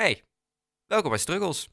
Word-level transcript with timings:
Hey, 0.00 0.22
welkom 0.86 1.10
bij 1.10 1.18
Struggles. 1.18 1.68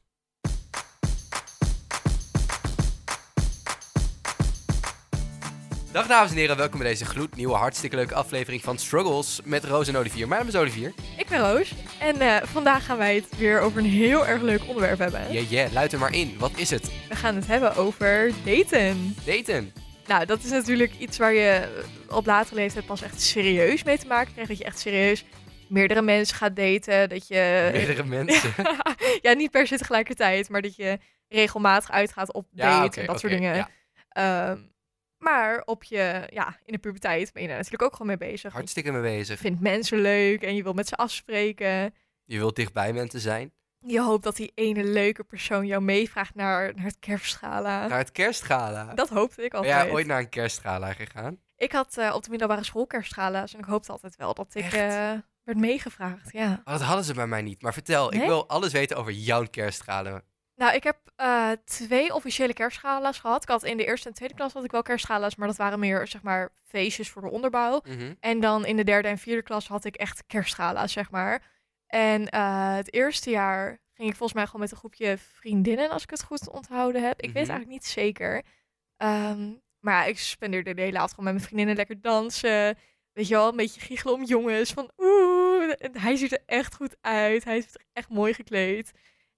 Dag 5.92 6.06
dames 6.06 6.30
en 6.30 6.36
heren, 6.36 6.56
welkom 6.56 6.78
bij 6.78 6.88
deze 6.88 7.04
gloednieuwe, 7.04 7.54
hartstikke 7.54 7.96
leuke 7.96 8.14
aflevering 8.14 8.62
van 8.62 8.78
Struggles 8.78 9.40
met 9.44 9.64
Roos 9.64 9.88
en 9.88 9.96
Olivier. 9.96 10.28
Mijn 10.28 10.40
naam 10.40 10.48
is 10.48 10.56
Olivier. 10.56 10.94
Ik 11.16 11.28
ben 11.28 11.38
Roos 11.38 11.74
en 12.00 12.20
eh, 12.20 12.42
vandaag 12.42 12.84
gaan 12.84 12.98
wij 12.98 13.14
het 13.14 13.36
weer 13.36 13.60
over 13.60 13.78
een 13.78 13.90
heel 13.90 14.26
erg 14.26 14.42
leuk 14.42 14.66
onderwerp 14.66 14.98
hebben. 14.98 15.32
Yeah, 15.32 15.50
yeah, 15.50 15.72
luid 15.72 15.92
er 15.92 15.98
maar 15.98 16.14
in. 16.14 16.38
Wat 16.38 16.52
is 16.56 16.70
het? 16.70 16.92
We 17.08 17.16
gaan 17.16 17.34
het 17.34 17.46
hebben 17.46 17.76
over 17.76 18.32
daten. 18.44 19.16
Daten. 19.24 19.72
Nou, 20.06 20.26
dat 20.26 20.44
is 20.44 20.50
natuurlijk 20.50 20.92
iets 20.98 21.18
waar 21.18 21.32
je 21.32 21.82
op 22.08 22.26
latere 22.26 22.54
leeftijd 22.54 22.86
pas 22.86 23.02
echt 23.02 23.20
serieus 23.20 23.82
mee 23.82 23.98
te 23.98 24.06
maken 24.06 24.32
krijgt. 24.32 24.50
Dat 24.50 24.58
je 24.58 24.64
echt 24.64 24.78
serieus 24.78 25.24
meerdere 25.70 26.02
mensen 26.02 26.36
gaat 26.36 26.56
daten. 26.56 27.08
Dat 27.08 27.28
je... 27.28 27.68
Meerdere 27.72 28.04
mensen. 28.24 28.52
ja, 29.20 29.32
niet 29.32 29.50
per 29.50 29.66
se 29.66 29.78
tegelijkertijd, 29.78 30.48
maar 30.48 30.62
dat 30.62 30.76
je 30.76 30.98
regelmatig 31.28 31.90
uitgaat 31.90 32.32
op 32.32 32.46
date 32.50 33.00
Ja, 33.00 33.06
en 33.06 33.06
dat 33.06 33.20
soort 33.20 33.32
dingen. 33.32 33.54
ja. 33.54 33.68
Ehm, 34.08 34.60
maar 35.18 35.62
op 35.64 35.84
je, 35.84 36.28
ja, 36.30 36.58
in 36.64 36.72
de 36.72 36.78
puberteit 36.78 37.32
ben 37.32 37.42
je 37.42 37.48
daar 37.48 37.56
natuurlijk 37.56 37.82
ook 37.82 37.92
gewoon 37.92 38.06
mee 38.06 38.30
bezig. 38.30 38.52
Hartstikke 38.52 38.92
mee 38.92 39.02
bezig. 39.02 39.34
Je 39.34 39.42
vindt 39.46 39.60
mensen 39.60 39.98
leuk 40.00 40.42
en 40.42 40.54
je 40.54 40.62
wil 40.62 40.72
met 40.72 40.88
ze 40.88 40.96
afspreken. 40.96 41.94
Je 42.24 42.38
wilt 42.38 42.56
dichtbij 42.56 42.92
mensen 42.92 43.20
zijn. 43.20 43.52
Je 43.86 44.00
hoopt 44.00 44.24
dat 44.24 44.36
die 44.36 44.52
ene 44.54 44.84
leuke 44.84 45.24
persoon 45.24 45.66
jou 45.66 45.82
meevraagt 45.82 46.34
naar, 46.34 46.74
naar 46.74 46.84
het 46.84 46.98
kerstgala. 46.98 47.86
Naar 47.86 47.98
het 47.98 48.12
kerstgala. 48.12 48.94
Dat 48.94 49.08
hoopte 49.08 49.42
ik 49.44 49.50
Ben 49.50 49.60
altijd. 49.60 49.82
jij 49.82 49.90
ooit 49.92 50.06
naar 50.06 50.18
een 50.18 50.28
kerstgala 50.28 50.92
gegaan? 50.92 51.40
Ik 51.56 51.72
had 51.72 51.96
eh, 51.96 52.14
op 52.14 52.22
de 52.22 52.30
middelbare 52.30 52.64
school 52.64 52.86
kerstgala's 52.86 53.52
en 53.52 53.58
ik 53.58 53.64
hoopte 53.64 53.92
altijd 53.92 54.16
wel 54.16 54.34
dat 54.34 54.54
ik 54.54 54.64
Echt? 54.64 54.74
Werd 55.48 55.58
meegevraagd. 55.60 56.32
Ja. 56.32 56.60
Oh, 56.64 56.72
dat 56.72 56.82
hadden 56.82 57.04
ze 57.04 57.14
bij 57.14 57.26
mij 57.26 57.42
niet. 57.42 57.62
Maar 57.62 57.72
vertel, 57.72 58.14
ik 58.14 58.20
wil 58.20 58.48
alles 58.48 58.72
weten 58.72 58.96
over 58.96 59.12
jouw 59.12 59.44
kerstgala. 59.50 60.20
Nou, 60.54 60.74
ik 60.74 60.82
heb 60.82 60.96
eh, 61.16 61.50
twee 61.64 62.14
officiële 62.14 62.52
kerstgala's 62.52 63.18
gehad. 63.18 63.42
Ik 63.42 63.48
had 63.48 63.62
in 63.64 63.76
de 63.76 63.84
eerste 63.84 64.08
en 64.08 64.14
tweede 64.14 64.34
klas 64.34 64.52
had 64.52 64.64
ik 64.64 64.70
wel 64.70 64.82
kerstgala's, 64.82 65.36
maar 65.36 65.48
dat 65.48 65.56
waren 65.56 65.78
meer 65.78 66.06
zeg 66.06 66.22
maar 66.22 66.52
feestjes 66.64 67.10
voor 67.10 67.22
de 67.22 67.30
onderbouw. 67.30 67.80
Mhm. 67.88 68.14
En 68.20 68.40
dan 68.40 68.66
in 68.66 68.76
de 68.76 68.84
derde 68.84 69.08
en 69.08 69.18
vierde 69.18 69.42
klas 69.42 69.68
had 69.68 69.84
ik 69.84 69.96
echt 69.96 70.24
kerstgala's, 70.26 70.92
zeg 70.92 71.10
maar. 71.10 71.42
En 71.86 72.28
eh, 72.28 72.74
het 72.74 72.92
eerste 72.92 73.30
jaar 73.30 73.66
ging 73.94 74.08
ik 74.10 74.16
volgens 74.16 74.32
mij 74.38 74.44
gewoon 74.46 74.60
met 74.60 74.70
een 74.70 74.76
groepje 74.76 75.18
vriendinnen, 75.18 75.90
als 75.90 76.02
ik 76.02 76.10
het 76.10 76.22
goed 76.24 76.48
onthouden 76.50 77.02
heb. 77.02 77.20
Ik 77.20 77.24
weet 77.24 77.28
Mhm. 77.32 77.38
het 77.40 77.48
eigenlijk 77.48 77.80
niet 77.80 77.86
zeker. 77.86 78.42
Ehm, 78.96 79.50
maar 79.80 79.94
ja, 79.94 80.04
ik 80.04 80.18
spendeerde 80.18 80.74
de 80.74 80.82
hele 80.82 80.96
avond 80.96 81.10
gewoon 81.10 81.24
met 81.24 81.34
mijn 81.34 81.46
vriendinnen 81.46 81.76
lekker 81.76 82.00
dansen. 82.00 82.78
Weet 83.12 83.28
je 83.28 83.34
wel, 83.34 83.48
een 83.48 83.56
beetje 83.56 83.80
giechelen 83.80 84.14
om 84.14 84.24
jongens. 84.24 84.72
Van 84.72 84.90
oeh, 84.98 85.27
hij 85.92 86.16
ziet 86.16 86.32
er 86.32 86.42
echt 86.46 86.74
goed 86.74 86.96
uit. 87.00 87.44
Hij 87.44 87.56
is 87.56 87.66
echt 87.92 88.08
mooi 88.08 88.34
gekleed. 88.34 88.92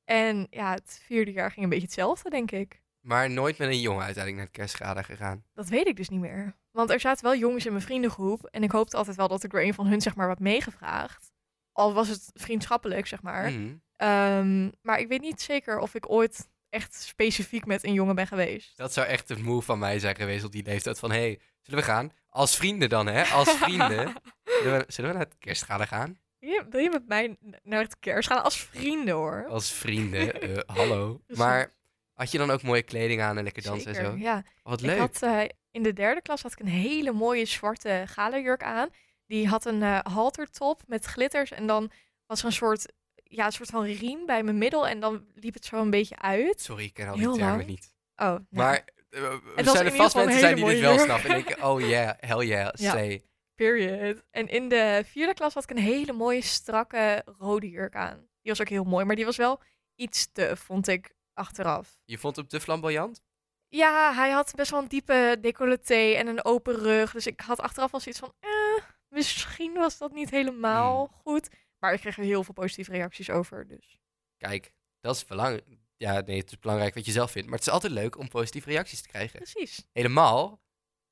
En 0.05 0.47
ja, 0.51 0.75
het 0.75 1.01
vierde 1.05 1.33
jaar 1.33 1.51
ging 1.51 1.65
een 1.65 1.71
beetje 1.71 1.85
hetzelfde, 1.85 2.31
denk 2.31 2.51
ik. 2.51 2.83
Maar 3.01 3.31
nooit 3.31 3.59
met 3.59 3.69
een 3.69 3.81
jongen 3.81 4.05
uiteindelijk 4.05 4.37
naar 4.37 4.47
het 4.47 4.57
kerstgala 4.57 5.03
gegaan. 5.03 5.45
Dat 5.55 5.69
weet 5.69 5.87
ik 5.87 5.97
dus 5.97 6.09
niet 6.09 6.21
meer. 6.21 6.57
Want 6.71 6.91
er 6.91 7.01
zaten 7.01 7.25
wel 7.25 7.37
jongens 7.37 7.67
in 7.67 7.73
mijn 7.73 7.85
vriendengroep. 7.85 8.45
En 8.45 8.63
ik 8.63 8.71
hoopte 8.71 8.97
altijd 8.97 9.17
wel 9.17 9.29
dat 9.29 9.45
ik 9.45 9.51
door 9.51 9.61
een 9.61 9.75
van 9.75 9.87
hun 9.87 10.01
zeg 10.01 10.17
maar 10.17 10.29
wat 10.29 10.39
meegevraagd. 10.39 11.33
Al 11.73 11.93
was 11.93 12.09
het 12.09 12.31
vriendschappelijk, 12.35 13.07
zeg 13.07 13.23
maar. 13.23 13.51
Mhm. 13.51 13.75
Ehm, 13.97 14.71
maar 14.83 14.99
ik 14.99 15.09
weet 15.09 15.21
niet 15.21 15.41
zeker 15.41 15.79
of 15.79 15.95
ik 15.95 16.11
ooit 16.11 16.49
echt 16.69 16.95
specifiek 16.95 17.67
met 17.67 17.85
een 17.85 17.93
jongen 17.93 18.15
ben 18.15 18.27
geweest. 18.27 18.77
Dat 18.77 18.93
zou 18.93 19.07
echt 19.07 19.31
een 19.31 19.43
move 19.43 19.65
van 19.65 19.79
mij 19.79 19.99
zijn 19.99 20.17
geweest 20.17 20.45
op 20.45 20.53
die 20.53 20.65
leeftijd 20.65 20.99
van... 20.99 21.11
Hé, 21.11 21.19
hey, 21.19 21.41
zullen 21.63 21.81
we 21.81 21.87
gaan? 21.87 22.13
Als 22.29 22.57
vrienden 22.57 22.89
dan, 22.89 23.07
hè? 23.07 23.25
Als 23.25 23.51
vrienden. 23.51 24.13
zullen, 24.63 24.79
we, 24.79 24.85
zullen 24.87 25.11
we 25.11 25.17
naar 25.17 25.27
het 25.27 25.39
kerstgala 25.39 25.85
gaan? 25.85 26.19
Wil 26.39 26.51
je, 26.51 26.67
wil 26.71 26.81
je 26.81 26.91
met 26.91 27.07
mij 27.09 27.37
naar 27.63 27.83
het 27.83 27.99
kerst 27.99 28.29
gaan 28.29 28.43
als 28.43 28.61
vrienden 28.61 29.15
hoor? 29.15 29.47
Als 29.49 29.73
vrienden, 29.73 30.33
eh, 30.43 30.77
hallo. 30.77 31.21
Maar 31.27 31.73
had 32.15 32.31
je 32.31 32.39
dan 32.39 32.51
ook 32.51 32.63
mooie 32.63 32.83
kleding 32.83 33.21
aan 33.21 33.37
en 33.39 33.45
lekker 33.45 33.63
dansen 33.63 33.95
Zeker, 33.95 34.11
en 34.11 34.19
zo? 34.19 34.25
Ja, 34.25 34.37
Oh, 34.37 34.71
wat 34.71 34.81
ik 34.81 34.87
leuk. 34.87 34.99
had 34.99 35.23
eh, 35.23 35.41
in 35.71 35.83
de 35.83 35.93
derde 35.93 36.23
klas 36.23 36.43
had 36.43 36.53
ik 36.53 36.61
een 36.61 36.67
hele 36.67 37.13
mooie 37.13 37.45
zwarte 37.45 38.03
galajurk 38.07 38.63
aan. 38.63 38.89
Die 39.27 39.49
had 39.49 39.65
een 39.65 39.83
eh 39.83 39.99
haltertop 40.03 40.83
met 40.87 41.05
glitters 41.05 41.51
en 41.51 41.67
dan 41.67 41.91
was 42.27 42.41
er 42.41 42.47
een 42.47 42.53
soort, 42.53 42.93
ja, 43.15 43.47
een 43.47 43.53
soort 43.53 43.71
van 43.71 43.85
riem 43.85 44.27
bij 44.27 44.43
mijn 44.43 44.59
middel 44.59 44.89
en 44.89 45.01
dan 45.01 45.25
liep 45.35 45.55
het 45.55 45.65
zo 45.65 45.81
een 45.81 45.91
beetje 45.91 46.19
uit. 46.19 46.61
Sorry, 46.61 46.85
ik 46.85 46.95
ken 46.95 47.07
al 47.09 47.13
die 47.15 47.23
Heel 47.23 47.35
termen 47.35 47.57
lang. 47.57 47.67
niet. 47.69 47.95
Oh, 48.17 48.27
nou, 48.27 48.41
Maar 48.51 48.85
eh, 49.11 49.23
er 49.23 49.41
was 49.65 49.73
zijn 49.73 49.87
er 49.87 49.93
vast 49.93 50.15
mensen 50.17 50.39
zijn 50.41 50.57
die 50.57 50.65
dit 50.65 50.81
wel 50.81 50.99
snappen. 50.99 51.31
En 51.31 51.35
denken, 51.45 51.65
oh 51.65 51.81
yeah, 51.81 52.15
hell 52.19 52.47
yeah, 52.47 52.71
Ja. 52.81 52.91
slay. 52.91 53.25
period. 53.55 54.23
En 54.31 54.49
in 54.49 54.69
de 54.69 55.03
vierde 55.07 55.35
klas 55.35 55.55
had 55.55 55.63
ik 55.63 55.71
een 55.71 55.79
hele 55.83 56.13
mooie 56.13 56.43
strakke 56.43 57.23
rode 57.39 57.69
jurk 57.71 57.95
aan. 57.95 58.17
Die 58.19 58.51
was 58.53 58.61
ook 58.61 58.69
heel 58.69 58.85
mooi, 58.85 59.05
maar 59.05 59.17
die 59.17 59.25
was 59.25 59.37
wel 59.37 59.63
iets 59.95 60.33
te, 60.33 60.57
vond 60.57 60.89
ik, 60.89 61.15
achteraf. 61.35 61.99
Je 62.05 62.19
vond 62.19 62.37
hem 62.37 62.47
te 62.49 62.61
flamboyant? 62.61 63.23
Ja, 63.69 64.15
hij 64.15 64.31
had 64.31 64.53
best 64.55 64.71
wel 64.71 64.81
een 64.81 64.89
diepe 64.89 65.37
decolleté 65.41 65.95
en 66.17 66.27
een 66.27 66.45
open 66.45 66.75
rug. 66.75 67.13
Dus 67.13 67.27
ik 67.27 67.41
had 67.41 67.61
achteraf 67.61 67.91
wel 67.91 68.01
zoiets 68.01 68.21
van, 68.21 68.35
eh, 68.41 68.83
misschien 69.09 69.73
was 69.75 69.99
dat 69.99 70.13
niet 70.13 70.31
helemaal 70.31 71.07
Hmm. 71.07 71.17
goed. 71.23 71.49
Maar 71.79 71.93
ik 71.93 72.01
kreeg 72.01 72.17
er 72.19 72.25
heel 72.25 72.45
veel 72.45 72.55
positieve 72.55 72.91
reacties 72.93 73.31
over, 73.31 73.67
dus. 73.67 73.99
Kijk, 74.37 74.73
dat 75.01 75.15
is 75.17 75.25
belangrijk. 75.25 75.65
Ja, 76.01 76.21
nee, 76.21 76.39
het 76.39 76.51
is 76.51 76.59
belangrijk 76.59 76.95
wat 76.95 77.05
je 77.05 77.13
zelf 77.13 77.31
vindt. 77.31 77.49
Maar 77.49 77.59
het 77.59 77.67
is 77.67 77.73
altijd 77.73 77.93
leuk 77.93 78.19
om 78.19 78.29
positieve 78.29 78.69
reacties 78.69 79.01
te 79.01 79.09
krijgen. 79.09 79.39
Precies. 79.39 79.87
Helemaal 79.93 80.61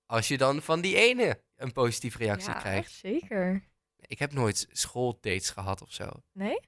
als 0.07 0.29
je 0.29 0.39
dan 0.39 0.63
van 0.63 0.81
die 0.81 0.97
ene 0.97 1.43
een 1.57 1.73
positieve 1.73 2.19
reactie 2.19 2.53
ja, 2.53 2.59
krijgt. 2.59 2.93
zeker. 2.93 3.69
Ik 3.97 4.19
heb 4.19 4.33
nooit 4.33 4.67
schooldates 4.71 5.51
gehad 5.51 5.83
of 5.83 5.93
zo. 5.93 6.09
Nee? 6.33 6.61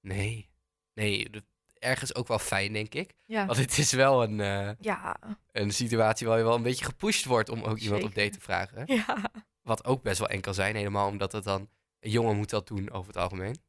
Nee. 0.00 0.50
Nee, 0.94 1.30
ergens 1.78 2.14
ook 2.14 2.28
wel 2.28 2.38
fijn, 2.38 2.72
denk 2.72 2.94
ik. 2.94 3.14
Ja. 3.24 3.46
Want 3.46 3.58
het 3.58 3.78
is 3.78 3.92
wel 3.92 4.22
een, 4.22 4.40
eh, 4.40 4.70
Ja. 4.80 5.16
een 5.50 5.72
situatie 5.72 6.26
waar 6.26 6.38
je 6.38 6.44
wel 6.44 6.54
een 6.54 6.62
beetje 6.62 6.84
gepusht 6.84 7.24
wordt 7.24 7.48
om 7.48 7.62
ook 7.62 7.78
iemand 7.78 8.02
op 8.04 8.14
date 8.14 8.30
te 8.30 8.40
vragen. 8.40 8.94
Ja. 8.94 9.30
Wat 9.62 9.84
ook 9.84 10.02
best 10.02 10.18
wel 10.18 10.28
eng 10.28 10.40
kan 10.40 10.54
zijn, 10.54 10.76
helemaal 10.76 11.08
omdat 11.08 11.32
het 11.32 11.44
dan... 11.44 11.70
Een 12.00 12.10
jongen 12.10 12.36
moet 12.36 12.50
dat 12.50 12.66
doen 12.66 12.90
over 12.90 13.06
het 13.12 13.22
algemeen. 13.22 13.62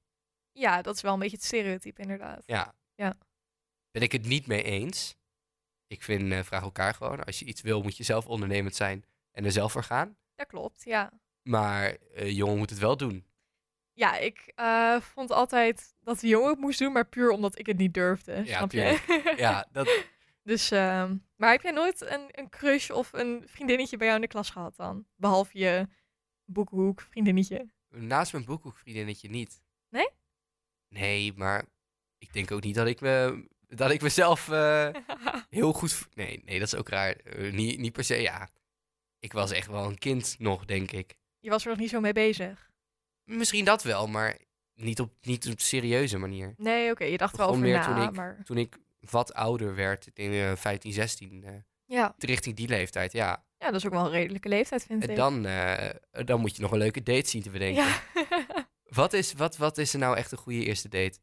Ja, 0.51 0.81
dat 0.81 0.95
is 0.95 1.01
wel 1.01 1.13
een 1.13 1.19
beetje 1.19 1.35
het 1.35 1.45
stereotype, 1.45 2.01
inderdaad. 2.01 2.43
Ja. 2.45 2.75
Ja. 2.95 3.17
Ben 3.93 4.01
ik 4.01 4.11
het 4.11 4.25
niet 4.25 4.47
mee 4.47 4.63
eens. 4.63 5.15
Ik 5.87 6.03
vind, 6.03 6.31
eh, 6.31 6.43
vraag 6.43 6.61
elkaar 6.61 6.93
gewoon. 6.93 7.23
Als 7.23 7.39
je 7.39 7.45
iets 7.45 7.61
wil, 7.61 7.81
moet 7.81 7.97
je 7.97 8.03
zelf 8.03 8.27
ondernemend 8.27 8.75
zijn 8.75 9.03
en 9.31 9.45
er 9.45 9.51
zelf 9.51 9.71
voor 9.71 9.83
gaan. 9.83 10.17
Dat 10.35 10.47
klopt, 10.47 10.83
ja. 10.83 11.11
Maar 11.41 11.97
eh 12.13 12.35
jongen 12.35 12.57
moet 12.57 12.69
het 12.69 12.79
wel 12.79 12.97
doen. 12.97 13.25
Ja, 13.93 14.17
ik 14.17 14.51
eh, 14.55 14.99
vond 15.01 15.31
altijd 15.31 15.95
dat 15.99 16.19
de 16.19 16.27
jongen 16.27 16.49
het 16.49 16.59
moest 16.59 16.79
doen, 16.79 16.91
maar 16.91 17.07
puur 17.07 17.29
omdat 17.29 17.59
ik 17.59 17.65
het 17.65 17.77
niet 17.77 17.93
durfde. 17.93 18.33
Ja, 18.45 18.57
snap 18.57 18.71
je? 18.71 19.33
Ja, 19.37 19.67
dat, 19.71 19.89
Dus, 20.43 20.71
ehm, 20.71 21.17
maar 21.35 21.51
heb 21.51 21.61
jij 21.61 21.71
nooit 21.71 22.01
een, 22.01 22.27
een 22.31 22.49
crush 22.49 22.89
of 22.89 23.13
een 23.13 23.43
vriendinnetje 23.45 23.97
bij 23.97 24.05
jou 24.07 24.19
in 24.19 24.25
de 24.25 24.31
klas 24.31 24.49
gehad 24.49 24.75
dan? 24.75 25.05
Behalve 25.15 25.57
je 25.59 25.87
boekhoek 26.45 27.01
vriendinnetje. 27.01 27.69
naast 27.89 28.31
mijn 28.31 28.45
boekhoekvriendinnetje 28.45 29.29
niet. 29.29 29.61
Nee? 29.89 30.09
Nee, 30.87 31.33
maar 31.35 31.65
ik 32.17 32.33
denk 32.33 32.51
ook 32.51 32.63
niet 32.63 32.75
dat 32.75 32.87
ik, 32.87 33.01
me, 33.01 33.45
dat 33.75 33.91
ik 33.91 34.01
mezelf 34.01 34.49
eh, 34.49 34.89
heel 35.49 35.73
goed... 35.73 36.07
Nee, 36.13 36.41
nee, 36.45 36.59
dat 36.59 36.67
is 36.67 36.75
ook 36.79 36.89
raar. 36.89 37.15
Eh, 37.15 37.51
niet, 37.53 37.79
niet 37.79 37.93
per 37.93 38.03
se, 38.03 38.15
ja. 38.21 38.49
Ik 39.19 39.33
was 39.33 39.51
echt 39.51 39.67
wel 39.67 39.85
een 39.85 39.97
kind 39.97 40.35
nog, 40.39 40.65
denk 40.65 40.91
ik. 40.91 41.15
je 41.39 41.49
was 41.49 41.63
er 41.63 41.69
nog 41.69 41.79
niet 41.79 41.89
zo 41.89 41.99
mee 41.99 42.13
bezig. 42.13 42.69
Misschien 43.23 43.65
dat 43.65 43.83
wel, 43.83 44.07
maar 44.07 44.37
niet 44.75 44.99
op, 44.99 45.13
niet 45.21 45.49
op 45.51 45.59
serieuze 45.59 46.17
manier. 46.17 46.53
Nee, 46.57 46.91
oké, 46.91 47.03
je 47.03 47.17
dacht 47.17 47.31
er 47.33 47.39
wel 47.39 47.47
over 47.47 47.61
meer 47.61 47.77
na, 47.77 47.85
toen 47.85 48.01
ik- 48.03 48.15
maar... 48.15 48.41
Toen 48.43 48.57
ik 48.57 48.77
wat 48.99 49.33
ouder 49.33 49.75
werd, 49.75 50.07
in 50.13 50.31
eh, 50.31 50.55
15, 50.55 50.93
16, 50.93 51.43
eh, 51.43 51.53
Ja. 51.85 52.15
richting 52.17 52.55
die 52.55 52.67
leeftijd, 52.67 53.11
ja. 53.11 53.45
ja, 53.57 53.65
dat 53.65 53.75
is 53.75 53.85
ook 53.85 53.91
wel 53.91 54.05
een 54.05 54.11
redelijke 54.11 54.49
leeftijd, 54.49 54.83
vind 54.85 55.03
En 55.03 55.09
ik. 55.09 55.15
dan, 55.15 55.41
dan 56.25 56.39
moet 56.39 56.55
je 56.55 56.61
nog 56.61 56.71
een 56.71 56.77
leuke 56.77 57.03
date 57.03 57.29
zien 57.29 57.41
te 57.41 57.49
bedenken. 57.49 57.83
ja. 57.83 58.01
Wat, 58.83 59.13
is, 59.13 59.33
wat, 59.33 59.57
wat 59.57 59.77
is 59.77 59.93
er 59.93 59.99
nou 59.99 60.17
echt 60.17 60.31
een 60.31 60.37
goede 60.37 60.65
eerste 60.65 60.89
date? 60.89 61.19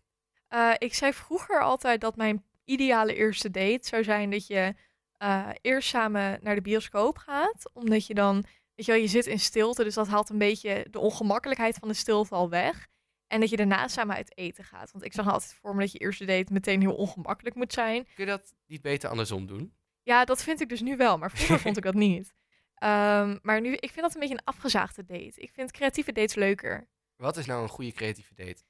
Eh, 0.51 0.73
ik 0.79 0.95
zei 0.95 1.13
vroeger 1.13 1.63
altijd 1.63 2.01
dat 2.01 2.17
mijn 2.17 2.45
ideale 2.65 3.15
eerste 3.15 3.51
date 3.51 3.89
zou 3.89 4.05
zijn 4.05 4.31
dat 4.31 4.47
je 4.47 4.75
eh, 5.17 5.49
eerst 5.61 5.89
samen 5.89 6.39
naar 6.43 6.55
de 6.55 6.61
bioscoop 6.61 7.19
gaat. 7.19 7.71
Omdat 7.73 8.07
je 8.07 8.15
dan, 8.15 8.35
weet 8.75 8.87
je 8.87 8.93
wel, 8.93 9.01
je 9.01 9.07
zit 9.07 9.27
in 9.27 9.41
stilte, 9.41 9.85
dus 9.85 9.95
dat 9.95 10.09
haalt 10.09 10.29
een 10.29 10.39
beetje 10.39 10.87
de 10.91 10.99
ongemakkelijkheid 10.99 11.77
van 11.77 11.89
de 11.89 11.95
stilte 11.95 12.35
al 12.35 12.49
weg. 12.49 12.87
En 13.27 13.41
dat 13.41 13.51
je 13.51 13.57
daarna 13.57 13.89
samen 13.89 14.17
uit 14.17 14.37
eten 14.37 14.65
gaat. 14.65 14.93
Want 14.93 15.05
ik 15.05 15.13
zag 15.13 15.29
altijd 15.29 15.55
voor 15.55 15.75
me 15.75 15.81
dat 15.81 15.93
je 15.93 15.99
eerste 15.99 16.25
date 16.25 16.53
meteen 16.53 16.81
heel 16.81 16.95
ongemakkelijk 16.95 17.57
moet 17.57 17.73
zijn. 17.73 18.05
Kun 18.05 18.25
je 18.25 18.31
dat 18.31 18.55
niet 18.67 18.83
beter 18.83 19.11
andersom 19.11 19.47
doen? 19.47 19.75
Ja, 20.03 20.25
dat 20.25 20.43
vind 20.43 20.61
ik 20.61 20.69
dus 20.69 20.81
nu 20.81 20.97
wel, 20.97 21.19
maar 21.19 21.31
vroeger 21.31 21.61
vond 21.61 21.77
ik 21.77 21.83
dat 21.83 21.95
niet. 21.95 22.33
Ehm, 22.75 23.39
maar 23.43 23.61
nu, 23.61 23.73
ik 23.73 23.91
vind 23.91 24.01
dat 24.01 24.15
een 24.15 24.21
beetje 24.21 24.35
een 24.35 24.45
afgezaagde 24.45 25.05
date. 25.05 25.41
Ik 25.41 25.51
vind 25.53 25.71
creatieve 25.71 26.13
dates 26.13 26.35
leuker. 26.35 26.89
Wat 27.17 27.37
is 27.37 27.47
nou 27.47 27.63
een 27.63 27.69
goede 27.69 27.93
creatieve 27.93 28.35
date? 28.35 28.63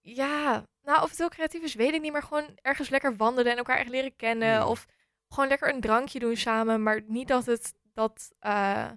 Ja, 0.00 0.66
nou, 0.88 1.02
of 1.02 1.08
het 1.08 1.18
heel 1.18 1.28
creatief 1.28 1.62
is, 1.62 1.74
weet 1.74 1.94
ik 1.94 2.00
niet. 2.00 2.12
Maar 2.12 2.22
gewoon 2.22 2.58
ergens 2.62 2.88
lekker 2.88 3.16
wandelen 3.16 3.52
en 3.52 3.58
elkaar 3.58 3.78
echt 3.78 3.88
leren 3.88 4.16
kennen. 4.16 4.56
Hmm. 4.60 4.68
Of 4.68 4.86
gewoon 5.28 5.48
lekker 5.48 5.74
een 5.74 5.80
drankje 5.80 6.18
doen 6.18 6.36
samen. 6.36 6.82
Maar 6.82 7.02
niet 7.06 7.28
dat 7.28 7.46
het 7.46 7.72
dat. 7.94 8.32
eh, 8.38 8.90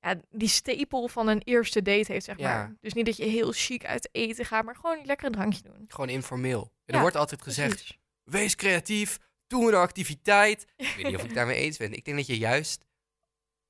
ja, 0.00 0.20
die 0.30 0.48
stapel 0.48 1.08
van 1.08 1.28
een 1.28 1.40
eerste 1.44 1.82
date 1.82 2.12
heeft, 2.12 2.24
zeg 2.24 2.38
Ja. 2.38 2.54
maar. 2.56 2.76
Dus 2.80 2.92
niet 2.92 3.06
dat 3.06 3.16
je 3.16 3.24
heel 3.24 3.52
chic 3.52 3.84
uit 3.84 4.08
eten 4.12 4.44
gaat, 4.44 4.64
maar 4.64 4.76
gewoon 4.76 5.04
lekker 5.04 5.26
een 5.26 5.32
drankje 5.32 5.62
doen. 5.62 5.84
Gewoon 5.88 6.08
informeel. 6.08 6.72
En 6.84 6.94
er 6.94 7.00
wordt 7.00 7.16
altijd 7.16 7.42
gezegd, 7.42 7.74
Precies. 7.74 7.98
wees 8.22 8.54
creatief, 8.54 9.18
doe 9.46 9.68
een 9.68 9.74
activiteit. 9.74 10.66
Ik 10.76 10.92
weet 10.96 11.04
niet 11.06 11.14
of 11.16 11.24
ik 11.24 11.34
daarmee 11.34 11.56
eens 11.56 11.76
ben. 11.76 11.92
Ik 11.92 12.04
denk 12.04 12.16
dat 12.16 12.26
je 12.26 12.38
juist, 12.38 12.84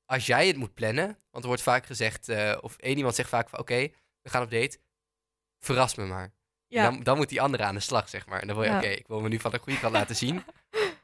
als 0.04 0.26
jij 0.26 0.46
het 0.46 0.56
moet 0.56 0.74
plannen, 0.74 1.06
want 1.30 1.42
er 1.44 1.46
wordt 1.46 1.62
vaak 1.62 1.86
gezegd, 1.86 2.28
eh, 2.28 2.58
of 2.60 2.76
één 2.76 2.96
iemand 2.96 3.14
zegt 3.14 3.28
vaak 3.28 3.48
van, 3.48 3.58
oké, 3.58 3.88
we 4.22 4.30
gaan 4.30 4.42
op 4.42 4.50
date, 4.50 4.78
verras 5.58 5.94
me 5.94 6.04
maar. 6.04 6.34
Ja, 6.68 6.90
Dan, 6.90 7.02
dan 7.02 7.16
moet 7.16 7.28
die 7.28 7.40
andere 7.40 7.64
aan 7.64 7.74
de 7.74 7.80
slag, 7.80 8.08
zeg 8.08 8.26
maar. 8.26 8.40
En 8.40 8.46
dan 8.46 8.56
wil 8.56 8.64
je, 8.64 8.70
Ja. 8.70 8.76
oké, 8.78 8.86
ik 8.88 9.06
wil 9.06 9.20
me 9.20 9.28
nu 9.28 9.38
van 9.40 9.50
de 9.50 9.58
goede 9.58 9.78
kant 9.80 9.92
laten 10.00 10.16
zien. 10.16 10.42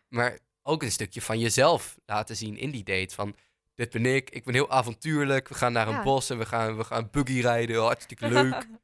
Maar 0.08 0.38
ook 0.62 0.82
een 0.82 0.92
stukje 0.92 1.22
van 1.22 1.38
jezelf 1.38 1.96
laten 2.06 2.36
zien 2.36 2.56
in 2.56 2.70
die 2.70 2.84
date. 2.84 3.14
Van, 3.14 3.36
dit 3.74 3.90
ben 3.90 4.06
ik, 4.06 4.30
ik 4.30 4.44
ben 4.44 4.54
heel 4.54 4.70
avontuurlijk. 4.70 5.48
We 5.48 5.54
gaan 5.54 5.72
naar 5.72 5.88
een 5.88 5.92
Ja. 5.94 6.02
bos 6.02 6.30
en 6.30 6.38
we 6.38 6.46
gaan, 6.46 6.76
we 6.76 6.84
gaan 6.84 7.08
buggy 7.10 7.40
rijden, 7.40 7.80
hartstikke 7.82 8.28
leuk. 8.28 8.66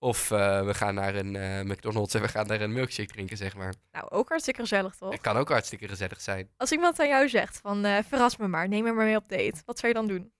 Of 0.00 0.30
eh, 0.30 0.64
we 0.64 0.74
gaan 0.74 0.94
naar 0.94 1.14
een 1.14 1.36
eh, 1.36 1.60
McDonald's 1.62 2.14
en 2.14 2.20
we 2.22 2.28
gaan 2.28 2.46
daar 2.46 2.60
een 2.60 2.72
milkshake 2.72 3.08
drinken, 3.12 3.36
zeg 3.36 3.54
maar. 3.56 3.74
nou, 3.92 4.10
ook 4.10 4.28
hartstikke 4.28 4.60
gezellig, 4.60 4.94
toch? 4.94 5.12
Het 5.12 5.20
kan 5.20 5.36
ook 5.36 5.48
hartstikke 5.48 5.88
gezellig 5.88 6.20
zijn. 6.20 6.50
Als 6.56 6.72
iemand 6.72 7.00
aan 7.00 7.08
jou 7.08 7.28
zegt 7.28 7.58
van, 7.60 7.84
eh, 7.84 7.98
verras 8.08 8.36
me 8.36 8.48
maar, 8.48 8.68
neem 8.68 8.84
me 8.84 8.92
maar 8.92 9.04
mee 9.04 9.16
op 9.16 9.28
date. 9.28 9.62
Wat 9.64 9.78
zou 9.78 9.92
je 9.92 9.98
dan 9.98 10.06
doen? 10.08 10.32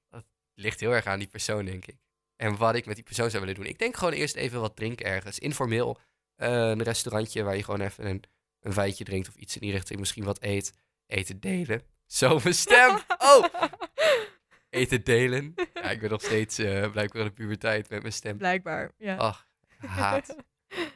ligt 0.55 0.81
heel 0.81 0.93
erg 0.95 1.07
aan 1.07 1.19
die 1.19 1.29
persoon, 1.29 1.65
denk 1.65 1.87
ik. 1.87 1.97
En 2.39 2.57
wat 2.57 2.75
ik 2.75 2.87
met 2.87 2.95
die 2.95 3.05
persoon 3.05 3.31
zou 3.31 3.45
willen 3.45 3.59
doen. 3.61 3.69
Ik 3.69 3.79
denk 3.79 3.97
gewoon 3.97 4.13
eerst 4.13 4.37
even 4.37 4.61
wat 4.61 4.77
drinken 4.77 5.07
ergens. 5.07 5.39
Informeel. 5.39 5.99
Eh, 6.37 6.51
een 6.51 6.83
restaurantje 6.83 7.43
waar 7.43 7.57
je 7.57 7.65
gewoon 7.65 7.81
even 7.81 8.07
een, 8.07 8.23
een 8.61 8.75
wijtje 8.75 9.05
drinkt 9.05 9.29
of 9.29 9.35
iets 9.35 9.55
in 9.55 9.61
die 9.61 9.73
richting. 9.73 9.99
Misschien 9.99 10.25
wat 10.25 10.43
eet. 10.43 10.73
Eten 11.07 11.41
delen. 11.41 11.83
Zo, 12.07 12.41
mijn 12.43 12.55
stem. 12.55 12.99
Oh! 13.19 13.45
Eten 14.71 15.05
delen. 15.05 15.55
Ja, 15.75 15.91
ik 15.91 16.01
ben 16.01 16.11
nog 16.11 16.23
steeds 16.23 16.59
eh, 16.59 16.91
blijkbaar 16.91 17.23
in 17.23 17.29
de 17.29 17.35
puberteit 17.35 17.89
met 17.89 18.01
mijn 18.01 18.13
stem. 18.13 18.37
Blijkbaar, 18.37 18.93
ja. 18.97 19.17
Ach, 19.17 19.47
haat. 19.79 20.37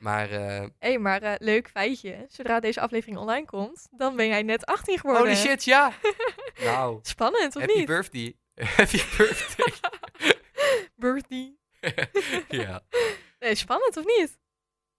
Maar, 0.01 0.31
eh 0.31 0.67
Hé, 0.79 0.99
maar 0.99 1.37
leuk 1.39 1.69
feitje. 1.69 2.27
Zodra 2.29 2.61
deze 2.61 2.81
aflevering 2.81 3.19
online 3.19 3.47
komt, 3.47 3.89
dan 3.91 4.17
ben 4.17 4.27
jij 4.27 4.43
net 4.43 4.67
18 4.67 4.99
geworden. 4.99 5.23
holy 5.27 5.37
shit, 5.37 5.65
ja! 5.65 5.93
nou, 6.61 6.99
Spannend, 7.03 7.57
of 7.57 7.63
happy 7.63 7.79
niet? 7.79 7.87
birthday. 7.87 8.37
happy 8.55 9.01
birthday. 9.17 9.73
Birthday. 11.03 11.57
ja. 12.63 12.83
Nee, 13.39 13.55
spannend, 13.55 13.97
of 13.97 14.05
niet? 14.05 14.39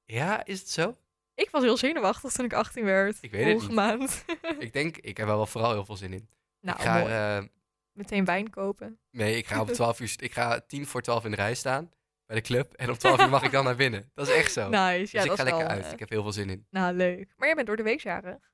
ja, 0.05 0.45
is 0.45 0.59
het 0.59 0.69
zo? 0.69 0.97
Ik 1.35 1.50
was 1.50 1.63
heel 1.63 1.77
zenuwachtig 1.77 2.31
toen 2.31 2.45
ik 2.45 2.53
18 2.53 2.83
werd. 2.83 3.17
Ik 3.21 3.31
weet 3.31 3.45
het 3.53 3.61
niet. 3.61 3.71
maand. 3.71 4.25
Ik 4.59 4.73
denk, 4.73 4.97
ik 4.97 5.17
heb 5.17 5.27
er 5.27 5.35
wel 5.35 5.45
vooral 5.45 5.71
heel 5.71 5.85
veel 5.85 5.95
zin 5.97 6.13
in. 6.13 6.29
nou, 6.59 6.77
ik 6.77 6.83
ga, 6.83 7.00
mooi. 7.00 7.13
eh, 7.13 7.44
Meteen 7.91 8.25
wijn 8.25 8.50
kopen. 8.50 9.00
nee, 9.11 9.38
ik 9.38 9.47
ga 9.47 9.61
om 9.61 9.67
12 9.67 10.00
uur, 10.01 10.15
ik 10.19 10.33
ga 10.33 10.59
tien 10.59 10.85
voor 10.88 11.01
12 11.01 11.23
in 11.25 11.29
de 11.31 11.35
rij 11.38 11.55
staan 11.55 11.91
bij 12.25 12.35
de 12.35 12.41
club. 12.41 12.73
En 12.73 12.89
om 12.89 12.97
12 12.97 13.19
uur 13.21 13.29
mag 13.29 13.44
ik 13.44 13.51
dan 13.51 13.63
naar 13.63 13.75
binnen. 13.75 14.11
Dat 14.13 14.27
is 14.27 14.33
echt 14.35 14.51
zo. 14.51 14.69
Nice, 14.69 15.00
dus 15.00 15.11
ja, 15.11 15.21
ik 15.21 15.27
dat 15.27 15.38
ga 15.38 15.44
lekker 15.44 15.61
wel, 15.63 15.71
uit. 15.71 15.85
eh, 15.85 15.91
Ik 15.91 16.00
heb 16.00 16.09
heel 16.09 16.21
veel 16.21 16.31
zin 16.31 16.50
in. 16.50 16.67
Nou, 16.69 16.94
leuk. 16.95 17.33
Maar 17.38 17.47
jij 17.47 17.55
bent 17.55 17.67
door 17.67 17.77
de 17.77 17.83
week 17.83 18.00
jarig. 18.01 18.51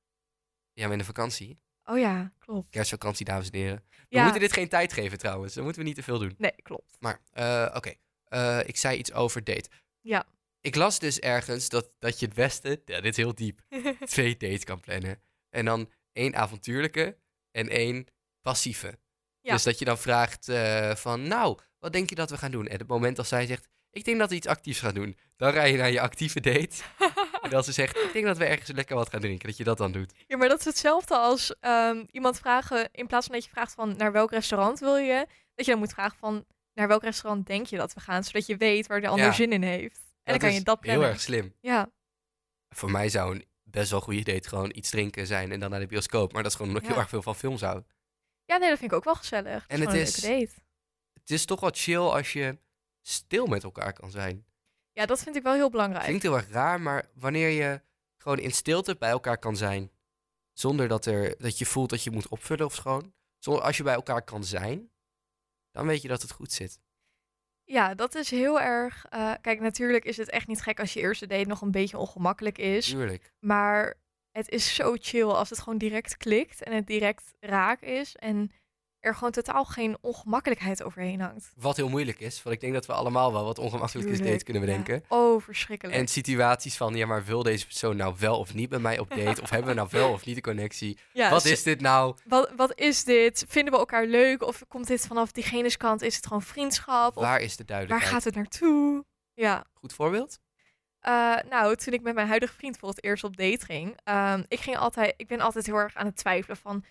Ja, 0.74 0.84
maar 0.84 0.92
in 0.92 0.98
de 0.98 1.04
vakantie. 1.06 1.60
Oh 1.84 1.98
ja, 2.00 2.32
klopt. 2.40 2.70
Kerstvakantie, 2.70 3.26
dames 3.26 3.50
en 3.50 3.60
heren. 3.60 3.84
We 4.10 4.22
moeten 4.22 4.42
dit 4.42 4.54
geen 4.54 4.70
tijd 4.70 4.94
geven 4.94 5.18
trouwens. 5.18 5.54
Dan 5.54 5.64
moeten 5.64 5.82
we 5.82 5.88
niet 5.88 5.98
te 5.98 6.04
veel 6.04 6.20
doen. 6.20 6.36
nee, 6.38 6.56
klopt. 6.62 6.96
Maar, 7.00 7.22
eh, 7.32 7.72
oké. 7.76 7.94
Eh, 8.24 8.60
ik 8.66 8.78
zei 8.78 8.98
iets 8.98 9.14
over 9.14 9.44
date. 9.44 9.70
Ja. 10.02 10.26
Ik 10.62 10.76
las 10.76 11.00
dus 11.00 11.20
ergens 11.20 11.70
dat, 11.70 11.92
dat 12.00 12.20
je 12.20 12.26
het 12.26 12.36
beste, 12.36 12.82
ja, 12.86 13.02
dit 13.02 13.12
is 13.12 13.18
heel 13.18 13.36
diep, 13.36 13.62
twee 14.06 14.38
dates 14.38 14.64
kan 14.64 14.80
plannen. 14.80 15.22
En 15.50 15.66
dan 15.66 15.92
één 16.12 16.36
avontuurlijke 16.36 17.18
en 17.52 17.70
één 17.70 18.06
passieve. 18.42 19.00
Ja. 19.42 19.54
Dus 19.54 19.64
dat 19.64 19.80
je 19.80 19.86
dan 19.86 19.98
vraagt 19.98 20.50
eh, 20.50 20.96
van, 20.96 21.28
nou, 21.28 21.60
wat 21.80 21.94
denk 21.94 22.10
je 22.10 22.16
dat 22.16 22.30
we 22.30 22.38
gaan 22.38 22.52
doen? 22.52 22.68
En 22.68 22.78
het 22.78 22.88
moment 22.88 23.18
als 23.18 23.28
zij 23.28 23.46
zegt, 23.46 23.68
ik 23.92 24.06
denk 24.06 24.20
dat 24.20 24.30
we 24.30 24.36
iets 24.36 24.48
actiefs 24.48 24.80
gaan 24.80 24.94
doen. 24.94 25.18
Dan 25.38 25.52
rij 25.52 25.72
je 25.72 25.78
naar 25.78 25.92
je 25.92 26.02
actieve 26.02 26.40
date. 26.40 26.76
en 27.42 27.54
als 27.54 27.66
ze 27.66 27.72
zegt, 27.72 27.98
ik 27.98 28.10
denk 28.14 28.26
dat 28.26 28.38
we 28.38 28.46
ergens 28.46 28.72
lekker 28.72 28.96
wat 28.96 29.10
gaan 29.10 29.20
drinken, 29.22 29.48
dat 29.48 29.58
je 29.58 29.64
dat 29.64 29.78
dan 29.78 29.92
doet. 29.92 30.14
Ja, 30.28 30.38
maar 30.38 30.48
dat 30.50 30.60
is 30.60 30.66
hetzelfde 30.66 31.16
als 31.18 31.56
ehm, 31.60 32.06
iemand 32.12 32.40
vragen, 32.40 32.90
in 32.92 33.08
plaats 33.08 33.26
van 33.26 33.36
dat 33.36 33.44
je 33.44 33.50
vraagt 33.50 33.74
van 33.74 33.98
naar 33.98 34.12
welk 34.12 34.32
restaurant 34.32 34.80
wil 34.80 34.96
je, 34.98 35.28
dat 35.56 35.66
je 35.66 35.72
dan 35.72 35.80
moet 35.80 35.94
vragen 35.94 36.18
van 36.18 36.46
naar 36.74 36.88
welk 36.88 37.04
restaurant 37.04 37.48
denk 37.48 37.66
je 37.66 37.78
dat 37.78 37.94
we 37.94 38.00
gaan, 38.00 38.24
zodat 38.24 38.46
je 38.46 38.58
weet 38.58 38.88
waar 38.88 39.02
de 39.02 39.08
ander 39.08 39.26
Ja. 39.26 39.32
zin 39.32 39.52
in 39.52 39.64
heeft. 39.64 40.00
En 40.24 40.32
dan 40.34 40.38
kan 40.38 40.54
je 40.54 40.62
dat 40.64 40.80
plannen. 40.80 41.04
heel 41.04 41.12
erg 41.12 41.22
slim. 41.22 41.54
Ja, 41.62 41.90
Voor 42.76 42.92
mij 42.92 43.10
zou 43.10 43.36
een 43.36 43.46
best 43.64 43.92
wel 43.92 44.02
goede 44.02 44.24
date 44.24 44.48
gewoon 44.50 44.72
iets 44.76 44.90
drinken 44.90 45.28
zijn 45.28 45.52
en 45.52 45.60
dan 45.60 45.70
naar 45.70 45.80
de 45.80 45.86
bioscoop. 45.88 46.34
Maar 46.34 46.44
dat 46.44 46.52
is 46.52 46.58
gewoon 46.58 46.72
omdat 46.72 46.84
ik 46.84 46.90
Ja. 46.90 46.94
heel 46.96 47.04
erg 47.04 47.14
veel 47.14 47.22
van 47.34 47.36
films 47.36 47.62
hou. 47.62 47.84
ja, 48.46 48.58
nee, 48.58 48.70
dat 48.70 48.78
vind 48.80 48.92
ik 48.92 48.98
ook 48.98 49.04
wel 49.04 49.16
gezellig. 49.16 49.66
En 49.68 49.76
En 49.76 49.80
het 49.82 49.92
het 49.92 50.02
is 50.02 50.08
is- 50.08 50.16
gewoon 50.16 50.32
een 50.34 50.38
leuke 50.40 50.54
date. 50.54 50.68
Het 51.20 51.32
is 51.32 51.46
toch 51.46 51.60
wat 51.60 51.78
chill 51.80 51.98
als 51.98 52.34
je 52.34 52.58
stil 53.10 53.46
met 53.46 53.64
elkaar 53.64 53.94
kan 53.94 54.12
zijn. 54.12 54.46
Ja, 54.92 55.06
dat 55.06 55.24
vind 55.24 55.36
ik 55.36 55.44
wel 55.44 55.54
heel 55.54 55.70
belangrijk. 55.70 56.04
Klinkt 56.04 56.24
heel 56.24 56.36
erg 56.36 56.50
raar, 56.50 56.82
maar 56.82 57.10
wanneer 57.14 57.50
je 57.50 57.82
gewoon 58.18 58.40
in 58.40 58.52
stilte 58.52 58.96
bij 58.96 59.10
elkaar 59.10 59.38
kan 59.38 59.58
zijn, 59.58 59.92
zonder 60.54 60.88
dat, 60.88 61.06
er, 61.06 61.36
dat 61.38 61.58
je 61.58 61.66
voelt 61.66 61.90
dat 61.90 62.04
je 62.04 62.12
moet 62.12 62.28
opvullen 62.28 62.66
of 62.66 62.76
gewoon, 62.76 63.14
zonder, 63.38 63.64
als 63.64 63.78
je 63.78 63.84
bij 63.84 63.94
elkaar 63.94 64.22
kan 64.22 64.44
zijn, 64.44 64.92
dan 65.72 65.88
weet 65.88 66.02
je 66.02 66.08
dat 66.08 66.22
het 66.22 66.32
goed 66.32 66.52
zit. 66.52 66.80
Ja, 67.64 67.96
dat 67.96 68.16
is 68.16 68.32
heel 68.32 68.62
erg. 68.62 69.06
eh, 69.10 69.34
kijk, 69.42 69.60
natuurlijk 69.60 70.06
is 70.06 70.18
het 70.18 70.30
echt 70.30 70.48
niet 70.48 70.62
gek 70.62 70.80
als 70.80 70.94
je 70.94 71.00
eerste 71.00 71.28
date 71.28 71.48
nog 71.48 71.62
een 71.62 71.72
beetje 71.72 71.98
ongemakkelijk 71.98 72.58
is. 72.58 72.86
Tuurlijk. 72.86 73.34
Maar 73.40 73.98
het 74.32 74.50
is 74.50 74.76
zo 74.76 74.96
chill 75.00 75.24
als 75.30 75.50
het 75.50 75.60
gewoon 75.60 75.78
direct 75.78 76.18
klikt 76.18 76.64
en 76.64 76.74
het 76.74 76.88
direct 76.88 77.34
raak 77.40 77.82
is. 77.82 78.16
En 78.16 78.52
er 79.00 79.14
gewoon 79.14 79.32
totaal 79.32 79.66
geen 79.66 79.98
ongemakkelijkheid 80.02 80.84
overheen 80.84 81.22
hangt. 81.22 81.52
Wat 81.56 81.76
heel 81.76 81.90
moeilijk 81.90 82.20
is, 82.20 82.44
want 82.44 82.56
ik 82.56 82.62
denk 82.62 82.74
dat 82.74 82.86
we 82.86 82.94
allemaal 82.94 83.34
wel 83.34 83.44
wat 83.44 83.58
ongemakkelijk 83.58 84.08
is 84.10 84.16
Tuurlijk, 84.16 84.32
date 84.34 84.44
kunnen 84.44 84.66
bedenken. 84.66 85.04
Ja. 85.10 85.16
Oh, 85.18 85.42
verschrikkelijk. 85.42 85.98
En 85.98 86.08
situaties 86.08 86.78
van, 86.78 86.96
ja, 86.96 87.06
maar 87.06 87.24
wil 87.26 87.44
deze 87.44 87.66
persoon 87.66 87.96
nou 87.96 88.16
wel 88.20 88.38
of 88.40 88.54
niet 88.54 88.70
bij 88.70 88.80
mij 88.80 89.00
op 89.00 89.10
date? 89.10 89.42
Of 89.42 89.50
hebben 89.50 89.70
we 89.70 89.76
nou 89.76 89.88
wel 89.92 90.12
of 90.12 90.26
niet 90.26 90.36
een 90.36 90.42
connectie? 90.42 90.98
ja, 91.14 91.30
Wat 91.30 91.46
is 91.46 91.64
dit 91.64 91.82
nou? 91.82 92.16
wat, 92.26 92.52
wat 92.56 92.80
is 92.80 93.04
dit? 93.04 93.46
Vinden 93.48 93.74
we 93.74 93.80
elkaar 93.80 94.06
leuk? 94.06 94.44
Of 94.44 94.64
komt 94.68 94.88
dit 94.88 95.08
vanaf 95.08 95.32
diegene's 95.32 95.78
kant? 95.78 96.02
Is 96.02 96.16
het 96.16 96.28
gewoon 96.28 96.42
vriendschap? 96.42 97.18
Of 97.18 97.24
Waar 97.24 97.40
is 97.42 97.52
de 97.56 97.58
waar 97.58 97.68
duidelijkheid? 97.68 98.14
gaat 98.14 98.24
het 98.24 98.36
naartoe? 98.36 99.06
Ja, 99.34 99.66
Goed 99.74 99.94
voorbeeld? 99.94 100.40
Eh, 101.00 101.36
nou, 101.50 101.76
toen 101.76 101.94
ik 101.94 102.02
met 102.02 102.14
mijn 102.16 102.28
huidige 102.28 102.54
vriend 102.54 102.78
voor 102.78 102.90
het 102.90 103.04
eerst 103.04 103.24
op 103.24 103.38
date 103.38 103.66
ging, 103.66 103.98
um, 104.04 104.46
ik 104.48 104.60
ging 104.60 104.78
altijd, 104.78 105.14
ik 105.18 105.28
ben 105.28 105.40
altijd 105.40 105.66
heel 105.66 105.76
erg 105.76 105.96
aan 105.96 106.06
het 106.06 106.16
twijfelen 106.16 106.58
van, 106.58 106.84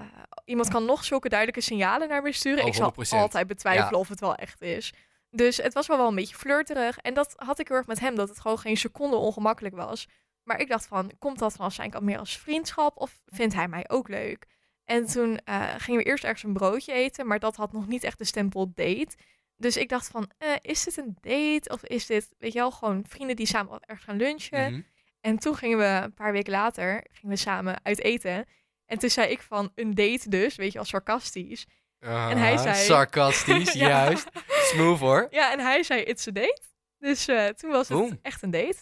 uh, 0.00 0.06
iemand 0.44 0.68
kan 0.68 0.84
nog 0.84 1.04
zulke 1.04 1.28
duidelijke 1.28 1.60
signalen 1.62 2.08
naar 2.08 2.22
me 2.22 2.32
sturen. 2.32 2.62
Oh, 2.62 2.68
ik 2.68 2.74
zal 2.74 2.92
100%. 2.92 3.08
altijd 3.08 3.46
betwijfelen 3.46 3.90
Ja. 3.92 3.98
of 3.98 4.08
het 4.08 4.20
wel 4.20 4.34
echt 4.34 4.60
is. 4.62 4.92
Dus 5.30 5.56
het 5.56 5.72
was 5.74 5.86
wel 5.86 5.96
wel 5.96 6.08
een 6.08 6.14
beetje 6.14 6.36
flirterig. 6.36 6.98
En 6.98 7.14
dat 7.14 7.32
had 7.36 7.58
ik 7.58 7.68
heel 7.68 7.76
erg 7.76 7.86
met 7.86 8.00
hem, 8.00 8.14
dat 8.14 8.28
het 8.28 8.40
gewoon 8.40 8.58
geen 8.58 8.76
seconde 8.76 9.16
ongemakkelijk 9.16 9.74
was. 9.74 10.08
Maar 10.42 10.60
ik 10.60 10.68
dacht 10.68 10.86
van, 10.86 11.12
komt 11.18 11.38
dat 11.38 11.52
vanaf 11.52 11.72
zijn 11.72 11.90
kant 11.90 12.04
meer 12.04 12.18
als 12.18 12.38
vriendschap 12.38 12.96
of 12.96 13.20
vindt 13.26 13.54
hij 13.54 13.68
mij 13.68 13.84
ook 13.88 14.08
leuk? 14.08 14.46
En 14.84 15.06
toen 15.06 15.40
uh, 15.44 15.74
gingen 15.78 16.00
we 16.00 16.06
eerst 16.06 16.24
ergens 16.24 16.42
een 16.42 16.52
broodje 16.52 16.92
eten, 16.92 17.26
maar 17.26 17.38
dat 17.38 17.56
had 17.56 17.72
nog 17.72 17.86
niet 17.86 18.04
echt 18.04 18.18
de 18.18 18.24
stempel 18.24 18.72
date. 18.74 19.16
Dus 19.56 19.76
ik 19.76 19.88
dacht 19.88 20.08
van, 20.08 20.30
eh, 20.38 20.48
is 20.60 20.84
dit 20.84 20.96
een 20.96 21.16
date? 21.20 21.70
Of 21.72 21.84
is 21.84 22.06
dit, 22.06 22.28
weet 22.38 22.52
je 22.52 22.58
wel, 22.58 22.70
gewoon 22.70 23.04
vrienden 23.08 23.36
die 23.36 23.46
samen 23.46 23.80
ergens 23.80 24.06
gaan 24.06 24.16
lunchen? 24.16 24.72
Mhm. 24.72 24.80
En 25.20 25.38
toen 25.38 25.54
gingen 25.56 25.78
we, 25.78 25.84
een 25.84 26.14
paar 26.14 26.32
weken 26.32 26.52
later, 26.52 27.04
gingen 27.12 27.34
we 27.34 27.40
samen 27.40 27.80
uit 27.82 28.00
eten. 28.00 28.46
En 28.92 28.98
toen 28.98 29.10
zei 29.10 29.30
ik 29.30 29.42
van, 29.42 29.72
een 29.74 29.94
date 29.94 30.28
dus, 30.28 30.56
weet 30.56 30.68
je 30.72 30.78
wel, 30.78 30.84
sarcastisch. 30.86 31.66
En 31.98 32.38
hij 32.38 32.52
Ah, 32.52 32.62
zei- 32.62 32.74
Sarcastisch, 32.74 33.72
Ja. 33.82 33.88
juist. 33.88 34.26
Smooth 34.48 34.98
hoor. 35.00 35.26
Ja, 35.30 35.52
en 35.52 35.60
hij 35.60 35.82
zei, 35.82 36.00
it's 36.02 36.26
a 36.28 36.30
date. 36.30 36.62
Dus 36.98 37.28
eh, 37.28 37.46
toen 37.46 37.70
was 37.70 37.88
het 37.88 38.18
echt 38.22 38.42
een 38.42 38.50
date. 38.50 38.76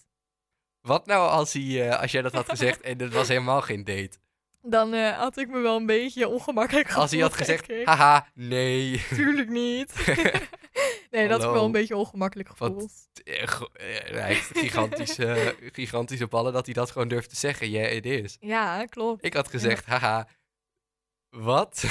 Wat 0.81 1.07
nou 1.07 1.31
als, 1.31 1.53
hij, 1.53 1.89
eh, 1.91 2.01
als 2.01 2.11
jij 2.13 2.23
dat 2.23 2.33
had 2.33 2.49
gezegd 2.49 2.81
en 2.81 2.99
het 3.01 3.13
was 3.13 3.29
helemaal 3.29 3.61
geen 3.63 3.85
date? 3.85 4.11
Dan 4.63 4.95
eh, 4.95 5.19
had 5.19 5.37
ik 5.39 5.49
me 5.49 5.59
wel 5.61 5.77
een 5.77 5.87
beetje 5.87 6.29
ongemakkelijk 6.29 6.87
gevoeld. 6.87 7.03
Als 7.03 7.11
hij 7.13 7.21
had 7.21 7.35
gezegd, 7.35 7.71
haha, 7.85 8.27
nee. 8.35 9.05
Tuurlijk 9.09 9.49
niet. 9.49 9.93
nee, 11.11 11.29
dat 11.29 11.41
Hallo. 11.41 11.55
wel 11.55 11.65
een 11.65 11.73
beetje 11.73 11.97
ongemakkelijk 11.97 12.49
gevoeld. 12.49 12.93
Eh, 13.25 13.43
eh, 13.43 13.51
Hij 13.73 14.27
heeft 14.35 14.59
gigantische, 14.59 15.57
gigantische 15.73 16.27
ballen 16.27 16.53
dat 16.53 16.65
hij 16.65 16.75
dat 16.75 16.91
gewoon 16.91 17.09
durft 17.09 17.29
te 17.29 17.37
zeggen. 17.37 17.71
Ja, 17.71 17.81
het 17.83 18.07
is. 18.07 18.37
Ja, 18.41 18.85
klopt. 18.85 19.25
Ik 19.25 19.35
had 19.35 19.49
gezegd, 19.49 19.85
haha, 19.87 20.29
wat? 21.29 21.85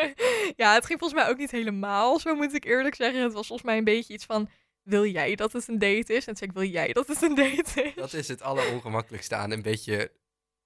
ja, 0.56 0.74
het 0.74 0.86
ging 0.86 0.98
volgens 0.98 1.20
mij 1.20 1.28
ook 1.28 1.38
niet 1.38 1.50
helemaal, 1.50 2.18
zo 2.18 2.34
moet 2.34 2.54
ik 2.54 2.64
eerlijk 2.64 2.94
zeggen. 2.94 3.22
Het 3.22 3.32
was 3.32 3.46
volgens 3.46 3.68
mij 3.68 3.78
een 3.78 3.84
beetje 3.84 4.12
iets 4.12 4.24
van, 4.24 4.48
wil 4.82 5.06
jij 5.06 5.34
dat 5.34 5.52
het 5.52 5.68
een 5.68 5.78
date 5.78 6.12
is? 6.14 6.26
En 6.26 6.34
toen 6.34 6.36
zei 6.36 6.50
ik, 6.50 6.56
wil 6.56 6.68
jij 6.68 6.92
dat 6.92 7.06
het 7.08 7.22
een 7.22 7.34
date 7.34 7.82
is? 7.82 7.94
Dat 7.94 8.12
is 8.12 8.28
het 8.28 8.42
allerongemakkelijkste 8.42 9.34
aan. 9.34 9.50
Een 9.50 9.62
beetje, 9.62 10.10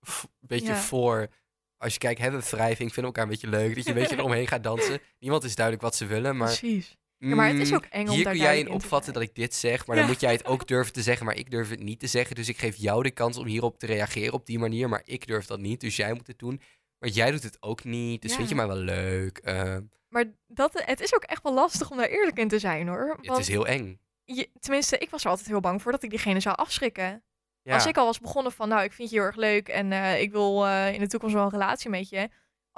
een 0.07 0.29
beetje 0.41 0.67
Ja. 0.67 0.77
voor... 0.77 1.29
Als 1.77 1.93
je 1.93 1.99
kijkt, 1.99 2.21
hebben 2.21 2.41
we 2.41 2.47
wrijving, 2.51 2.93
vinden 2.93 3.05
elkaar 3.05 3.23
een 3.23 3.31
beetje 3.31 3.49
leuk. 3.49 3.75
Dat 3.75 3.85
je 3.85 3.91
een 3.91 3.97
beetje 3.97 4.17
eromheen 4.19 4.47
gaat 4.47 4.63
dansen. 4.63 5.01
Niemand 5.19 5.45
is 5.45 5.55
duidelijk 5.55 5.85
wat 5.85 5.97
ze 5.97 6.07
willen, 6.07 6.37
maar... 6.37 6.47
Precies. 6.59 6.97
Ja, 7.19 7.35
maar 7.35 7.49
het 7.49 7.59
is 7.59 7.69
mm, 7.71 7.77
ook 7.77 7.85
eng 7.85 8.09
om 8.09 8.15
Hier 8.15 8.25
kun 8.25 8.37
jij 8.37 8.59
in 8.59 8.71
opvatten 8.71 9.13
dat 9.13 9.23
ik 9.23 9.35
dit 9.35 9.55
zeg, 9.55 9.87
maar 9.87 9.97
Ja. 9.97 10.03
dan 10.03 10.11
moet 10.11 10.21
jij 10.21 10.33
het 10.33 10.45
ook 10.47 10.67
durven 10.67 10.93
te 10.93 11.03
zeggen, 11.03 11.27
maar 11.27 11.37
ik 11.37 11.51
durf 11.51 11.71
het 11.71 11.81
niet 11.83 12.01
te 12.01 12.07
zeggen. 12.07 12.37
Dus 12.37 12.49
ik 12.49 12.59
geef 12.59 12.77
jou 12.77 13.03
de 13.03 13.11
kans 13.11 13.37
om 13.37 13.47
hierop 13.47 13.79
te 13.79 13.87
reageren 13.87 14.33
op 14.33 14.47
die 14.47 14.59
manier, 14.59 14.89
maar 14.89 15.03
ik 15.05 15.27
durf 15.27 15.47
dat 15.47 15.61
niet, 15.61 15.81
dus 15.81 15.97
jij 15.97 16.13
moet 16.13 16.27
het 16.27 16.39
doen. 16.39 16.61
Maar 16.99 17.11
jij 17.11 17.31
doet 17.31 17.43
het 17.43 17.57
ook 17.63 17.85
niet, 17.85 18.23
dus 18.23 18.31
Ja. 18.31 18.37
vind 18.37 18.49
je 18.49 18.55
mij 18.55 18.67
wel 18.67 18.77
leuk? 18.77 19.39
Eh, 19.39 19.77
maar 20.09 20.25
dat, 20.47 20.83
het 20.85 21.01
is 21.01 21.15
ook 21.15 21.23
echt 21.25 21.43
wel 21.43 21.55
lastig 21.55 21.91
om 21.91 21.97
daar 21.97 22.09
eerlijk 22.09 22.39
in 22.39 22.49
te 22.49 22.59
zijn 22.59 22.89
hoor. 22.89 23.15
Het 23.17 23.27
Want 23.27 23.41
is 23.41 23.49
heel 23.49 23.67
eng. 23.67 24.01
je, 24.25 24.49
tenminste, 24.61 24.99
ik 24.99 25.11
was 25.11 25.25
er 25.25 25.31
altijd 25.31 25.49
heel 25.49 25.61
bang 25.61 25.83
voor 25.83 25.93
dat 25.93 26.03
ik 26.03 26.11
diegene 26.11 26.41
zou 26.41 26.57
afschrikken. 26.57 27.23
Ja, 27.63 27.75
Als 27.75 27.87
ik 27.87 27.97
al 27.97 28.05
was 28.07 28.19
begonnen 28.21 28.53
van, 28.53 28.69
nou, 28.69 28.83
ik 28.83 28.93
vind 28.93 29.11
je 29.11 29.17
heel 29.17 29.25
erg 29.25 29.37
leuk 29.37 29.69
en 29.69 29.93
eh, 29.93 30.21
ik 30.21 30.31
wil 30.31 30.67
eh, 30.67 30.93
in 30.95 31.01
de 31.01 31.07
toekomst 31.09 31.35
wel 31.35 31.45
een 31.45 31.51
relatie 31.51 31.91
met 31.91 32.09
je. 32.09 32.29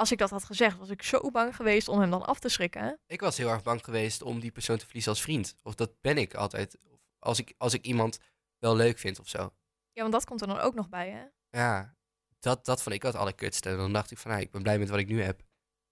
Als 0.01 0.13
ik 0.13 0.19
dat 0.19 0.31
had 0.31 0.45
gezegd, 0.45 0.79
was 0.79 0.89
ik 0.89 1.03
zo 1.03 1.31
bang 1.31 1.57
geweest 1.57 1.89
om 1.89 2.01
hem 2.01 2.11
dan 2.11 2.27
af 2.27 2.39
te 2.39 2.49
schrikken. 2.49 2.99
ik 3.07 3.21
was 3.21 3.37
heel 3.37 3.49
erg 3.49 3.63
bang 3.63 3.85
geweest 3.85 4.23
om 4.23 4.41
die 4.41 4.51
persoon 4.51 4.79
te 4.79 4.85
verliezen 4.85 5.11
als 5.11 5.23
vriend. 5.23 5.57
Of 5.63 5.75
dat 5.75 6.01
ben 6.01 6.19
ik 6.19 6.35
altijd. 6.35 6.79
Als 7.19 7.39
ik, 7.39 7.55
als 7.59 7.75
ik 7.75 7.85
iemand 7.85 8.19
wel 8.59 8.77
leuk 8.77 8.99
vind 8.99 9.19
of 9.19 9.29
zo. 9.29 9.55
Ja, 9.93 10.01
want 10.03 10.13
dat 10.13 10.25
komt 10.25 10.41
er 10.41 10.47
dan 10.47 10.59
ook 10.59 10.75
nog 10.75 10.89
bij, 10.89 11.11
hè? 11.11 11.25
Ja, 11.59 11.97
dat, 12.39 12.65
dat 12.65 12.83
vond 12.83 12.95
ik 12.95 13.03
het 13.03 13.15
allerkutste. 13.15 13.69
En 13.69 13.77
dan 13.77 13.93
dacht 13.93 14.11
ik 14.11 14.19
van, 14.19 14.31
nou, 14.31 14.43
ik 14.43 14.51
ben 14.51 14.63
blij 14.63 14.79
met 14.79 14.89
wat 14.89 14.99
ik 14.99 15.09
nu 15.09 15.23
heb. 15.23 15.41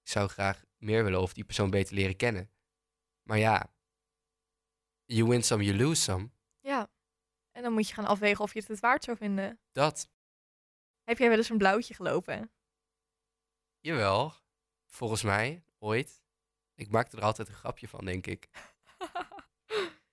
Ik 0.03 0.09
zou 0.11 0.29
graag 0.29 0.65
meer 0.77 1.05
willen 1.05 1.21
of 1.21 1.33
die 1.33 1.45
persoon 1.45 1.71
beter 1.71 1.95
leren 1.95 2.17
kennen. 2.17 2.51
Maar 3.23 3.39
ja, 3.39 3.73
you 5.05 5.29
win 5.29 5.43
some, 5.43 5.65
you 5.65 5.77
lose 5.77 6.03
some. 6.03 6.31
Ja. 6.61 6.91
En 7.53 7.63
dan 7.63 7.73
moet 7.73 7.89
je 7.89 7.95
gaan 7.95 8.07
afwegen 8.07 8.45
of 8.45 8.53
je 8.53 8.59
het 8.59 8.69
het 8.69 8.81
waard 8.81 9.05
zou 9.05 9.17
vinden. 9.17 9.61
Dat, 9.73 10.11
Heb 11.05 11.19
jij 11.19 11.29
wel 11.29 11.39
eens 11.39 11.49
een 11.51 11.59
blauwtje 11.59 11.95
gelopen? 11.95 12.51
Jawel, 13.81 14.35
volgens 14.87 15.23
mij, 15.23 15.63
ooit. 15.79 16.23
Ik 16.75 16.91
maakte 16.91 17.17
er 17.17 17.23
altijd 17.23 17.49
een 17.49 17.55
grapje 17.55 17.89
van, 17.89 18.05
denk 18.05 18.27
ik. 18.27 18.49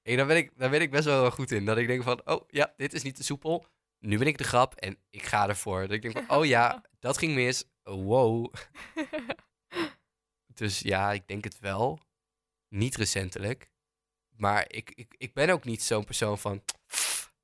En 0.06 0.18
daar 0.18 0.26
ben 0.26 0.38
ik, 0.38 0.52
daar 0.58 0.70
ben 0.70 0.82
ik 0.82 0.92
best 0.92 1.06
wel 1.06 1.32
goed 1.32 1.52
in. 1.52 1.66
Dat 1.66 1.78
ik 1.78 1.88
denk 1.88 2.04
van, 2.04 2.22
oh 2.26 2.44
ja, 2.48 2.74
dit 2.78 2.94
is 2.94 3.04
niet 3.04 3.16
te 3.16 3.24
soepel. 3.24 3.66
Nu 4.00 4.18
ben 4.18 4.28
ik 4.28 4.38
de 4.38 4.44
grap 4.44 4.76
en 4.76 4.98
ik 5.10 5.24
ga 5.24 5.48
ervoor. 5.48 5.82
Dat 5.82 5.92
ik 5.92 6.02
denk 6.02 6.18
van, 6.18 6.38
oh 6.38 6.46
ja, 6.46 6.82
dat 7.00 7.18
ging 7.18 7.34
mis. 7.34 7.64
Wow. 7.84 8.54
Dus 10.54 10.80
ja, 10.80 11.12
ik 11.12 11.28
denk 11.28 11.44
het 11.44 11.60
wel. 11.60 12.00
Niet 12.68 12.96
recentelijk. 12.96 13.72
Maar 14.30 14.66
ik, 14.68 14.92
ik, 14.92 15.16
ik 15.18 15.34
ben 15.34 15.50
ook 15.50 15.64
niet 15.64 15.84
zo'n 15.84 16.06
persoon 16.06 16.38
van... 16.38 16.64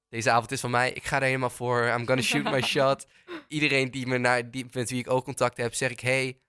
Deze 0.09 0.31
avond 0.31 0.51
is 0.51 0.59
van 0.59 0.71
mij. 0.71 0.91
Ik 0.91 1.03
ga 1.03 1.15
er 1.15 1.23
helemaal 1.23 1.49
voor. 1.49 1.83
I'm 1.83 2.07
gonna 2.07 2.21
shoot 2.21 2.43
my 2.43 2.61
shot. 2.73 3.07
Iedereen 3.51 3.91
die 3.91 4.08
me 4.08 4.17
naar, 4.17 4.51
die, 4.51 4.65
met 4.74 4.89
wie 4.89 5.00
ik 5.00 5.10
ook 5.10 5.24
contact 5.24 5.58
heb, 5.58 5.74
zeg 5.74 5.91
ik... 5.91 6.00
Hey, 6.00 6.39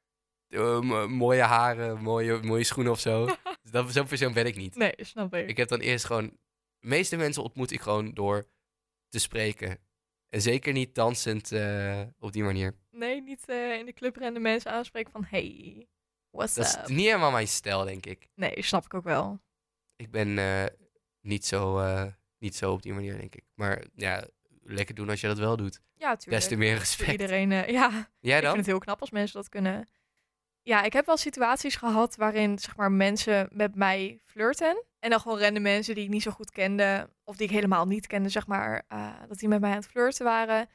eh, 0.48 0.80
mo- 0.80 1.08
mooie 1.08 1.40
haren, 1.42 2.02
mooie, 2.02 2.38
mooie 2.42 2.64
schoenen 2.64 2.92
of 2.92 3.00
zo. 3.00 3.26
Dus 3.62 3.70
dat, 3.70 3.92
zo'n 3.92 4.06
persoon 4.06 4.32
ben 4.32 4.46
ik 4.46 4.56
niet. 4.56 4.74
nee, 4.76 4.92
snap 4.96 5.34
ik. 5.34 5.48
Ik 5.48 5.56
heb 5.56 5.68
dan 5.68 5.80
eerst 5.80 6.04
gewoon... 6.04 6.24
De 6.78 6.88
meeste 6.88 7.16
mensen 7.16 7.42
ontmoet 7.42 7.70
ik 7.70 7.80
gewoon 7.80 8.12
door 8.14 8.44
te 9.08 9.18
spreken. 9.18 9.78
En 10.28 10.42
zeker 10.42 10.72
niet 10.72 10.94
dansend 10.94 11.52
eh, 11.52 12.00
op 12.18 12.32
die 12.32 12.42
manier. 12.42 12.76
Nee, 12.90 13.22
niet 13.22 13.48
eh, 13.48 13.78
in 13.78 13.86
de 13.86 13.92
club 13.92 14.16
rennen 14.16 14.42
mensen 14.42 14.70
aanspreken 14.70 15.12
van... 15.12 15.24
Hey, 15.24 15.86
what's 16.30 16.54
Dat 16.54 16.74
up? 16.78 16.82
is 16.82 16.88
niet 16.96 17.06
helemaal 17.06 17.30
mijn 17.30 17.48
stijl, 17.48 17.84
denk 17.84 18.06
ik. 18.06 18.28
Nee, 18.34 18.62
snap 18.62 18.84
ik 18.84 18.94
ook 18.94 19.04
wel. 19.04 19.40
Ik 19.96 20.10
ben 20.10 20.34
niet, 21.20 21.44
zo, 21.46 21.80
niet 22.38 22.56
zo 22.56 22.72
op 22.72 22.82
die 22.82 22.92
manier, 22.92 23.16
denk 23.16 23.34
ik. 23.34 23.44
Maar 23.54 23.84
ja, 23.94 24.24
lekker 24.62 24.94
doen 24.94 25.08
als 25.10 25.20
je 25.20 25.26
dat 25.26 25.38
wel 25.38 25.56
doet. 25.56 25.80
Ja, 26.02 26.16
tuurlijk. 26.16 26.42
Des 26.42 26.48
te 26.48 26.56
meer 26.56 26.70
Voor 26.70 26.78
respect. 26.78 27.10
iedereen, 27.10 27.52
eh, 27.52 27.68
ja, 27.68 28.08
Jij 28.20 28.38
ik 28.38 28.44
vind 28.44 28.56
het 28.56 28.66
heel 28.66 28.78
knap 28.78 29.00
als 29.00 29.10
mensen 29.10 29.36
dat 29.36 29.48
kunnen. 29.48 29.88
Ja, 30.62 30.82
ik 30.82 30.92
heb 30.92 31.06
wel 31.06 31.16
situaties 31.16 31.76
gehad 31.76 32.16
waarin 32.16 32.58
zeg 32.58 32.76
maar, 32.76 32.92
mensen 32.92 33.48
met 33.52 33.74
mij 33.74 34.20
flirten. 34.24 34.84
En 34.98 35.10
dan 35.10 35.20
gewoon 35.20 35.38
rende 35.38 35.60
mensen 35.60 35.94
die 35.94 36.04
ik 36.04 36.10
niet 36.10 36.22
zo 36.22 36.30
goed 36.30 36.50
kende, 36.50 37.10
of 37.24 37.36
die 37.36 37.46
ik 37.46 37.52
helemaal 37.52 37.86
niet 37.86 38.06
kende, 38.06 38.28
zeg 38.28 38.46
maar, 38.46 38.84
eh, 38.88 39.12
dat 39.28 39.38
die 39.38 39.48
met 39.48 39.60
mij 39.60 39.70
aan 39.70 39.76
het 39.76 39.86
flirten 39.86 40.24
waren. 40.24 40.68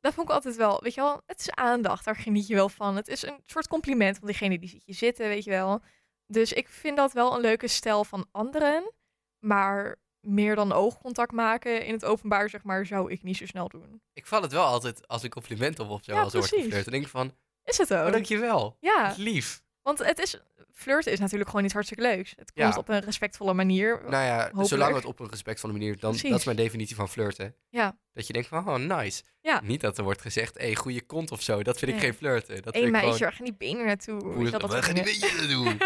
Dat 0.00 0.14
vond 0.14 0.28
ik 0.28 0.34
altijd 0.34 0.56
wel, 0.56 0.80
weet 0.82 0.94
je 0.94 1.00
wel, 1.00 1.22
het 1.26 1.40
is 1.40 1.50
aandacht, 1.50 2.04
daar 2.04 2.16
geniet 2.16 2.46
je 2.46 2.54
wel 2.54 2.68
van. 2.68 2.96
Het 2.96 3.08
is 3.08 3.22
een 3.22 3.42
soort 3.46 3.68
compliment 3.68 4.18
van 4.18 4.26
diegene 4.26 4.58
die 4.58 4.68
ziet 4.68 4.86
je 4.86 4.92
zitten, 4.92 5.28
weet 5.28 5.44
je 5.44 5.50
wel. 5.50 5.82
Dus 6.26 6.52
ik 6.52 6.68
vind 6.68 6.96
dat 6.96 7.12
wel 7.12 7.34
een 7.34 7.40
leuke 7.40 7.68
stijl 7.68 8.04
van 8.04 8.26
anderen. 8.30 8.92
Maar 9.38 9.96
meer 10.22 10.54
dan 10.54 10.72
oogcontact 10.72 11.32
maken 11.32 11.84
in 11.86 11.92
het 11.92 12.04
openbaar, 12.04 12.48
zeg 12.48 12.62
maar, 12.62 12.86
zou 12.86 13.10
ik 13.12 13.22
niet 13.22 13.36
zo 13.36 13.46
snel 13.46 13.68
doen. 13.68 14.02
Ik 14.12 14.26
val 14.26 14.42
het 14.42 14.52
wel 14.52 14.64
altijd 14.64 15.08
als 15.08 15.22
een 15.22 15.30
compliment 15.30 15.78
op 15.78 15.90
of 15.90 16.04
zo, 16.04 16.12
Ja, 16.12 16.20
als 16.20 16.32
wordt 16.32 16.48
precies. 16.48 16.64
geflirt. 16.64 16.84
Dan 16.84 16.92
denk 16.92 17.04
ik 17.04 17.10
van, 17.10 17.34
Is 17.64 17.78
het 17.78 17.94
ook? 17.94 18.06
oh, 18.06 18.12
dankjewel. 18.12 18.76
Ja, 18.80 19.14
lief. 19.16 19.62
Want 19.82 19.98
het 19.98 20.18
is, 20.18 20.40
flirten 20.72 21.12
is 21.12 21.18
natuurlijk 21.18 21.50
gewoon 21.50 21.64
iets 21.64 21.74
hartstikke 21.74 22.02
leuks. 22.02 22.30
Het 22.36 22.52
komt 22.52 22.72
Ja. 22.74 22.78
op 22.80 22.88
een 22.88 23.00
respectvolle 23.00 23.54
manier. 23.54 24.00
Nou 24.02 24.24
ja, 24.24 24.42
Hopelijk. 24.44 24.68
zolang 24.68 24.94
het 24.94 25.04
op 25.04 25.20
een 25.20 25.28
respectvolle 25.30 25.72
manier, 25.72 25.98
dan, 25.98 26.12
dat 26.22 26.38
is 26.38 26.44
mijn 26.44 26.56
definitie 26.56 26.96
van 26.96 27.08
flirten. 27.08 27.56
Ja. 27.68 27.98
Dat 28.12 28.26
je 28.26 28.32
denkt 28.32 28.48
van, 28.48 28.68
oh, 28.68 28.74
nice. 28.76 29.22
Ja. 29.40 29.60
Niet 29.60 29.80
dat 29.80 29.98
er 29.98 30.04
wordt 30.04 30.20
gezegd, 30.20 30.58
hé, 30.58 30.64
hey, 30.64 30.74
goede 30.74 31.00
kont 31.02 31.30
of 31.30 31.42
zo. 31.42 31.62
Dat 31.62 31.78
vind 31.78 31.90
ik 31.92 31.98
geen 31.98 32.14
flirten. 32.14 32.62
Dat 32.62 32.72
vind 32.74 32.86
ik 32.86 32.90
meisje, 32.90 33.06
gewoon, 33.06 33.18
waar 33.20 33.32
gaan 33.32 33.44
die 33.44 33.54
benen 33.54 33.86
naartoe? 33.86 34.22
Hoe 34.24 34.50
wel, 34.50 34.60
dat 34.60 34.70
soort 34.70 34.84
gaan 34.84 34.94
die 34.94 35.02
beetje 35.04 35.46
doen. 35.46 35.78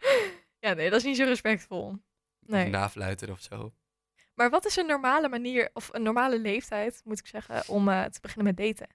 ja, 0.66 0.72
nee, 0.72 0.90
dat 0.90 0.98
is 0.98 1.04
niet 1.04 1.16
zo 1.16 1.24
respectvol. 1.24 1.96
Nee. 2.48 2.64
Of 2.64 2.70
nafluiten 2.70 3.30
of 3.30 3.40
zo. 3.40 3.74
Maar 4.34 4.50
wat 4.50 4.64
is 4.66 4.76
een 4.76 4.86
normale 4.86 5.28
manier, 5.28 5.70
of 5.72 5.88
een 5.92 6.02
normale 6.02 6.38
leeftijd, 6.38 7.00
moet 7.04 7.18
ik 7.18 7.26
zeggen, 7.26 7.68
om 7.68 7.88
eh, 7.88 8.04
te 8.04 8.20
beginnen 8.20 8.54
met 8.54 8.66
daten? 8.66 8.94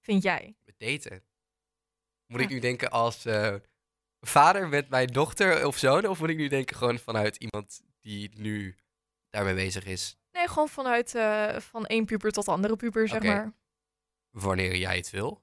Vind 0.00 0.22
jij? 0.22 0.56
Met 0.64 0.78
daten. 0.78 1.24
Moet 2.26 2.40
Ja. 2.40 2.46
ik 2.46 2.52
nu 2.52 2.58
denken 2.58 2.90
als 2.90 3.24
eh, 3.24 3.54
vader 4.20 4.68
met 4.68 4.88
mijn 4.88 5.06
dochter 5.06 5.66
of 5.66 5.76
zoon? 5.76 6.06
Of 6.06 6.20
moet 6.20 6.28
ik 6.28 6.36
nu 6.36 6.48
denken 6.48 6.76
gewoon 6.76 6.98
vanuit 6.98 7.36
iemand 7.36 7.82
die 8.00 8.30
nu 8.38 8.76
daarmee 9.30 9.54
bezig 9.54 9.84
is? 9.84 10.16
Nee, 10.32 10.48
gewoon 10.48 10.68
vanuit 10.68 11.14
eh, 11.14 11.56
van 11.60 11.86
één 11.86 12.04
puber 12.04 12.30
tot 12.30 12.48
andere 12.48 12.76
puber, 12.76 13.08
zeg 13.08 13.22
maar. 13.22 13.52
Wanneer 14.30 14.76
jij 14.76 14.96
het 14.96 15.10
wil. 15.10 15.42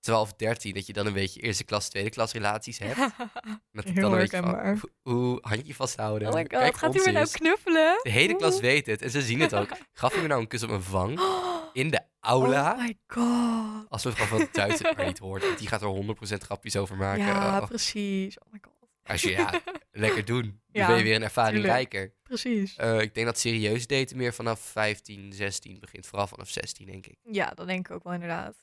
12, 0.00 0.32
13, 0.34 0.74
dat 0.74 0.86
je 0.86 0.92
dan 0.92 1.06
een 1.06 1.12
beetje 1.12 1.40
eerste 1.40 1.64
klas, 1.64 1.88
tweede 1.88 2.10
klas 2.10 2.32
relaties 2.32 2.78
hebt. 2.78 2.98
Dat 3.72 3.84
Heel 3.84 3.94
dan 3.94 4.12
een 4.12 4.18
beetje 4.18 4.42
van, 4.42 4.80
hoe 5.02 5.38
handje 5.40 5.74
vasthouden. 5.74 6.28
oh 6.28 6.34
my 6.34 6.40
god, 6.40 6.48
Kijk, 6.48 6.76
gaat 6.76 6.94
hij 6.94 7.04
me 7.04 7.10
nou 7.12 7.28
knuffelen? 7.30 8.00
De 8.02 8.10
hele 8.10 8.36
klas 8.36 8.60
weet 8.60 8.86
het 8.86 9.02
en 9.02 9.10
ze 9.10 9.22
zien 9.22 9.40
het 9.40 9.54
ook. 9.54 9.68
Gaf 9.92 10.12
hij 10.12 10.22
me 10.22 10.28
nou 10.28 10.40
een 10.40 10.46
kus 10.48 10.62
op 10.62 10.68
mijn 10.68 10.82
wang 10.90 11.20
in 11.72 11.90
de 11.90 12.00
aula? 12.20 12.72
Oh 12.72 12.78
my 12.78 12.98
god. 13.06 13.88
Als 13.88 14.04
mevrouw 14.04 14.26
van 14.26 14.48
Duits 14.52 14.82
het 14.82 14.96
maar 14.96 15.06
niet 15.06 15.18
hoort, 15.18 15.42
want 15.44 15.58
die 15.58 15.68
gaat 15.68 15.82
er 15.82 16.04
100% 16.36 16.36
grapjes 16.38 16.76
over 16.76 16.96
maken. 16.96 17.24
Ja, 17.24 17.58
Oh, 17.60 17.66
precies. 17.66 18.38
Oh 18.38 18.52
my 18.52 18.58
god. 18.62 18.88
als 19.04 19.22
je, 19.22 19.30
ja, 19.30 19.60
lekker 19.90 20.24
doen. 20.24 20.42
Dan 20.42 20.82
Ja, 20.82 20.86
ben 20.86 20.96
je 20.96 21.02
weer 21.02 21.14
een 21.14 21.22
ervaring 21.22 21.54
tuurlijk. 21.62 21.92
rijker. 21.92 22.14
Precies. 22.22 22.76
Eh, 22.76 23.00
ik 23.00 23.14
denk 23.14 23.26
dat 23.26 23.38
serieus 23.38 23.86
daten 23.86 24.16
meer 24.16 24.34
vanaf 24.34 24.60
15, 24.60 25.32
16 25.32 25.78
begint. 25.80 26.06
Vooral 26.06 26.26
vanaf 26.26 26.48
16, 26.48 26.86
denk 26.86 27.06
ik. 27.06 27.16
Ja, 27.22 27.52
dat 27.54 27.66
denk 27.66 27.88
ik 27.88 27.94
ook 27.94 28.02
wel 28.04 28.12
inderdaad. 28.12 28.54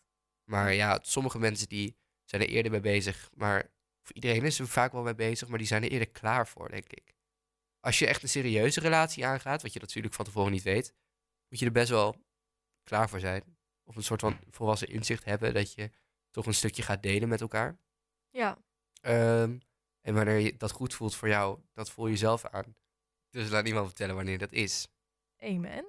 Maar 0.50 0.74
ja, 0.74 1.00
sommige 1.02 1.40
mensen 1.40 1.68
die 1.68 1.98
zijn 2.24 2.42
er 2.42 2.48
eerder 2.48 2.72
mee 2.72 2.80
bezig. 2.80 3.30
Maar 3.34 3.72
voor 4.04 4.16
iedereen 4.16 4.44
is 4.44 4.60
er 4.60 4.68
vaak 4.68 4.92
wel 4.92 5.04
mee 5.04 5.16
bezig, 5.16 5.48
maar 5.48 5.58
die 5.58 5.68
zijn 5.68 5.84
er 5.84 5.92
eerder 5.92 6.10
klaar 6.10 6.48
voor, 6.48 6.70
denk 6.70 6.92
ik. 6.92 7.16
Als 7.80 8.00
je 8.00 8.08
echt 8.08 8.24
een 8.24 8.30
serieuze 8.30 8.80
relatie 8.80 9.26
aangaat, 9.26 9.62
wat 9.62 9.74
je 9.74 9.80
natuurlijk 9.80 10.14
van 10.14 10.26
tevoren 10.26 10.52
niet 10.52 10.64
weet, 10.64 10.94
moet 11.50 11.60
je 11.60 11.66
er 11.66 11.72
best 11.72 11.90
wel 11.90 12.16
klaar 12.84 13.10
voor 13.10 13.20
zijn. 13.20 13.58
Of 13.84 13.96
een 13.96 14.04
soort 14.04 14.22
van 14.22 14.40
volwassen 14.50 14.88
inzicht 14.88 15.24
hebben 15.24 15.54
dat 15.54 15.74
je 15.74 15.92
toch 16.32 16.46
een 16.46 16.54
stukje 16.54 16.82
gaat 16.82 17.04
delen 17.04 17.30
met 17.30 17.42
elkaar. 17.42 17.80
Ja. 18.30 18.58
Ehm, 19.02 19.58
en 20.02 20.14
wanneer 20.14 20.38
je 20.38 20.58
dat 20.58 20.72
goed 20.72 20.94
voelt 20.94 21.16
voor 21.16 21.28
jou, 21.28 21.60
dat 21.74 21.90
voel 21.90 22.08
je 22.08 22.18
zelf 22.18 22.46
aan. 22.46 22.76
Dus 23.30 23.50
laat 23.50 23.64
niemand 23.64 23.86
vertellen 23.86 24.16
wanneer 24.16 24.38
dat 24.38 24.52
is. 24.52 24.88
Amen. 25.38 25.86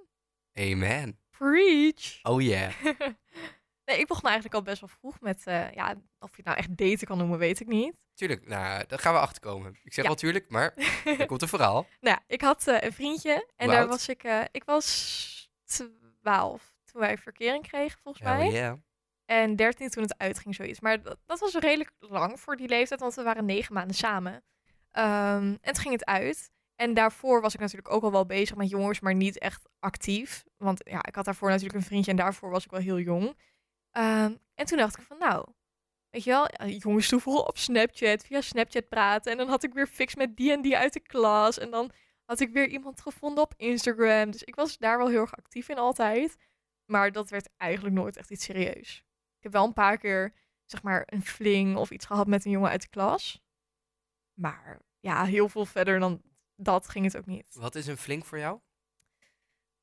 Amen. 0.52 1.18
Preach. 1.30 2.18
Oh 2.22 2.42
yeah. 2.42 2.74
nee, 3.88 3.98
ik 3.98 4.06
begon 4.06 4.24
eigenlijk 4.24 4.54
al 4.54 4.62
best 4.62 4.80
wel 4.80 4.88
vroeg 4.88 5.20
met, 5.20 5.46
eh, 5.46 5.72
ja, 5.72 5.94
of 6.18 6.30
je 6.30 6.36
het 6.36 6.44
nou 6.44 6.56
echt 6.56 6.76
daten 6.76 7.06
kan 7.06 7.18
noemen, 7.18 7.38
weet 7.38 7.60
ik 7.60 7.66
niet. 7.66 7.96
Tuurlijk, 8.14 8.46
nou, 8.48 8.84
daar 8.86 8.98
gaan 8.98 9.12
we 9.12 9.20
achter 9.20 9.40
komen. 9.42 9.70
Ik 9.82 9.92
zeg 9.92 10.04
Ja. 10.04 10.10
wel 10.10 10.14
tuurlijk, 10.14 10.50
maar 10.50 10.74
er 11.18 11.26
komt 11.26 11.42
een 11.42 11.48
verhaal. 11.48 11.86
Nou, 12.00 12.18
ik 12.26 12.40
had 12.40 12.66
eh, 12.66 12.80
een 12.80 12.92
vriendje 12.92 13.50
en 13.56 13.68
daar 13.68 13.86
was 13.86 14.08
ik, 14.08 14.22
eh, 14.24 14.40
ik 14.50 14.64
was 14.64 15.50
12 15.64 16.74
toen 16.84 17.00
wij 17.00 17.18
verkering 17.18 17.68
kregen, 17.68 17.98
volgens 18.02 18.24
mij. 18.24 18.44
Hell 18.44 18.52
yeah. 18.52 18.76
En 19.24 19.56
13 19.56 19.88
toen 19.88 20.02
het 20.02 20.18
uitging, 20.18 20.54
zoiets. 20.54 20.80
Maar 20.80 21.02
dat, 21.02 21.18
dat 21.26 21.40
was 21.40 21.54
redelijk 21.54 21.92
lang 21.98 22.40
voor 22.40 22.56
die 22.56 22.68
leeftijd, 22.68 23.00
want 23.00 23.14
we 23.14 23.22
waren 23.22 23.44
negen 23.44 23.74
maanden 23.74 23.96
samen. 23.96 24.42
Ehm, 24.90 25.56
en 25.60 25.72
toen 25.72 25.82
ging 25.82 25.92
het 25.92 26.04
uit. 26.04 26.50
En 26.76 26.94
daarvoor 26.94 27.40
was 27.40 27.54
ik 27.54 27.60
natuurlijk 27.60 27.90
ook 27.94 28.02
al 28.02 28.12
wel 28.12 28.26
bezig 28.26 28.56
met 28.56 28.68
jongens, 28.68 29.00
maar 29.00 29.14
niet 29.14 29.38
echt 29.38 29.68
actief. 29.78 30.44
Want 30.56 30.80
ja, 30.84 31.02
ik 31.06 31.14
had 31.14 31.24
daarvoor 31.24 31.48
natuurlijk 31.48 31.78
een 31.78 31.84
vriendje 31.84 32.10
en 32.10 32.16
daarvoor 32.16 32.50
was 32.50 32.64
ik 32.64 32.70
wel 32.70 32.80
heel 32.80 32.98
jong. 32.98 33.36
Ehm, 33.90 34.34
en 34.54 34.66
toen 34.66 34.78
dacht 34.78 34.98
ik 34.98 35.04
van 35.04 35.18
nou, 35.18 35.46
weet 36.10 36.24
je 36.24 36.30
wel, 36.30 36.48
ja, 36.50 36.66
jongens 36.66 37.08
toevoegen 37.08 37.46
op 37.46 37.58
Snapchat, 37.58 38.24
via 38.24 38.40
Snapchat 38.40 38.88
praten. 38.88 39.32
En 39.32 39.38
dan 39.38 39.48
had 39.48 39.62
ik 39.62 39.72
weer 39.72 39.86
fix 39.86 40.14
met 40.14 40.36
die 40.36 40.52
en 40.52 40.62
die 40.62 40.76
uit 40.76 40.92
de 40.92 41.00
klas. 41.00 41.58
En 41.58 41.70
dan 41.70 41.90
had 42.24 42.40
ik 42.40 42.52
weer 42.52 42.68
iemand 42.68 43.00
gevonden 43.00 43.44
op 43.44 43.54
Instagram. 43.56 44.30
Dus 44.30 44.42
ik 44.42 44.54
was 44.54 44.78
daar 44.78 44.98
wel 44.98 45.08
heel 45.08 45.20
erg 45.20 45.36
actief 45.36 45.68
in 45.68 45.78
altijd. 45.78 46.36
Maar 46.84 47.12
dat 47.12 47.30
werd 47.30 47.48
eigenlijk 47.56 47.94
nooit 47.94 48.16
echt 48.16 48.30
iets 48.30 48.44
serieus. 48.44 48.96
Ik 49.36 49.42
heb 49.42 49.52
wel 49.52 49.64
een 49.64 49.72
paar 49.72 49.98
keer, 49.98 50.34
zeg 50.64 50.82
maar, 50.82 51.02
een 51.06 51.22
fling 51.22 51.76
of 51.76 51.90
iets 51.90 52.06
gehad 52.06 52.26
met 52.26 52.44
een 52.44 52.50
jongen 52.50 52.70
uit 52.70 52.82
de 52.82 52.88
klas. 52.88 53.42
Maar 54.34 54.80
ja, 55.00 55.24
heel 55.24 55.48
veel 55.48 55.66
verder 55.66 55.98
dan 55.98 56.22
dat 56.56 56.88
ging 56.88 57.04
het 57.04 57.16
ook 57.16 57.26
niet. 57.26 57.54
Wat 57.54 57.74
is 57.74 57.86
een 57.86 57.96
flink 57.96 58.24
voor 58.24 58.38
jou? 58.38 58.60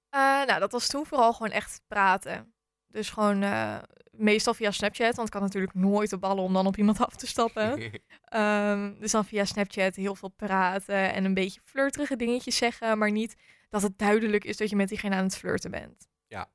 Eh, 0.10 0.22
nou, 0.22 0.60
dat 0.60 0.72
was 0.72 0.88
toen 0.88 1.06
vooral 1.06 1.34
gewoon 1.34 1.52
echt 1.52 1.82
praten. 1.88 2.55
Dus 2.88 3.10
gewoon 3.10 3.44
uh, 3.44 3.78
meestal 4.12 4.54
via 4.54 4.72
Snapchat, 4.72 5.16
want 5.16 5.28
ik 5.28 5.34
kan 5.34 5.42
natuurlijk 5.42 5.74
nooit 5.74 6.10
de 6.10 6.18
ballen 6.18 6.44
om 6.44 6.54
dan 6.54 6.68
op 6.68 6.78
iemand 6.78 7.00
af 7.06 7.16
te 7.16 7.28
stappen. 7.28 7.92
um, 8.34 8.96
dus 9.02 9.12
dan 9.12 9.26
via 9.26 9.46
Snapchat 9.46 9.96
heel 9.96 10.16
veel 10.16 10.30
praten 10.30 11.14
en 11.14 11.26
een 11.26 11.34
beetje 11.34 11.62
flirterige 11.64 12.16
dingetjes 12.16 12.58
zeggen, 12.58 12.98
maar 12.98 13.12
niet 13.12 13.36
dat 13.70 13.82
het 13.82 13.98
duidelijk 13.98 14.44
is 14.44 14.58
dat 14.58 14.70
je 14.70 14.76
met 14.76 14.90
diegene 14.90 15.16
aan 15.16 15.24
het 15.24 15.38
flirten 15.38 15.72
bent. 15.72 16.08
Ja. 16.28 16.50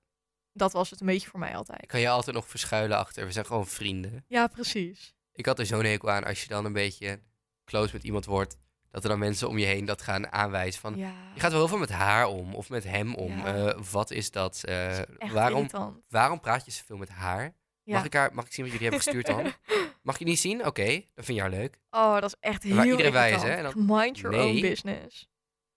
Dat 0.53 0.73
was 0.73 0.91
het 0.91 1.01
een 1.01 1.07
beetje 1.07 1.29
voor 1.29 1.41
mij 1.41 1.57
altijd. 1.57 1.87
Kan 1.87 2.01
je 2.01 2.09
altijd 2.09 2.37
nog 2.37 2.49
verschuilen 2.49 2.99
achter, 2.99 3.25
we 3.25 3.33
zijn 3.33 3.47
gewoon 3.47 3.67
vrienden. 3.67 4.25
Ja, 4.29 4.47
precies. 4.47 5.15
Ik 5.33 5.47
had 5.47 5.59
er 5.59 5.67
zo'n 5.67 5.85
hekel 5.85 6.11
aan 6.11 6.25
als 6.25 6.43
je 6.43 6.49
dan 6.49 6.65
een 6.65 6.73
beetje 6.73 7.21
close 7.65 7.93
met 7.93 8.05
iemand 8.05 8.25
wordt 8.25 8.59
dat 8.91 9.03
er 9.03 9.09
dan 9.09 9.19
mensen 9.19 9.49
om 9.49 9.59
je 9.59 9.67
heen 9.67 9.85
dat 9.85 10.03
gaan 10.03 10.33
aanwijzen 10.33 10.81
van... 10.81 10.97
Ja. 10.97 11.13
Je 11.35 11.41
gaat 11.41 11.51
wel 11.51 11.61
heel 11.61 11.69
veel 11.69 11.79
met 11.79 11.91
haar 11.91 12.27
om 12.27 12.55
of 12.55 12.69
met 12.69 12.85
hem 12.85 13.15
om. 13.15 13.37
Ja. 13.39 13.45
Eh, 13.69 13.79
wat 13.91 14.11
is 14.11 14.31
dat? 14.31 14.63
eh, 14.65 14.89
Dat 14.89 15.09
is 15.09 15.17
echt 15.19 15.33
waarom, 15.33 15.57
irritant. 15.59 15.97
waarom 16.09 16.41
praat 16.41 16.65
je 16.65 16.71
zoveel 16.71 16.97
met 16.97 17.09
haar? 17.09 17.55
Ja. 17.83 17.95
Mag, 17.97 18.05
ik 18.05 18.13
haar? 18.13 18.35
mag 18.35 18.45
ik 18.47 18.53
zien 18.53 18.65
wat 18.65 18.73
jullie 18.75 18.89
hebben 18.89 19.05
gestuurd 19.05 19.27
dan? 19.27 19.53
Mag 20.03 20.19
je 20.19 20.25
niet 20.25 20.41
zien? 20.41 20.67
Oké, 20.67 20.85
dan 21.15 21.25
vind 21.25 21.37
je 21.37 21.41
haar 21.41 21.51
leuk. 21.51 21.79
Oh, 21.91 22.13
dat 22.15 22.25
is 22.25 22.37
echt 22.41 22.63
heel 22.63 22.75
Waar 22.77 22.87
iedereen 22.87 23.13
bij 23.13 23.31
is, 23.33 23.43
irritant. 23.43 23.75
hè? 23.75 23.81
Mind 23.81 24.19
your 24.19 24.37
own 24.39 24.61
business. 24.61 25.29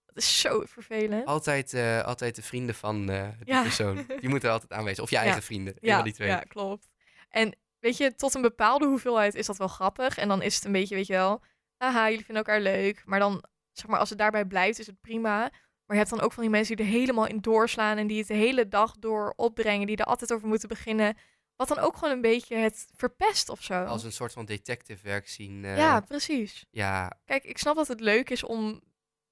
Dat 0.06 0.16
is 0.16 0.40
zo 0.40 0.62
vervelend. 0.66 1.26
Altijd, 1.26 1.72
eh, 1.74 2.02
altijd 2.02 2.34
de 2.36 2.42
vrienden 2.42 2.74
van 2.74 3.06
die 3.06 3.62
persoon. 3.62 3.94
Die 4.20 4.28
moeten 4.28 4.48
er 4.48 4.54
altijd 4.54 4.72
aanwezig. 4.72 5.02
Of 5.04 5.10
je 5.10 5.16
eigen 5.26 5.42
vrienden. 5.42 5.74
Ja, 5.80 6.02
die 6.02 6.12
twee. 6.12 6.28
ja, 6.28 6.38
klopt. 6.40 6.88
En 7.28 7.56
weet 7.78 7.96
je, 7.96 8.14
tot 8.14 8.34
een 8.34 8.42
bepaalde 8.42 8.86
hoeveelheid 8.86 9.34
is 9.34 9.46
dat 9.46 9.56
wel 9.56 9.68
grappig. 9.68 10.18
En 10.18 10.28
dan 10.28 10.42
is 10.42 10.54
het 10.54 10.64
een 10.64 10.72
beetje, 10.72 10.94
weet 10.94 11.06
je 11.06 11.12
wel, 11.12 11.42
haha, 11.76 12.08
jullie 12.10 12.24
vinden 12.24 12.44
elkaar 12.44 12.60
leuk. 12.60 13.02
Maar 13.06 13.18
dan, 13.18 13.44
zeg 13.72 13.86
maar, 13.86 13.98
als 13.98 14.08
het 14.08 14.18
daarbij 14.18 14.44
blijft, 14.44 14.78
is 14.78 14.86
het 14.86 15.00
prima. 15.00 15.38
Maar 15.86 15.96
je 15.96 16.02
hebt 16.04 16.10
dan 16.10 16.20
ook 16.20 16.32
van 16.32 16.42
die 16.42 16.52
mensen 16.52 16.76
die 16.76 16.84
er 16.86 16.90
helemaal 16.92 17.26
in 17.26 17.40
doorslaan 17.40 17.96
en 17.98 18.06
die 18.06 18.18
het 18.18 18.26
de 18.26 18.34
hele 18.34 18.68
dag 18.68 18.94
door 18.98 19.32
opbrengen, 19.36 19.86
die 19.86 19.96
er 19.96 20.04
altijd 20.04 20.32
over 20.32 20.48
moeten 20.48 20.68
beginnen. 20.68 21.16
Wat 21.56 21.68
dan 21.68 21.78
ook 21.78 21.96
gewoon 21.96 22.14
een 22.14 22.20
beetje 22.20 22.56
het 22.56 22.86
verpest 22.94 23.48
of 23.48 23.62
zo. 23.62 23.84
Als 23.84 24.04
een 24.04 24.12
soort 24.12 24.32
van 24.32 24.44
detective 24.44 25.02
werk 25.02 25.28
zien. 25.28 25.64
eh, 25.64 25.76
Ja, 25.76 26.00
precies. 26.00 26.66
ja, 26.70 27.12
Kijk, 27.24 27.44
ik 27.44 27.58
snap 27.58 27.76
dat 27.76 27.88
het 27.88 28.00
leuk 28.00 28.30
is 28.30 28.42
om, 28.44 28.80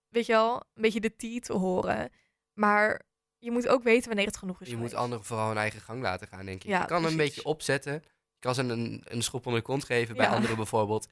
weet 0.08 0.26
je 0.26 0.32
wel, 0.32 0.54
een 0.74 0.82
beetje 0.82 1.00
de 1.00 1.16
tea 1.16 1.38
te 1.40 1.52
horen. 1.52 2.10
Maar 2.52 3.02
je 3.38 3.50
moet 3.50 3.68
ook 3.68 3.82
weten 3.82 4.06
wanneer 4.08 4.26
het 4.26 4.36
genoeg 4.36 4.60
is 4.60 4.68
je 4.68 4.76
moet 4.76 4.94
anderen 4.94 5.24
vooral 5.24 5.48
hun 5.48 5.56
eigen 5.56 5.80
gang 5.80 6.02
laten 6.02 6.26
gaan, 6.28 6.44
denk 6.44 6.62
ik. 6.64 6.68
Ja, 6.70 6.80
je 6.80 6.86
kan 6.86 6.96
een 6.96 7.02
precies. 7.02 7.18
beetje 7.34 7.44
opzetten. 7.44 7.92
Je 7.92 8.38
kan 8.38 8.54
ze 8.54 8.62
een, 8.62 9.02
een 9.04 9.22
schop 9.22 9.46
onder 9.46 9.60
de 9.60 9.66
kont 9.66 9.84
geven 9.84 10.16
bij 10.16 10.26
Ja. 10.26 10.32
anderen 10.34 10.56
bijvoorbeeld. 10.56 11.08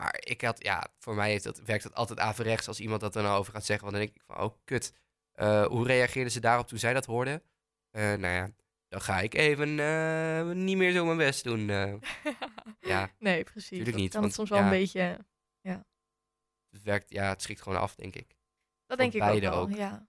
Maar 0.00 0.16
ik 0.20 0.40
had, 0.40 0.62
ja, 0.62 0.86
voor 0.98 1.14
mij 1.14 1.30
heeft 1.30 1.44
dat, 1.44 1.60
werkt 1.60 1.82
dat 1.82 1.94
altijd 1.94 2.18
averechts 2.18 2.68
als 2.68 2.80
iemand 2.80 3.00
dat 3.00 3.16
er 3.16 3.22
nou 3.22 3.38
over 3.38 3.52
gaat 3.52 3.64
zeggen. 3.64 3.84
Want 3.84 3.96
dan 3.96 4.06
denk 4.06 4.16
ik 4.16 4.22
van, 4.26 4.44
oh 4.44 4.56
kut. 4.64 4.94
Eh, 5.32 5.66
hoe 5.66 5.86
reageerden 5.86 6.32
ze 6.32 6.40
daarop 6.40 6.66
toen 6.66 6.78
zij 6.78 6.92
dat 6.92 7.06
hoorden? 7.06 7.42
Eh, 7.90 8.02
nou 8.02 8.34
ja, 8.34 8.50
dan 8.88 9.00
ga 9.00 9.20
ik 9.20 9.34
even 9.34 9.78
eh, 9.78 10.50
niet 10.50 10.76
meer 10.76 10.92
zo 10.92 11.04
mijn 11.04 11.16
best 11.16 11.44
doen. 11.44 11.66
ja, 12.92 13.10
nee, 13.18 13.44
precies. 13.44 13.68
Tuurlijk 13.68 13.96
niet, 13.96 14.12
kan 14.12 14.20
want, 14.20 14.24
het 14.24 14.34
soms 14.34 14.50
wel 14.50 14.58
ja. 14.58 14.64
een 14.64 14.70
beetje... 14.70 15.18
het 16.70 16.82
werkt, 16.82 17.10
ja, 17.10 17.28
het 17.28 17.42
schrikt 17.42 17.62
gewoon 17.62 17.80
af, 17.80 17.94
denk 17.94 18.14
ik. 18.14 18.36
Dat 18.86 18.98
denk 18.98 19.12
ik 19.12 19.22
ook 19.22 19.40
wel, 19.40 19.68
ja. 19.68 20.08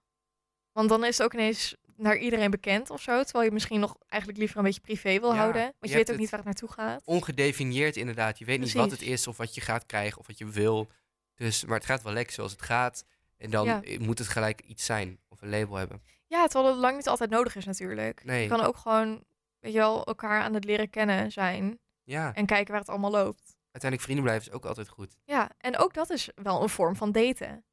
Want 0.72 0.88
dan 0.88 1.04
is 1.04 1.18
het 1.18 1.26
ook 1.26 1.34
ineens 1.34 1.76
naar 1.96 2.16
iedereen 2.16 2.50
bekend 2.50 2.90
of 2.90 3.02
zo. 3.02 3.22
Terwijl 3.22 3.44
je 3.44 3.50
misschien 3.50 3.80
nog 3.80 3.96
eigenlijk 4.08 4.40
liever 4.40 4.58
een 4.58 4.64
beetje 4.64 4.80
privé 4.80 5.20
wil 5.20 5.30
Ja, 5.32 5.36
houden. 5.36 5.62
Want 5.62 5.92
je 5.92 5.98
weet 5.98 6.10
ook 6.12 6.16
niet 6.18 6.30
waar 6.30 6.38
het 6.38 6.48
naartoe 6.48 6.72
gaat. 6.72 7.02
Ongedefinieerd 7.04 7.96
inderdaad. 7.96 8.38
Je 8.38 8.44
weet 8.44 8.60
niet 8.60 8.72
wat 8.72 8.90
het 8.90 9.02
is 9.02 9.26
of 9.26 9.36
wat 9.36 9.54
je 9.54 9.60
gaat 9.60 9.86
krijgen 9.86 10.18
of 10.18 10.26
wat 10.26 10.38
je 10.38 10.46
wil. 10.46 10.88
Dus, 11.34 11.64
maar 11.64 11.76
het 11.76 11.86
gaat 11.86 12.02
wel 12.02 12.12
lekker 12.12 12.34
zoals 12.34 12.52
het 12.52 12.62
gaat. 12.62 13.04
En 13.38 13.50
dan 13.50 13.66
Ja. 13.66 13.82
eh, 13.82 13.98
moet 13.98 14.18
het 14.18 14.28
gelijk 14.28 14.60
iets 14.60 14.84
zijn 14.84 15.18
of 15.28 15.42
een 15.42 15.48
label 15.50 15.74
hebben. 15.76 16.02
Ja, 16.26 16.46
terwijl 16.46 16.72
het 16.72 16.80
lang 16.82 16.96
niet 16.96 17.08
altijd 17.08 17.30
nodig 17.30 17.56
is 17.56 17.64
natuurlijk. 17.64 18.24
Nee. 18.24 18.42
Je 18.42 18.48
kan 18.48 18.60
ook 18.60 18.76
gewoon, 18.76 19.24
weet 19.60 19.72
je 19.72 19.78
wel, 19.78 20.04
elkaar 20.04 20.42
aan 20.42 20.54
het 20.54 20.64
leren 20.64 20.90
kennen 20.90 21.32
zijn. 21.32 21.78
Ja, 22.04 22.34
En 22.34 22.46
kijken 22.46 22.70
waar 22.70 22.80
het 22.80 22.90
allemaal 22.90 23.10
loopt. 23.10 23.56
uiteindelijk 23.62 24.02
vrienden 24.02 24.24
blijven 24.24 24.48
is 24.48 24.54
ook 24.54 24.64
altijd 24.64 24.88
goed. 24.88 25.16
Ja, 25.24 25.50
en 25.58 25.76
ook 25.78 25.94
dat 25.94 26.10
is 26.10 26.28
wel 26.34 26.62
een 26.62 26.68
vorm 26.68 26.96
van 26.96 27.12
daten. 27.12 27.64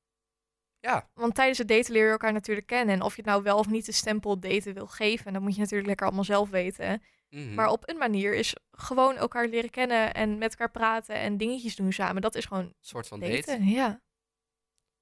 Ja, 0.79 1.09
Want 1.13 1.36
tijdens 1.36 1.57
het 1.57 1.67
daten 1.67 1.93
leer 1.93 2.05
je 2.05 2.12
elkaar 2.12 2.33
natuurlijk 2.33 2.67
kennen. 2.67 2.95
En 2.95 3.01
of 3.01 3.15
je 3.15 3.21
het 3.21 3.29
nou 3.29 3.43
wel 3.43 3.57
of 3.57 3.67
niet 3.69 3.86
de 3.86 3.91
stempel 3.91 4.39
daten 4.39 4.74
wil 4.74 4.88
geven, 4.88 5.33
dat 5.33 5.41
moet 5.41 5.53
je 5.53 5.59
natuurlijk 5.59 5.88
lekker 5.88 6.05
allemaal 6.05 6.24
zelf 6.24 6.50
weten. 6.50 7.01
mhm. 7.29 7.53
Maar 7.53 7.69
op 7.69 7.89
een 7.89 7.98
manier 7.98 8.33
is 8.33 8.55
gewoon 8.71 9.15
elkaar 9.15 9.48
leren 9.48 9.69
kennen 9.69 10.13
en 10.13 10.38
met 10.38 10.51
elkaar 10.51 10.71
praten 10.71 11.15
en 11.15 11.38
dingetjes 11.38 11.75
doen 11.75 11.93
samen. 11.93 12.21
Dat 12.21 12.36
is 12.36 12.45
gewoon 12.45 12.63
een 12.63 12.75
soort 12.80 13.08
van 13.08 13.19
daten. 13.19 13.45
date. 13.45 13.63
Ja. 13.63 13.88
En 13.88 14.01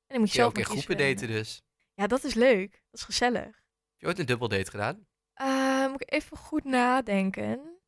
dan 0.08 0.20
moet 0.20 0.30
je 0.30 0.36
zelf 0.36 0.50
ook 0.50 0.58
in 0.58 0.66
groepen 0.66 0.98
daten 0.98 1.28
dus. 1.28 1.62
Ja, 1.94 2.08
dat 2.08 2.24
is 2.24 2.34
leuk. 2.34 2.72
Dat 2.72 3.00
is 3.00 3.04
gezellig. 3.04 3.44
Heb 3.44 3.96
je 3.98 4.08
ooit 4.08 4.20
een 4.20 4.26
dubbeldate 4.26 4.72
gedaan? 4.72 5.08
Eh, 5.34 5.88
moet 5.88 6.02
ik 6.02 6.14
even 6.14 6.38
goed 6.38 6.64
nadenken? 6.64 7.80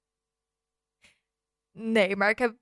Nee, 1.71 2.15
maar 2.15 2.29
ik 2.29 2.39
heb 2.39 2.55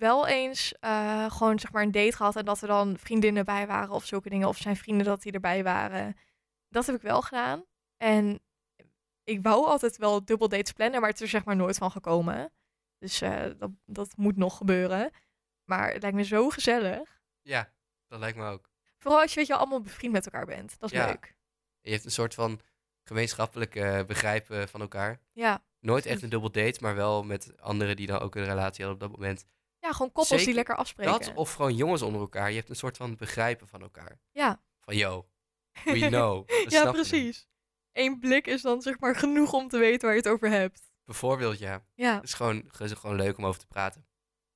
wel 0.00 0.26
eens 0.26 0.74
eh, 0.80 1.30
gewoon 1.30 1.58
zeg 1.58 1.72
maar 1.72 1.82
een 1.82 1.90
date 1.92 2.16
gehad 2.16 2.36
en 2.36 2.44
dat 2.44 2.60
er 2.60 2.68
dan 2.68 2.98
vriendinnen 2.98 3.44
bij 3.44 3.66
waren 3.66 3.94
of 3.94 4.04
zulke 4.04 4.28
dingen. 4.28 4.48
Of 4.48 4.56
zijn 4.56 4.76
vrienden 4.76 5.06
dat 5.06 5.22
die 5.22 5.32
erbij 5.32 5.62
waren. 5.64 6.16
Dat 6.68 6.86
heb 6.86 6.94
ik 6.94 7.02
wel 7.02 7.22
gedaan. 7.22 7.64
En 7.96 8.40
ik 9.24 9.42
wou 9.42 9.66
altijd 9.66 9.96
wel 9.96 10.24
dubbeldates 10.24 10.72
plannen, 10.72 11.00
maar 11.00 11.08
het 11.10 11.18
is 11.18 11.24
er 11.24 11.30
zeg 11.30 11.44
maar 11.44 11.56
nooit 11.56 11.76
van 11.78 11.90
gekomen. 11.90 12.52
Dus 12.98 13.20
eh, 13.20 13.42
dat, 13.58 13.70
dat 13.86 14.16
moet 14.16 14.36
nog 14.36 14.56
gebeuren. 14.56 15.10
Maar 15.64 15.92
het 15.92 16.02
lijkt 16.02 16.16
me 16.16 16.24
zo 16.24 16.48
gezellig. 16.48 17.20
Ja, 17.42 17.72
dat 18.08 18.18
lijkt 18.18 18.36
me 18.36 18.46
ook. 18.46 18.68
Vooral 18.98 19.20
als 19.20 19.30
je 19.32 19.36
weet 19.38 19.46
je 19.48 19.56
allemaal 19.56 19.80
bevriend 19.80 20.12
met 20.12 20.24
elkaar 20.24 20.46
bent. 20.46 20.78
Dat 20.80 20.92
is 20.92 20.98
Ja. 20.98 21.06
leuk. 21.06 21.34
Je 21.80 21.90
heeft 21.90 22.04
een 22.04 22.10
soort 22.10 22.34
van 22.34 22.60
gemeenschappelijk 23.04 23.72
begrijpen 24.06 24.68
van 24.68 24.80
elkaar. 24.80 25.20
Ja. 25.32 25.62
Nooit 25.80 26.06
echt 26.06 26.22
een 26.22 26.28
dubbeldate, 26.28 26.78
maar 26.80 26.94
wel 26.94 27.22
met 27.24 27.60
anderen 27.60 27.96
die 27.96 28.06
dan 28.06 28.18
ook 28.18 28.34
een 28.34 28.44
relatie 28.44 28.84
hadden 28.84 29.02
op 29.02 29.10
dat 29.10 29.20
moment. 29.20 29.44
Ja, 29.80 29.92
gewoon 29.92 30.12
koppels 30.12 30.44
die 30.44 30.54
lekker 30.54 30.76
afspreken. 30.76 31.12
Dat 31.12 31.32
of 31.34 31.52
gewoon 31.52 31.74
jongens 31.74 32.02
onder 32.02 32.20
elkaar. 32.20 32.50
Je 32.50 32.56
hebt 32.56 32.68
een 32.68 32.76
soort 32.76 32.96
van 32.96 33.16
begrijpen 33.16 33.68
van 33.68 33.80
elkaar. 33.80 34.20
Ja. 34.30 34.60
Van 34.80 34.96
yo, 34.96 35.28
we 35.84 36.06
know. 36.06 36.48
Ja, 36.68 36.90
precies. 36.90 37.48
Eén 37.92 38.18
blik 38.18 38.46
is 38.46 38.62
dan 38.62 38.82
zeg 38.82 38.98
maar 38.98 39.16
genoeg 39.16 39.52
om 39.52 39.68
te 39.68 39.78
weten 39.78 40.00
waar 40.00 40.16
je 40.16 40.22
het 40.22 40.32
over 40.32 40.48
hebt. 40.50 40.92
Bijvoorbeeld, 41.04 41.58
ja. 41.58 41.84
Ja, 41.94 42.14
Het 42.14 42.24
is 42.24 42.34
gewoon, 42.34 42.70
is 42.78 42.92
gewoon 42.92 43.16
leuk 43.16 43.38
om 43.38 43.46
over 43.46 43.60
te 43.60 43.66
praten. 43.66 44.06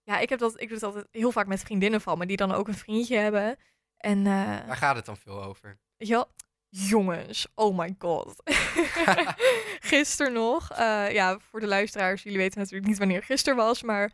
ja 0.02 0.18
ik, 0.18 0.28
heb 0.28 0.38
dat, 0.38 0.60
ik 0.60 0.68
doe 0.68 0.76
het 0.76 0.82
altijd 0.82 1.06
heel 1.10 1.32
vaak 1.32 1.46
met 1.46 1.60
vriendinnen 1.60 2.00
van 2.00 2.18
me, 2.18 2.26
die 2.26 2.36
dan 2.36 2.52
ook 2.52 2.68
een 2.68 2.74
vriendje 2.74 3.16
hebben. 3.16 3.56
En 3.96 4.18
eh 4.26 4.66
Waar 4.66 4.76
gaat 4.76 4.96
het 4.96 5.04
dan 5.04 5.16
veel 5.16 5.42
over? 5.42 5.78
wel, 5.96 6.26
jongens, 6.68 7.46
oh 7.54 7.78
my 7.78 7.94
god. 7.98 8.42
gisteren 9.92 10.32
nog, 10.32 10.70
eh, 10.70 11.12
ja, 11.12 11.38
voor 11.38 11.60
de 11.60 11.66
luisteraars, 11.66 12.22
jullie 12.22 12.38
weten 12.38 12.58
natuurlijk 12.58 12.86
niet 12.88 12.98
wanneer 12.98 13.22
gisteren 13.22 13.56
was, 13.56 13.82
maar 13.82 14.12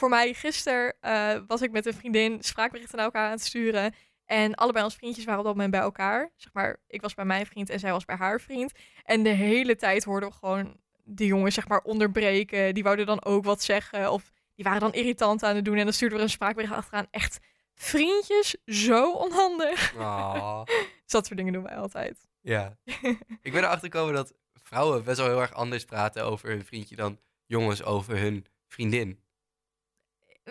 voor 0.00 0.08
mij 0.08 0.32
gisteren 0.34 0.94
eh, 1.00 1.40
was 1.46 1.62
ik 1.62 1.70
met 1.70 1.86
een 1.86 1.94
vriendin 1.94 2.42
spraakberichten 2.42 2.96
naar 2.96 3.06
elkaar 3.06 3.24
aan 3.24 3.30
het 3.30 3.44
sturen. 3.44 3.94
En 4.24 4.54
allebei 4.54 4.84
onze 4.84 4.96
vriendjes 4.96 5.24
waren 5.24 5.40
op 5.40 5.46
dat 5.46 5.54
moment 5.54 5.72
bij 5.72 5.80
elkaar. 5.80 6.30
Zeg 6.36 6.52
maar, 6.52 6.76
ik 6.86 7.00
was 7.00 7.14
bij 7.14 7.24
mijn 7.24 7.46
vriend 7.46 7.70
en 7.70 7.78
zij 7.78 7.90
was 7.92 8.04
bij 8.04 8.16
haar 8.16 8.40
vriend. 8.40 8.72
En 9.04 9.22
de 9.22 9.28
hele 9.28 9.76
tijd 9.76 10.04
hoorden 10.04 10.28
we 10.28 10.34
gewoon 10.34 10.76
de 11.04 11.26
jongens 11.26 11.54
zeg 11.54 11.68
maar 11.68 11.80
onderbreken. 11.80 12.74
Die 12.74 12.82
wouden 12.82 13.06
dan 13.06 13.24
ook 13.24 13.44
wat 13.44 13.62
zeggen. 13.62 14.12
Of 14.12 14.30
die 14.54 14.64
waren 14.64 14.80
dan 14.80 14.92
irritant 14.92 15.42
aan 15.42 15.56
het 15.56 15.64
doen. 15.64 15.76
En 15.76 15.84
dan 15.84 15.92
stuurden 15.92 16.18
we 16.18 16.24
een 16.24 16.30
spraakbericht 16.30 16.72
achteraan. 16.72 17.06
Echt 17.10 17.38
vriendjes, 17.74 18.56
zo 18.66 19.12
onhandig. 19.12 19.94
Oh, 19.98 20.64
Dus 20.64 21.12
dat 21.12 21.26
soort 21.26 21.38
dingen 21.38 21.52
doen 21.52 21.62
wij 21.62 21.76
altijd. 21.76 22.28
ja. 22.40 22.76
Ik 23.42 23.52
ben 23.52 23.62
erachter 23.62 23.90
gekomen 23.90 24.14
dat 24.14 24.32
vrouwen 24.62 25.04
best 25.04 25.18
wel 25.18 25.26
heel 25.26 25.40
erg 25.40 25.54
anders 25.54 25.84
praten 25.84 26.24
over 26.24 26.48
hun 26.48 26.64
vriendje 26.64 26.96
dan 26.96 27.18
jongens 27.46 27.82
over 27.82 28.18
hun 28.18 28.46
vriendin. 28.68 29.20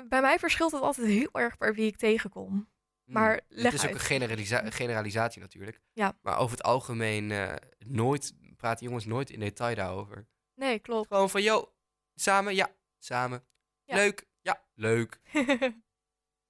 Bij 0.08 0.22
mij 0.22 0.40
verschilt 0.40 0.72
het 0.72 0.82
altijd 0.82 1.08
heel 1.08 1.30
erg 1.32 1.58
per 1.58 1.74
wie 1.74 1.88
ik 1.88 1.98
tegenkom. 1.98 2.70
Maar 3.04 3.32
Hmm. 3.32 3.46
leg 3.48 3.72
Het 3.72 3.82
is 3.84 3.88
ook 3.88 3.94
een 3.94 4.00
generalisa- 4.00 4.70
generalisatie 4.72 5.42
natuurlijk. 5.42 5.80
Ja. 5.94 6.18
Maar 6.22 6.38
over 6.38 6.58
het 6.58 6.66
algemeen 6.66 7.32
eh, 7.32 7.54
nooit, 7.78 8.34
praten 8.58 8.86
jongens 8.86 9.06
nooit 9.06 9.30
in 9.30 9.40
detail 9.40 9.76
daarover. 9.76 10.28
Nee, 10.56 10.80
klopt. 10.80 11.08
Gewoon 11.08 11.30
van, 11.30 11.42
yo, 11.42 11.74
samen, 12.16 12.56
ja, 12.56 12.70
samen. 12.98 13.46
Ja. 13.84 13.96
Leuk, 13.96 14.28
ja, 14.42 14.64
leuk. 14.74 15.20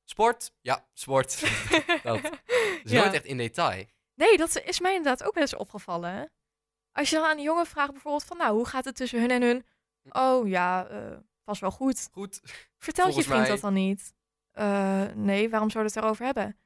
Sport, 0.03 0.51
ja, 0.61 0.87
sport. 0.93 1.39
dat. 2.03 2.21
Dus 2.83 2.91
Ja. 2.91 3.01
nooit 3.01 3.13
echt 3.13 3.25
in 3.25 3.37
detail. 3.37 3.85
Nee, 4.15 4.37
dat 4.37 4.61
is 4.61 4.79
mij 4.79 4.95
inderdaad 4.95 5.27
ook 5.27 5.33
wel 5.33 5.43
eens 5.43 5.55
opgevallen. 5.55 6.31
Als 6.91 7.09
je 7.09 7.15
dan 7.15 7.25
aan 7.25 7.37
een 7.37 7.43
jongen 7.43 7.65
vraagt 7.65 7.91
bijvoorbeeld 7.91 8.23
van... 8.25 8.37
Nou, 8.37 8.55
hoe 8.55 8.65
gaat 8.65 8.85
het 8.85 8.95
tussen 8.95 9.19
hun 9.19 9.31
en 9.31 9.41
hun? 9.41 9.65
Oh 10.09 10.47
ja, 10.47 10.87
eh 10.87 11.17
vast 11.49 11.61
wel 11.61 11.71
goed. 11.71 12.09
Goed. 12.11 12.41
Vertelt 12.77 13.15
je 13.15 13.23
vriend 13.23 13.39
mij- 13.39 13.47
dat 13.49 13.59
dan 13.59 13.73
niet? 13.73 14.13
Eh, 14.51 15.03
nee, 15.15 15.49
waarom 15.49 15.69
zou 15.69 15.83
je 15.83 15.89
het 15.89 15.99
erover 16.03 16.25
hebben? 16.25 16.57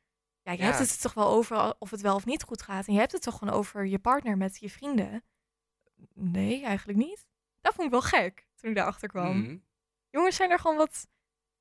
Ja, 0.41 0.51
je 0.51 0.57
Ja. 0.57 0.63
hebt 0.65 0.77
het 0.79 1.01
toch 1.01 1.13
wel 1.13 1.27
over 1.27 1.75
of 1.79 1.91
het 1.91 2.01
wel 2.01 2.15
of 2.15 2.25
niet 2.25 2.43
goed 2.43 2.61
gaat. 2.61 2.87
En 2.87 2.93
je 2.93 2.99
hebt 2.99 3.11
het 3.11 3.21
toch 3.21 3.37
gewoon 3.37 3.53
over 3.53 3.85
je 3.85 3.99
partner 3.99 4.37
met 4.37 4.59
je 4.59 4.69
vrienden? 4.69 5.23
Nee, 6.13 6.63
eigenlijk 6.63 6.97
niet. 6.97 7.25
Dat 7.61 7.73
vond 7.73 7.85
ik 7.85 7.91
wel 7.91 8.01
gek 8.01 8.47
toen 8.55 8.69
ik 8.69 8.75
daarachter 8.75 9.07
kwam. 9.07 9.37
Mhm. 9.39 9.57
Jongens 10.09 10.35
zijn 10.35 10.51
er 10.51 10.59
gewoon 10.59 10.77
wat, 10.77 11.07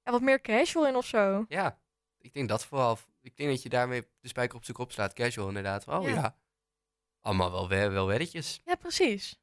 ja, 0.02 0.10
wat 0.12 0.20
meer 0.20 0.40
casual 0.40 0.86
in 0.86 0.96
of 0.96 1.06
zo. 1.06 1.44
Ja, 1.48 1.80
ik 2.18 2.32
denk 2.32 2.48
dat 2.48 2.64
vooral. 2.64 2.98
Ik 3.20 3.36
denk 3.36 3.50
dat 3.50 3.62
je 3.62 3.68
daarmee 3.68 4.08
de 4.20 4.28
spijker 4.28 4.56
op 4.56 4.64
zijn 4.64 4.76
kop 4.76 4.92
slaat. 4.92 5.12
Casual 5.12 5.48
inderdaad. 5.48 5.88
Oh 5.88 6.02
ja. 6.02 6.14
Ja. 6.14 6.36
Allemaal 7.20 7.50
wel, 7.50 7.68
we- 7.68 7.88
wel 7.88 8.06
weddetjes. 8.06 8.60
Ja, 8.64 8.74
precies. 8.74 9.40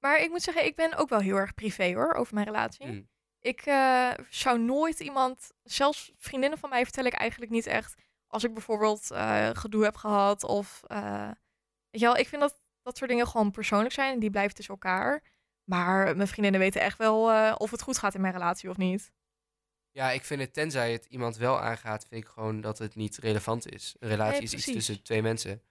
Maar 0.00 0.20
ik 0.20 0.30
moet 0.30 0.42
zeggen, 0.42 0.64
ik 0.64 0.76
ben 0.76 0.94
ook 0.96 1.08
wel 1.08 1.20
heel 1.20 1.36
erg 1.36 1.54
privé 1.54 1.94
hoor, 1.94 2.14
over 2.14 2.34
mijn 2.34 2.46
relatie. 2.46 2.86
Hm. 2.86 3.02
Ik 3.40 3.60
eh, 3.60 4.10
zou 4.28 4.58
nooit 4.58 5.00
iemand, 5.00 5.52
zelfs 5.62 6.12
vriendinnen 6.16 6.58
van 6.58 6.70
mij 6.70 6.84
vertel 6.84 7.04
ik 7.04 7.12
eigenlijk 7.12 7.50
niet 7.50 7.66
echt. 7.66 7.94
Als 8.26 8.44
ik 8.44 8.52
bijvoorbeeld 8.52 9.10
eh, 9.10 9.50
gedoe 9.52 9.84
heb 9.84 9.96
gehad 9.96 10.44
of... 10.44 10.82
eh, 10.86 11.30
weet 11.90 12.00
je 12.00 12.06
wel, 12.06 12.16
ik 12.16 12.28
vind 12.28 12.40
dat 12.40 12.60
dat 12.82 12.96
soort 12.96 13.10
dingen 13.10 13.26
gewoon 13.26 13.50
persoonlijk 13.50 13.94
zijn 13.94 14.12
en 14.12 14.20
die 14.20 14.30
blijven 14.30 14.54
tussen 14.54 14.74
elkaar. 14.74 15.22
Maar 15.64 16.16
mijn 16.16 16.28
vriendinnen 16.28 16.60
weten 16.60 16.80
echt 16.80 16.98
wel 16.98 17.54
of 17.56 17.70
het 17.70 17.82
goed 17.82 17.98
gaat 17.98 18.14
in 18.14 18.20
mijn 18.20 18.32
relatie 18.32 18.70
of 18.70 18.76
niet. 18.76 19.12
Ja, 19.90 20.10
ik 20.10 20.24
vind 20.24 20.40
het, 20.40 20.52
tenzij 20.52 20.92
het 20.92 21.04
iemand 21.04 21.36
wel 21.36 21.60
aangaat, 21.60 22.06
vind 22.08 22.24
ik 22.24 22.30
gewoon 22.30 22.60
dat 22.60 22.78
het 22.78 22.94
niet 22.94 23.16
relevant 23.16 23.72
is. 23.72 23.96
Een 23.98 24.08
relatie 24.08 24.32
Nee, 24.32 24.42
is 24.42 24.54
iets 24.54 24.64
tussen 24.64 25.02
twee 25.02 25.22
mensen. 25.22 25.62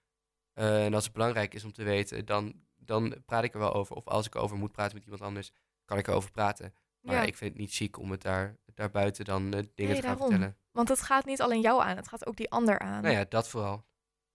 En 0.54 0.94
als 0.94 1.04
het 1.04 1.14
belangrijk 1.14 1.54
is 1.54 1.64
om 1.64 1.74
te 1.74 1.84
weten, 1.84 2.26
dan, 2.26 2.64
dan 2.80 3.16
praat 3.26 3.44
ik 3.44 3.54
er 3.54 3.60
wel 3.60 3.74
over. 3.74 3.96
Of 3.96 4.08
als 4.08 4.26
ik 4.26 4.36
erover 4.36 4.58
moet 4.58 4.72
praten 4.72 4.96
met 4.96 5.04
iemand 5.04 5.22
anders, 5.22 5.52
kan 5.86 5.98
ik 5.98 6.08
erover 6.08 6.32
praten. 6.32 6.74
Maar 7.00 7.16
Ja. 7.16 7.22
ik 7.24 7.36
vind 7.38 7.52
het 7.52 7.60
niet 7.60 7.74
chic 7.74 7.98
om 7.98 8.12
het 8.12 8.22
daar, 8.22 8.58
daarbuiten 8.74 9.26
dan 9.26 9.44
eh, 9.46 9.50
dingen 9.52 9.70
Nee, 9.76 9.88
te 9.88 9.94
gaan 9.94 10.02
daarom. 10.02 10.30
vertellen. 10.30 10.58
Want 10.72 10.90
het 10.90 11.02
gaat 11.02 11.26
niet 11.26 11.42
alleen 11.42 11.62
jou 11.62 11.82
aan, 11.82 11.96
het 11.96 12.08
gaat 12.08 12.26
ook 12.26 12.36
die 12.38 12.50
ander 12.50 12.80
aan. 12.80 13.02
Nou 13.02 13.16
ja, 13.16 13.26
dat 13.30 13.50
vooral. 13.50 13.86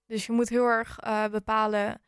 Dus 0.06 0.26
je 0.26 0.32
moet 0.32 0.48
heel 0.48 0.66
erg 0.66 0.98
eh, 0.98 1.26
bepalen. 1.28 2.00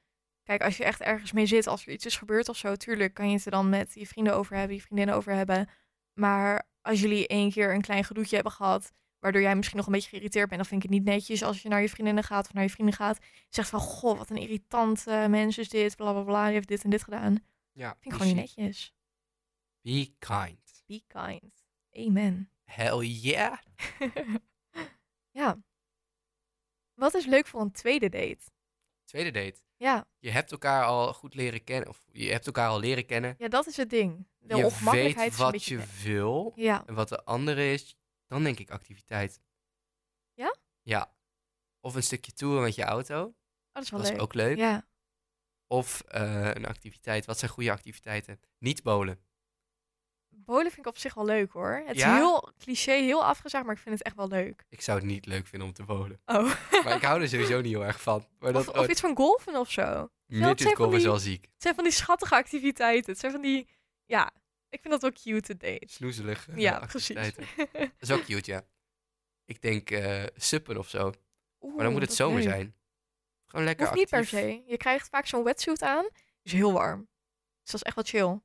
Kijk, 0.43 0.63
als 0.63 0.77
je 0.77 0.85
echt 0.85 1.01
ergens 1.01 1.33
mee 1.33 1.47
zit, 1.47 1.67
als 1.67 1.87
er 1.87 1.93
iets 1.93 2.07
is 2.07 2.17
gebeurd 2.17 2.49
of 2.49 2.57
zo, 2.57 2.75
tuurlijk 2.77 3.15
kan 3.15 3.29
je 3.31 3.35
het 3.37 3.45
er 3.45 3.51
dan 3.51 3.69
met 3.69 3.95
je 3.95 4.07
vrienden 4.07 4.35
over 4.35 4.57
hebben, 4.57 4.77
je 4.77 4.83
vriendinnen 4.83 5.15
over 5.15 5.33
hebben. 5.33 5.69
Maar 6.13 6.69
als 6.83 7.01
jullie 7.01 7.27
één 7.27 7.51
keer 7.51 7.75
een 7.75 7.81
klein 7.81 8.05
gedoetje 8.05 8.35
hebben 8.35 8.53
gehad, 8.53 8.93
waardoor 9.27 9.45
jij 9.45 9.57
misschien 9.57 9.77
nog 9.77 9.87
een 9.87 9.93
beetje 9.93 10.09
geïrriteerd 10.09 10.49
bent, 10.49 10.61
dan 10.61 10.71
vind 10.71 10.85
ik 10.85 10.91
het 10.91 10.99
niet 10.99 11.09
netjes 11.09 11.43
als 11.43 11.63
je 11.63 11.69
naar 11.69 11.81
je 11.81 11.89
vriendinnen 11.89 12.25
gaat 12.25 12.47
of 12.47 12.53
naar 12.53 12.63
je 12.63 12.71
vrienden 12.71 12.95
gaat. 12.95 13.19
Zegt 13.49 13.69
van, 13.69 13.81
goh, 13.81 14.19
wat 14.19 14.31
een 14.31 14.37
irritant 14.37 15.07
mens 15.07 15.59
is 15.59 15.69
dit, 15.69 15.97
bla 15.97 16.13
bla 16.13 16.23
bla, 16.23 16.45
die 16.45 16.55
heeft 16.55 16.69
dit 16.69 16.85
en 16.85 16.91
dit 16.91 17.03
gedaan. 17.03 17.45
Ja, 17.73 17.97
Vind 18.01 18.05
ik 18.05 18.21
gewoon 18.21 18.27
niet 18.27 18.57
netjes. 18.57 18.95
Be 19.81 20.15
kind. 20.19 20.85
Be 20.87 21.03
kind. 21.07 21.65
Amen. 21.93 22.51
Hell 22.65 22.99
yeah. 22.99 23.59
ja. 25.41 25.59
Wat 26.95 27.15
is 27.15 27.27
leuk 27.27 27.47
voor 27.47 27.61
een 27.61 27.73
tweede 27.73 28.09
date? 28.09 28.41
Tweede 29.05 29.31
date. 29.31 29.61
Ja, 29.77 30.07
Je 30.19 30.31
hebt 30.31 30.51
elkaar 30.51 30.85
al 30.85 31.13
goed 31.13 31.35
leren 31.35 31.65
kennen. 31.65 31.89
Of 31.89 32.05
je 32.13 32.31
hebt 32.31 32.47
elkaar 32.47 32.69
al 32.69 32.81
leren 32.81 33.07
kennen. 33.07 33.35
ja 33.39 33.49
dat 33.49 33.67
is 33.67 33.77
het 33.77 33.91
ding. 33.91 34.27
De 34.39 34.57
je 34.57 34.81
weet 35.15 35.37
wat 35.37 35.65
je 35.65 35.81
wil. 36.03 36.53
Ja. 36.57 36.87
En 36.87 36.95
wat 36.95 37.09
de 37.09 37.25
andere 37.25 37.73
is, 37.73 37.97
dan 38.27 38.43
denk 38.43 38.59
ik 38.59 38.71
activiteit. 38.71 39.41
Ja? 40.35 40.57
Ja. 40.83 41.15
Of 41.81 41.95
een 41.95 42.03
stukje 42.03 42.33
toeren 42.33 42.63
met 42.63 42.75
je 42.75 42.83
auto. 42.85 43.25
Oh, 43.25 43.35
dat 43.73 43.83
is 43.83 43.91
wel 43.91 44.01
Dat 44.01 44.09
leuk. 44.09 44.17
is 44.19 44.23
ook 44.25 44.35
leuk. 44.35 44.57
Ja. 44.57 44.87
Of 45.67 46.01
eh, 46.01 46.51
een 46.55 46.67
activiteit. 46.67 47.27
Wat 47.27 47.39
zijn 47.39 47.51
goede 47.51 47.71
activiteiten? 47.71 48.41
Niet 48.59 48.83
bowlen. 48.83 49.21
Bolen 50.29 50.71
vind 50.73 50.87
ik 50.87 50.93
op 50.93 50.99
zich 50.99 51.15
wel 51.15 51.25
leuk 51.25 51.53
hoor. 51.53 51.83
Het 51.87 51.97
Ja? 51.97 52.13
is 52.13 52.19
heel 52.19 52.53
cliché, 52.59 52.93
heel 52.93 53.25
afgezaagd, 53.25 53.65
maar 53.65 53.75
ik 53.75 53.81
vind 53.81 53.95
het 53.99 54.07
echt 54.07 54.17
wel 54.17 54.29
leuk. 54.29 54.65
Ik 54.69 54.81
zou 54.81 54.99
het 54.99 55.07
niet 55.07 55.27
leuk 55.27 55.47
vinden 55.47 55.69
om 55.69 55.75
te 55.75 55.83
bowlen. 55.85 56.21
Oh. 56.27 56.55
Maar 56.85 56.97
ik 56.97 57.03
hou 57.03 57.21
er 57.23 57.29
sowieso 57.29 57.61
niet 57.61 57.73
heel 57.73 57.85
erg 57.85 58.01
van. 58.03 58.27
Maar 58.39 58.53
dat 58.53 58.69
of, 58.69 58.75
of 58.79 58.89
iets 58.89 59.01
van 59.01 59.17
golfen 59.17 59.57
of 59.57 59.71
zo. 59.71 60.11
midget 60.27 60.75
golf 60.77 60.95
is 60.95 61.03
wel 61.05 61.19
ziek. 61.19 61.45
Het 61.45 61.63
zijn 61.63 61.75
van 61.75 61.85
die 61.85 61.93
schattige 61.93 62.35
activiteiten. 62.35 63.11
Het 63.11 63.21
zijn 63.21 63.33
van 63.33 63.41
die, 63.41 63.69
ja, 64.05 64.33
ik 64.77 64.81
vind 64.83 65.01
dat 65.01 65.03
wel 65.03 65.13
cute 65.13 65.41
te 65.41 65.57
date. 65.57 65.93
Snoezelig. 65.93 66.49
eh, 66.49 66.57
Ja, 66.57 66.79
precies. 66.87 67.17
activiteiten. 67.17 67.67
Dat 67.99 68.09
is 68.09 68.11
ook 68.11 68.25
cute, 68.25 68.51
ja. 68.51 68.63
Ik 69.45 69.63
denk 69.63 69.91
eh 69.91 70.23
suppen 70.37 70.77
of 70.79 70.89
zo. 70.89 71.13
Maar 71.61 71.85
dan 71.85 71.93
moet 71.93 72.01
het 72.03 72.15
zomer 72.15 72.43
leuk. 72.43 72.49
zijn. 72.49 72.75
Gewoon 73.47 73.65
lekker 73.65 73.87
Hoeft 73.87 73.99
niet 73.99 74.09
per 74.11 74.27
se. 74.27 74.63
Je 74.67 74.77
krijgt 74.77 75.09
vaak 75.09 75.27
zo'n 75.27 75.45
wetsuit 75.45 75.83
aan. 75.83 76.09
is 76.43 76.53
heel 76.53 76.73
warm. 76.73 77.09
Dus 77.63 77.71
dat 77.71 77.75
is 77.75 77.83
echt 77.83 77.95
wel 77.95 78.05
chill. 78.05 78.41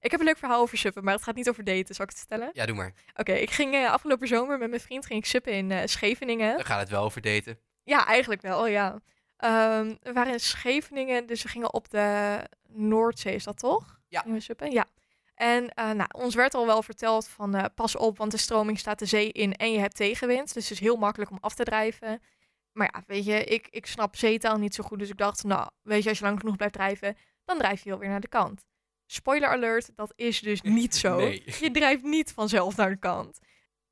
Ik 0.00 0.10
heb 0.10 0.20
een 0.20 0.26
leuk 0.26 0.38
verhaal 0.38 0.60
over 0.60 0.78
suppen, 0.78 1.04
maar 1.04 1.14
het 1.14 1.22
gaat 1.22 1.34
niet 1.34 1.48
over 1.48 1.64
daten. 1.64 1.94
Zal 1.94 2.04
ik 2.04 2.10
het 2.10 2.18
vertellen? 2.18 2.50
Ja, 2.52 2.66
doe 2.66 2.76
maar. 2.76 2.92
Oké, 3.14 3.32
ik 3.32 3.50
ging 3.50 3.74
eh, 3.74 3.90
afgelopen 3.90 4.28
zomer 4.28 4.58
met 4.58 4.68
mijn 4.68 4.80
vriend 4.80 5.06
ging 5.06 5.18
ik 5.18 5.26
suppen 5.26 5.52
in 5.52 5.88
Scheveningen. 5.88 6.56
Dan 6.56 6.64
gaat 6.64 6.80
het 6.80 6.88
wel 6.88 7.04
over 7.04 7.20
daten. 7.20 7.58
Ja, 7.84 8.06
eigenlijk 8.06 8.42
wel, 8.42 8.66
ja. 8.66 9.00
Ehm, 9.36 9.94
we 10.02 10.12
waren 10.12 10.32
in 10.32 10.40
Scheveningen, 10.40 11.26
dus 11.26 11.42
we 11.42 11.48
gingen 11.48 11.72
op 11.72 11.90
de 11.90 12.38
Noordzee, 12.68 13.34
is 13.34 13.44
dat 13.44 13.58
toch? 13.58 14.00
Ja. 14.08 14.20
Gingen 14.20 14.36
we 14.36 14.42
suppen? 14.42 14.70
Ja. 14.70 14.86
En 15.34 15.68
eh, 15.68 15.90
nou, 15.90 16.08
ons 16.12 16.34
werd 16.34 16.54
al 16.54 16.66
wel 16.66 16.82
verteld 16.82 17.28
van 17.28 17.54
eh, 17.54 17.64
pas 17.74 17.96
op, 17.96 18.18
want 18.18 18.30
de 18.30 18.36
stroming 18.36 18.78
staat 18.78 18.98
de 18.98 19.06
zee 19.06 19.32
in 19.32 19.54
en 19.54 19.72
je 19.72 19.78
hebt 19.78 19.96
tegenwind. 19.96 20.54
Dus 20.54 20.62
het 20.62 20.72
is 20.72 20.80
heel 20.80 20.96
makkelijk 20.96 21.30
om 21.30 21.38
af 21.40 21.54
te 21.54 21.64
drijven. 21.64 22.22
Maar 22.72 22.90
ja, 22.92 23.02
weet 23.06 23.24
je, 23.24 23.44
ik, 23.44 23.68
ik 23.70 23.86
snap 23.86 24.16
zeetaal 24.16 24.56
niet 24.56 24.74
zo 24.74 24.84
goed. 24.84 24.98
Dus 24.98 25.08
ik 25.08 25.16
dacht, 25.16 25.44
nou, 25.44 25.68
weet 25.82 26.02
je, 26.02 26.08
als 26.08 26.18
je 26.18 26.24
lang 26.24 26.40
genoeg 26.40 26.56
blijft 26.56 26.74
drijven, 26.74 27.16
dan 27.44 27.58
drijf 27.58 27.82
je 27.82 27.90
wel 27.90 27.98
weer 27.98 28.08
naar 28.08 28.20
de 28.20 28.28
kant. 28.28 28.64
Spoiler 29.06 29.48
alert, 29.48 29.90
dat 29.96 30.12
is 30.16 30.40
dus 30.40 30.62
niet 30.80 30.96
zo. 30.96 31.16
Nee. 31.16 31.42
Je 31.60 31.70
drijft 31.70 32.02
niet 32.02 32.32
vanzelf 32.32 32.76
naar 32.76 32.90
de 32.90 32.98
kant. 32.98 33.38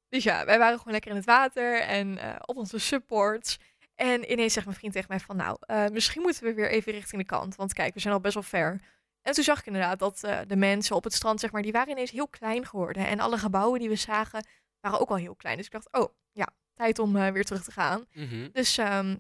Dus 0.09 0.24
ja, 0.24 0.44
wij 0.44 0.59
waren 0.59 0.78
gewoon 0.78 0.92
lekker 0.92 1.11
in 1.11 1.16
het 1.16 1.26
water 1.26 1.81
en 1.81 2.18
eh, 2.18 2.37
op 2.40 2.57
onze 2.57 2.78
supports. 2.78 3.59
En 3.94 4.33
ineens 4.33 4.52
zegt 4.52 4.66
mijn 4.66 4.78
vriend 4.78 4.92
tegen 4.92 5.09
mij 5.09 5.20
van, 5.20 5.37
nou, 5.37 5.59
misschien 5.92 6.22
moeten 6.22 6.44
we 6.44 6.55
weer 6.55 6.70
even 6.70 6.92
richting 6.92 7.20
de 7.20 7.26
kant. 7.26 7.57
Want 7.57 7.72
kijk, 7.72 7.94
we 7.94 8.00
zijn 8.00 8.14
al 8.14 8.20
best 8.20 8.35
wel 8.35 8.42
ver. 8.42 8.81
En 9.22 9.32
toen 9.32 9.44
zag 9.44 9.58
ik 9.58 9.66
inderdaad 9.66 9.98
dat 9.98 10.22
eh, 10.24 10.38
de 10.46 10.56
mensen 10.56 10.96
op 10.96 11.04
het 11.04 11.12
strand, 11.12 11.40
zeg 11.40 11.52
maar, 11.52 11.62
die 11.62 11.72
waren 11.72 11.90
ineens 11.90 12.11
heel 12.11 12.28
klein 12.28 12.66
geworden. 12.66 13.06
En 13.06 13.20
alle 13.20 13.38
gebouwen 13.38 13.80
die 13.80 13.88
we 13.88 13.96
zagen, 13.96 14.46
waren 14.80 15.00
ook 15.00 15.11
al 15.11 15.16
heel 15.16 15.35
klein. 15.35 15.56
Dus 15.56 15.66
ik 15.66 15.72
dacht, 15.72 15.92
oh, 15.92 16.14
ja, 16.32 16.48
tijd 16.74 16.98
om 16.98 17.16
eh, 17.16 17.32
weer 17.32 17.44
terug 17.44 17.64
te 17.64 17.72
gaan. 17.72 18.06
Mhm. 18.12 18.48
Dus 18.52 18.78
ehm, 18.78 19.16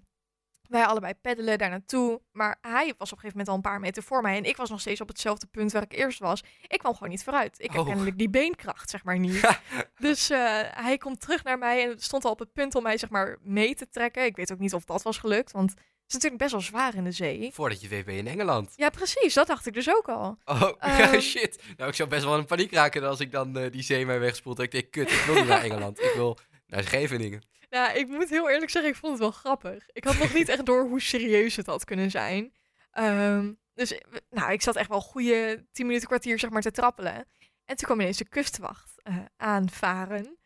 wij 0.68 0.84
allebei 0.84 1.14
peddelen 1.14 1.58
daar 1.58 1.70
naartoe. 1.70 2.20
Maar 2.30 2.58
hij 2.60 2.94
was 2.98 3.12
op 3.12 3.16
een 3.16 3.22
gegeven 3.22 3.28
moment 3.30 3.48
al 3.48 3.54
een 3.54 3.60
paar 3.60 3.80
meter 3.80 4.02
voor 4.02 4.22
mij. 4.22 4.36
En 4.36 4.44
ik 4.44 4.56
was 4.56 4.70
nog 4.70 4.80
steeds 4.80 5.00
op 5.00 5.08
hetzelfde 5.08 5.46
punt 5.46 5.72
waar 5.72 5.82
ik 5.82 5.92
eerst 5.92 6.18
was. 6.18 6.42
Ik 6.66 6.78
kwam 6.78 6.92
gewoon 6.92 7.08
niet 7.08 7.24
vooruit. 7.24 7.60
Ik 7.60 7.70
heb 7.70 7.80
Oh. 7.80 7.86
kennelijk 7.86 8.18
die 8.18 8.30
beenkracht, 8.30 8.90
zeg 8.90 9.04
maar, 9.04 9.18
niet. 9.18 9.60
dus 9.98 10.30
eh, 10.30 10.60
hij 10.70 10.98
komt 10.98 11.20
terug 11.20 11.44
naar 11.44 11.58
mij 11.58 11.90
en 11.90 12.00
stond 12.00 12.24
al 12.24 12.30
op 12.30 12.38
het 12.38 12.52
punt 12.52 12.74
om 12.74 12.82
mij, 12.82 12.98
zeg 12.98 13.10
maar, 13.10 13.38
mee 13.42 13.74
te 13.74 13.88
trekken. 13.88 14.24
Ik 14.24 14.36
weet 14.36 14.52
ook 14.52 14.58
niet 14.58 14.74
of 14.74 14.84
dat 14.84 15.02
was 15.02 15.18
gelukt, 15.18 15.52
want 15.52 15.74
is 16.14 16.22
natuurlijk 16.22 16.42
best 16.42 16.52
wel 16.52 16.60
zwaar 16.60 16.94
in 16.94 17.04
de 17.04 17.12
zee. 17.12 17.50
Voordat 17.52 17.80
je 17.80 17.88
weet 17.88 18.04
ben 18.04 18.14
je 18.14 18.20
in 18.20 18.26
Engeland. 18.26 18.72
Ja, 18.76 18.90
precies. 18.90 19.34
Dat 19.34 19.46
dacht 19.46 19.66
ik 19.66 19.72
dus 19.74 19.90
ook 19.90 20.08
al. 20.08 20.38
Oh, 20.44 20.72
Ehm. 20.78 21.20
shit. 21.20 21.62
Nou, 21.76 21.88
ik 21.90 21.96
zou 21.96 22.08
best 22.08 22.24
wel 22.24 22.38
in 22.38 22.44
paniek 22.44 22.72
raken 22.72 23.04
als 23.04 23.20
ik 23.20 23.32
dan 23.32 23.58
eh, 23.58 23.72
die 23.72 23.82
zee 23.82 24.06
mij 24.06 24.20
wegspoelt. 24.20 24.58
Ik 24.60 24.70
denk, 24.70 24.90
kut, 24.90 25.10
ik 25.10 25.22
wil 25.26 25.34
niet 25.34 25.46
naar 25.46 25.62
Engeland. 25.62 26.00
Ik 26.00 26.12
wil 26.14 26.38
naar 26.66 26.82
Scheveningen. 26.82 27.42
Nou, 27.70 27.98
ik 27.98 28.08
moet 28.08 28.28
heel 28.30 28.50
eerlijk 28.50 28.70
zeggen, 28.70 28.90
ik 28.90 28.96
vond 28.96 29.12
het 29.12 29.20
wel 29.20 29.30
grappig. 29.30 29.84
Ik 29.92 30.04
had 30.04 30.18
nog 30.18 30.34
niet 30.34 30.48
echt 30.48 30.66
door 30.66 30.88
hoe 30.88 31.00
serieus 31.00 31.56
het 31.56 31.66
had 31.66 31.84
kunnen 31.84 32.10
zijn. 32.10 32.52
Ehm, 32.90 33.52
dus, 33.74 34.00
nou, 34.30 34.52
ik 34.52 34.62
zat 34.62 34.76
echt 34.76 34.88
wel 34.88 34.96
een 34.96 35.02
goede 35.02 35.66
tien 35.72 35.86
minuten, 35.86 36.08
kwartier, 36.08 36.38
zeg 36.38 36.50
maar, 36.50 36.62
te 36.62 36.70
trappelen. 36.70 37.14
En 37.64 37.76
toen 37.76 37.86
kwam 37.86 38.00
ineens 38.00 38.16
de 38.18 38.28
kustwacht 38.28 38.92
eh, 39.02 39.16
aanvaren. 39.36 40.36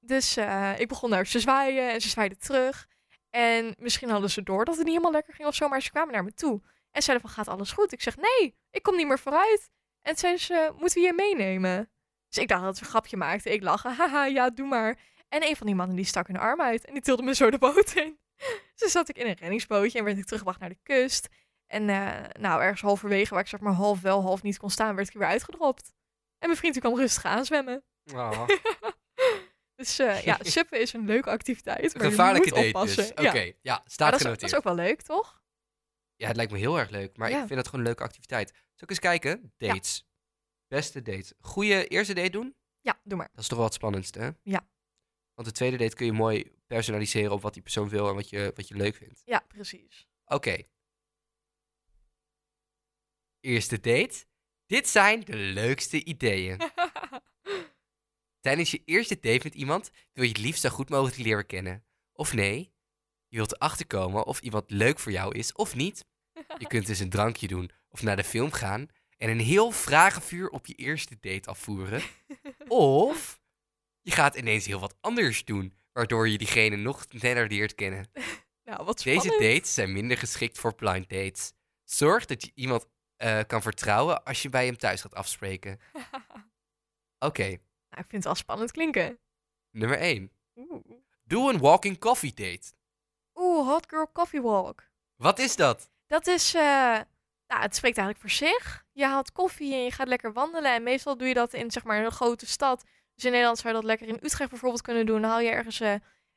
Dus 0.00 0.36
eh, 0.36 0.70
ik 0.78 0.88
begon 0.88 1.10
naar 1.10 1.26
ze 1.26 1.40
zwaaien 1.40 1.92
en 1.92 2.00
ze 2.00 2.08
zwaaiden 2.08 2.38
terug. 2.38 2.86
En 3.34 3.74
misschien 3.78 4.10
hadden 4.10 4.30
ze 4.30 4.42
door 4.42 4.64
dat 4.64 4.74
het 4.74 4.84
niet 4.84 4.92
helemaal 4.92 5.12
lekker 5.12 5.34
ging 5.34 5.48
of 5.48 5.54
zo, 5.54 5.68
maar 5.68 5.82
ze 5.82 5.90
kwamen 5.90 6.12
naar 6.12 6.24
me 6.24 6.34
toe. 6.34 6.62
En 6.90 7.02
zeiden 7.02 7.26
van, 7.26 7.36
gaat 7.36 7.48
alles 7.48 7.72
goed? 7.72 7.92
Ik 7.92 8.02
zeg, 8.02 8.16
nee, 8.16 8.56
ik 8.70 8.82
kom 8.82 8.96
niet 8.96 9.06
meer 9.06 9.18
vooruit. 9.18 9.70
En 10.02 10.16
zeiden 10.16 10.42
ze, 10.42 10.72
moeten 10.78 11.00
we 11.00 11.06
je 11.06 11.12
meenemen? 11.12 11.90
Dus 12.28 12.42
ik 12.42 12.48
dacht 12.48 12.62
dat 12.62 12.76
ze 12.76 12.82
een 12.82 12.88
grapje 12.88 13.16
maakten. 13.16 13.52
Ik 13.52 13.62
lachte, 13.62 13.88
haha, 13.88 14.24
ja, 14.24 14.50
doe 14.50 14.66
maar. 14.66 14.98
En 15.28 15.44
een 15.44 15.56
van 15.56 15.66
die 15.66 15.74
mannen 15.74 15.96
die 15.96 16.04
stak 16.04 16.28
een 16.28 16.38
arm 16.38 16.60
uit 16.60 16.84
en 16.84 16.92
die 16.92 17.02
tilde 17.02 17.22
me 17.22 17.34
zo 17.34 17.50
de 17.50 17.58
boot 17.58 17.94
in. 17.94 18.18
Dus 18.76 18.92
zat 18.92 19.08
ik 19.08 19.18
in 19.18 19.26
een 19.26 19.36
reddingsbootje 19.38 19.98
en 19.98 20.04
werd 20.04 20.18
ik 20.18 20.24
teruggebracht 20.24 20.60
naar 20.60 20.68
de 20.68 20.78
kust. 20.82 21.28
En 21.66 21.88
eh, 21.88 22.40
nou, 22.40 22.62
ergens 22.62 22.80
halverwege, 22.80 23.34
waar 23.34 23.42
ik 23.42 23.48
zeg 23.48 23.60
maar 23.60 23.72
half 23.72 24.00
wel, 24.00 24.22
half 24.22 24.42
niet 24.42 24.58
kon 24.58 24.70
staan, 24.70 24.94
werd 24.94 25.08
ik 25.08 25.14
weer 25.14 25.28
uitgedropt. 25.28 25.92
En 26.38 26.48
mijn 26.48 26.56
vriend 26.56 26.72
die 26.72 26.82
kwam 26.82 26.96
rustig 26.96 27.24
aanzwemmen. 27.24 27.84
Oh. 28.12 28.48
Dus 29.74 29.98
eh, 29.98 30.22
ja, 30.24 30.38
suppen 30.56 30.80
is 30.80 30.92
een 30.92 31.04
leuke 31.06 31.30
activiteit, 31.30 31.94
maar 31.94 32.04
Gevaarlijke 32.04 32.60
je 32.60 32.72
moet 32.72 32.96
dus. 32.96 33.10
Oké, 33.10 33.22
Ja. 33.38 33.52
ja. 33.62 33.82
Staat 33.86 34.10
dat, 34.10 34.20
is, 34.20 34.26
genoteerd. 34.26 34.40
dat 34.40 34.50
is 34.50 34.56
ook 34.56 34.64
wel 34.64 34.74
leuk, 34.74 35.02
toch? 35.02 35.42
Ja, 36.16 36.26
het 36.26 36.36
lijkt 36.36 36.52
me 36.52 36.58
heel 36.58 36.78
erg 36.78 36.90
leuk. 36.90 37.16
Maar 37.16 37.30
Ja. 37.30 37.40
ik 37.40 37.46
vind 37.46 37.58
het 37.58 37.64
gewoon 37.68 37.80
een 37.80 37.86
leuke 37.86 38.02
activiteit. 38.02 38.48
Zal 38.50 38.62
ik 38.76 38.90
eens 38.90 38.98
kijken? 38.98 39.52
Dates. 39.56 40.06
Beste 40.68 41.02
date. 41.02 41.34
Goeie 41.40 41.86
eerste 41.86 42.14
date 42.14 42.30
doen? 42.30 42.56
Ja, 42.80 43.00
doe 43.02 43.18
maar. 43.18 43.28
Dat 43.32 43.40
is 43.42 43.48
toch 43.48 43.56
wel 43.56 43.66
het 43.66 43.74
spannendste, 43.76 44.18
hè? 44.18 44.30
Ja. 44.42 44.68
Want 45.34 45.48
de 45.48 45.54
tweede 45.54 45.76
date 45.76 45.94
kun 45.94 46.06
je 46.06 46.12
mooi 46.12 46.52
personaliseren 46.66 47.32
op 47.32 47.42
wat 47.42 47.52
die 47.54 47.62
persoon 47.62 47.88
wil 47.88 48.08
en 48.08 48.14
wat 48.14 48.28
je, 48.28 48.52
wat 48.54 48.68
je 48.68 48.74
leuk 48.74 48.94
vindt. 48.96 49.22
Ja, 49.24 49.38
precies. 49.48 50.06
Oké. 50.24 50.56
Eerste 53.40 53.80
date. 53.80 54.24
Dit 54.66 54.88
zijn 54.88 55.20
de 55.20 55.36
leukste 55.36 56.04
ideeën. 56.04 56.58
Tijdens 58.44 58.70
je 58.70 58.82
eerste 58.84 59.20
date 59.20 59.40
met 59.42 59.54
iemand 59.54 59.90
wil 60.12 60.24
je 60.24 60.30
het 60.30 60.38
liefst 60.38 60.60
zo 60.60 60.68
goed 60.68 60.88
mogelijk 60.88 61.16
leren 61.16 61.46
kennen. 61.46 61.84
Of 62.12 62.32
nee, 62.32 62.72
je 63.28 63.36
wilt 63.36 63.52
erachter 63.52 63.86
komen 63.86 64.26
of 64.26 64.40
iemand 64.40 64.70
leuk 64.70 64.98
voor 64.98 65.12
jou 65.12 65.34
is 65.34 65.52
of 65.52 65.74
niet. 65.74 66.06
Je 66.58 66.66
kunt 66.66 66.86
dus 66.86 66.98
een 66.98 67.10
drankje 67.10 67.46
doen 67.46 67.70
of 67.88 68.02
naar 68.02 68.16
de 68.16 68.24
film 68.24 68.52
gaan 68.52 68.88
en 69.16 69.30
een 69.30 69.40
heel 69.40 69.70
vragenvuur 69.70 70.48
op 70.48 70.66
je 70.66 70.74
eerste 70.74 71.16
date 71.20 71.48
afvoeren. 71.48 72.02
Of 72.68 73.40
je 74.00 74.10
gaat 74.10 74.36
ineens 74.36 74.66
heel 74.66 74.80
wat 74.80 74.96
anders 75.00 75.44
doen, 75.44 75.74
waardoor 75.92 76.28
je 76.28 76.38
diegene 76.38 76.76
nog 76.76 77.06
sneller 77.08 77.48
leert 77.48 77.74
kennen. 77.74 78.10
nou, 78.64 78.84
wat 78.84 79.02
Deze 79.02 79.28
dates 79.28 79.74
zijn 79.74 79.92
minder 79.92 80.18
geschikt 80.18 80.58
voor 80.58 80.74
blind 80.74 81.08
dates. 81.08 81.52
Zorg 81.84 82.24
dat 82.24 82.42
je 82.44 82.50
iemand 82.54 82.86
eh, 83.16 83.40
kan 83.46 83.62
vertrouwen 83.62 84.24
als 84.24 84.42
je 84.42 84.48
bij 84.48 84.66
hem 84.66 84.76
thuis 84.76 85.00
gaat 85.00 85.14
afspreken? 85.14 85.80
Oké, 87.18 87.58
Nou, 87.94 88.06
ik 88.06 88.10
vind 88.10 88.24
het 88.24 88.32
wel 88.32 88.42
spannend 88.42 88.70
klinken. 88.70 89.18
nummer 89.70 89.98
1. 89.98 90.30
Oeh, 90.54 90.84
Doe 91.24 91.52
een 91.52 91.58
walking 91.58 91.98
coffee 91.98 92.32
date. 92.34 92.72
Oeh, 93.34 93.68
hot 93.68 93.86
girl 93.88 94.12
coffee 94.12 94.42
walk. 94.42 94.88
Wat 95.16 95.38
is 95.38 95.56
dat? 95.56 95.90
Dat 96.06 96.26
is, 96.26 96.54
eh, 96.54 96.62
nou, 97.46 97.62
het 97.62 97.76
spreekt 97.76 97.98
eigenlijk 97.98 98.18
voor 98.18 98.48
zich. 98.48 98.84
Je 98.92 99.04
haalt 99.04 99.32
koffie 99.32 99.74
en 99.74 99.84
je 99.84 99.90
gaat 99.90 100.08
lekker 100.08 100.32
wandelen. 100.32 100.74
En 100.74 100.82
meestal 100.82 101.16
doe 101.16 101.28
je 101.28 101.34
dat 101.34 101.52
in, 101.52 101.70
zeg 101.70 101.84
maar, 101.84 102.04
een 102.04 102.10
grote 102.10 102.46
stad. 102.46 102.84
Dus 103.14 103.24
in 103.24 103.30
Nederland 103.30 103.58
zou 103.58 103.68
je 103.68 103.80
dat 103.80 103.88
lekker 103.88 104.08
in 104.08 104.18
Utrecht 104.22 104.50
bijvoorbeeld 104.50 104.82
kunnen 104.82 105.06
doen. 105.06 105.20
Dan 105.20 105.30
haal 105.30 105.40
je 105.40 105.50
ergens 105.50 105.80
eh, 105.80 105.94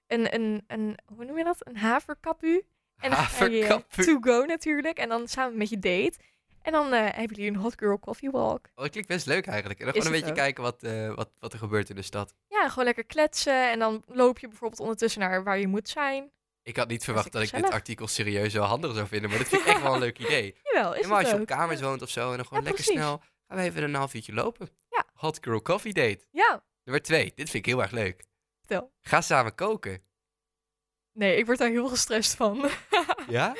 een, 0.08 0.34
een, 0.34 0.64
een, 0.68 0.98
hoe 1.16 1.26
noem 1.26 1.38
je 1.38 1.44
dat? 1.44 1.68
Een 1.68 1.78
haverkapu. 1.78 2.66
En 2.98 3.10
dan 3.10 3.20
ga 3.20 3.46
je 3.46 3.84
to 3.90 4.18
go 4.22 4.46
natuurlijk. 4.46 4.98
En 4.98 5.10
dan 5.10 5.28
samen 5.28 5.58
met 5.58 5.70
je 5.70 5.80
date. 5.80 6.18
En 6.68 6.74
dan 6.74 6.94
eh, 6.94 7.00
hebben 7.00 7.36
jullie 7.38 7.52
een 7.52 7.56
hot 7.56 7.74
girl 7.78 8.00
coffee 8.00 8.30
walk. 8.32 8.70
Oh, 8.76 8.82
dat 8.84 8.90
klinkt 8.90 9.10
best 9.10 9.26
leuk 9.26 9.48
eigenlijk. 9.48 9.80
En 9.80 9.86
dan 9.86 9.96
Is 9.96 10.02
gewoon 10.02 10.16
een 10.16 10.22
beetje 10.24 10.36
ook. 10.36 10.44
kijken 10.46 10.64
wat, 10.64 10.84
eh, 10.84 11.14
wat, 11.14 11.30
wat 11.40 11.54
er 11.54 11.60
gebeurt 11.60 11.90
in 11.90 11.96
de 11.96 12.02
stad. 12.02 12.34
Ja, 12.48 12.70
gewoon 12.70 12.86
lekker 12.86 13.06
kletsen. 13.06 13.72
En 13.72 13.80
dan 13.80 14.04
loop 14.06 14.40
je 14.40 14.48
bijvoorbeeld 14.48 14.80
ondertussen 14.80 15.22
naar 15.22 15.44
waar 15.44 15.60
je 15.60 15.68
moet 15.68 15.90
zijn. 15.90 16.32
Ik 16.64 16.76
had 16.78 16.88
niet 16.88 17.04
verwacht 17.04 17.32
dat 17.32 17.42
ik 17.42 17.52
dit 17.52 17.70
artikel 17.70 18.08
serieus 18.08 18.54
zo 18.54 18.62
handig 18.62 18.94
zou 18.94 19.08
vinden, 19.08 19.30
maar 19.30 19.40
dat 19.40 19.48
vind 19.48 19.62
ik 19.62 19.68
echt 19.68 19.82
wel 19.82 19.94
een 19.94 20.00
leuk 20.00 20.20
idee. 20.20 20.56
Jawel, 20.74 20.96
is 20.96 21.02
En 21.04 21.10
maar 21.10 21.20
als 21.24 21.30
je 21.30 21.40
op 21.40 21.46
kamers 21.46 21.82
woont 21.82 22.02
of 22.02 22.10
zo 22.10 22.30
en 22.32 22.36
dan 22.38 22.46
gewoon 22.46 22.64
Ja, 22.64 22.70
lekker 22.70 22.86
snel 22.86 23.22
gaan 23.48 23.58
we 23.58 23.64
even 23.64 23.84
een 23.84 23.94
half 23.96 24.14
uurtje 24.14 24.34
lopen. 24.34 24.70
Ja. 24.90 25.04
Hot 25.14 25.38
girl 25.42 25.62
coffee 25.62 25.94
date. 25.94 26.26
Ja, 26.32 26.64
Nummer 26.84 27.04
twee. 27.04 27.24
Dit 27.36 27.50
vind 27.50 27.54
ik 27.54 27.66
heel 27.66 27.82
erg 27.82 27.92
leuk. 27.92 28.24
vertel. 28.60 28.92
Ga 29.02 29.22
samen 29.22 29.56
koken. 29.56 30.02
Nee, 31.18 31.38
ik 31.38 31.46
word 31.46 31.58
daar 31.58 31.70
heel 31.70 31.88
gestrest 31.88 32.36
van. 32.36 32.66
Ja? 33.30 33.56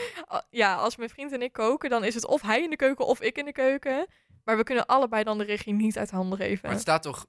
Ja, 0.50 0.76
als 0.76 0.96
mijn 0.96 1.10
vriend 1.10 1.32
en 1.32 1.42
ik 1.42 1.52
koken, 1.52 1.90
dan 1.90 2.04
is 2.04 2.14
het 2.14 2.26
of 2.26 2.42
hij 2.42 2.64
in 2.64 2.70
de 2.70 2.76
keuken 2.76 3.06
of 3.06 3.22
ik 3.22 3.38
in 3.38 3.46
de 3.46 3.52
keuken. 3.52 4.08
Maar 4.44 4.58
we 4.58 4.64
kunnen 4.64 4.86
allebei 4.86 5.24
dan 5.24 5.38
de 5.38 5.44
regie 5.44 5.74
niet 5.74 5.98
uit 5.98 6.12
handen 6.12 6.38
geven. 6.38 6.60
Maar 6.62 6.72
het 6.72 6.82
staat 6.82 7.02
toch... 7.02 7.26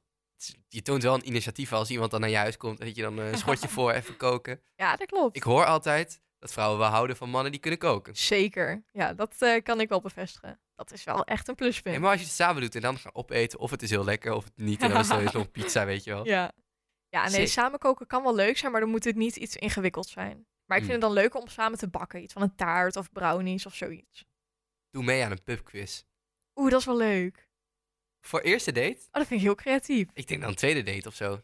Je 0.68 0.82
toont 0.82 1.02
wel 1.02 1.14
een 1.14 1.26
initiatief 1.26 1.72
als 1.72 1.90
iemand 1.90 2.10
dan 2.10 2.20
naar 2.20 2.30
je 2.30 2.36
huis 2.36 2.56
komt. 2.56 2.78
Dat 2.78 2.96
je 2.96 3.02
dan 3.02 3.18
eh, 3.18 3.30
een 3.30 3.38
schotje 3.38 3.68
voor, 3.78 3.92
even 3.92 4.16
koken. 4.16 4.60
Ja, 4.76 4.96
dat 4.96 5.06
klopt. 5.06 5.36
Ik 5.36 5.42
hoor 5.42 5.64
altijd 5.64 6.20
dat 6.38 6.52
vrouwen 6.52 6.78
wel 6.78 6.88
houden 6.88 7.16
van 7.16 7.30
mannen 7.30 7.52
die 7.52 7.60
kunnen 7.60 7.78
koken. 7.78 8.16
Zeker. 8.16 8.84
Ja, 8.92 9.14
dat 9.14 9.34
eh, 9.38 9.62
kan 9.62 9.80
ik 9.80 9.88
wel 9.88 10.00
bevestigen. 10.00 10.60
Dat 10.76 10.92
is 10.92 11.04
wel 11.04 11.24
echt 11.24 11.48
een 11.48 11.54
pluspunt. 11.54 11.94
En 11.94 12.00
maar 12.00 12.10
als 12.10 12.20
je 12.20 12.26
het 12.26 12.34
samen 12.34 12.62
doet 12.62 12.74
en 12.74 12.80
dan 12.80 12.98
gaan 12.98 13.14
opeten, 13.14 13.58
of 13.58 13.70
het 13.70 13.82
is 13.82 13.90
heel 13.90 14.04
lekker 14.04 14.32
of 14.32 14.44
het 14.44 14.56
niet. 14.56 14.82
En 14.82 14.90
dan 14.90 15.00
is 15.00 15.10
er 15.10 15.30
nog 15.32 15.50
pizza, 15.50 15.84
weet 15.84 16.04
je 16.04 16.10
wel. 16.10 16.26
Ja. 16.26 16.52
Ja, 17.08 17.28
nee, 17.28 17.46
samen 17.46 17.78
koken 17.78 18.06
kan 18.06 18.22
wel 18.22 18.34
leuk 18.34 18.58
zijn, 18.58 18.72
maar 18.72 18.80
dan 18.80 18.90
moet 18.90 19.04
het 19.04 19.16
niet 19.16 19.36
iets 19.36 19.56
ingewikkeld 19.56 20.08
zijn. 20.08 20.46
Maar 20.64 20.76
ik 20.76 20.82
vind 20.82 20.94
het 20.94 21.02
dan 21.02 21.12
leuker 21.12 21.40
om 21.40 21.48
samen 21.48 21.78
te 21.78 21.88
bakken. 21.88 22.22
Iets 22.22 22.32
van 22.32 22.42
een 22.42 22.54
taart 22.54 22.96
of 22.96 23.12
brownies 23.12 23.66
of 23.66 23.74
zoiets. 23.74 24.24
Doe 24.90 25.04
mee 25.04 25.24
aan 25.24 25.30
een 25.30 25.42
pubquiz. 25.42 26.02
Oeh, 26.54 26.70
dat 26.70 26.80
is 26.80 26.86
wel 26.86 26.96
leuk. 26.96 27.48
Voor 28.20 28.40
eerste 28.40 28.72
date? 28.72 28.98
Oh, 28.98 29.12
dat 29.12 29.26
vind 29.26 29.40
ik 29.40 29.46
heel 29.46 29.54
creatief. 29.54 30.08
Ik 30.12 30.26
denk 30.26 30.40
dan 30.40 30.54
tweede 30.54 30.82
date 30.82 31.08
of 31.08 31.14
zo. 31.14 31.42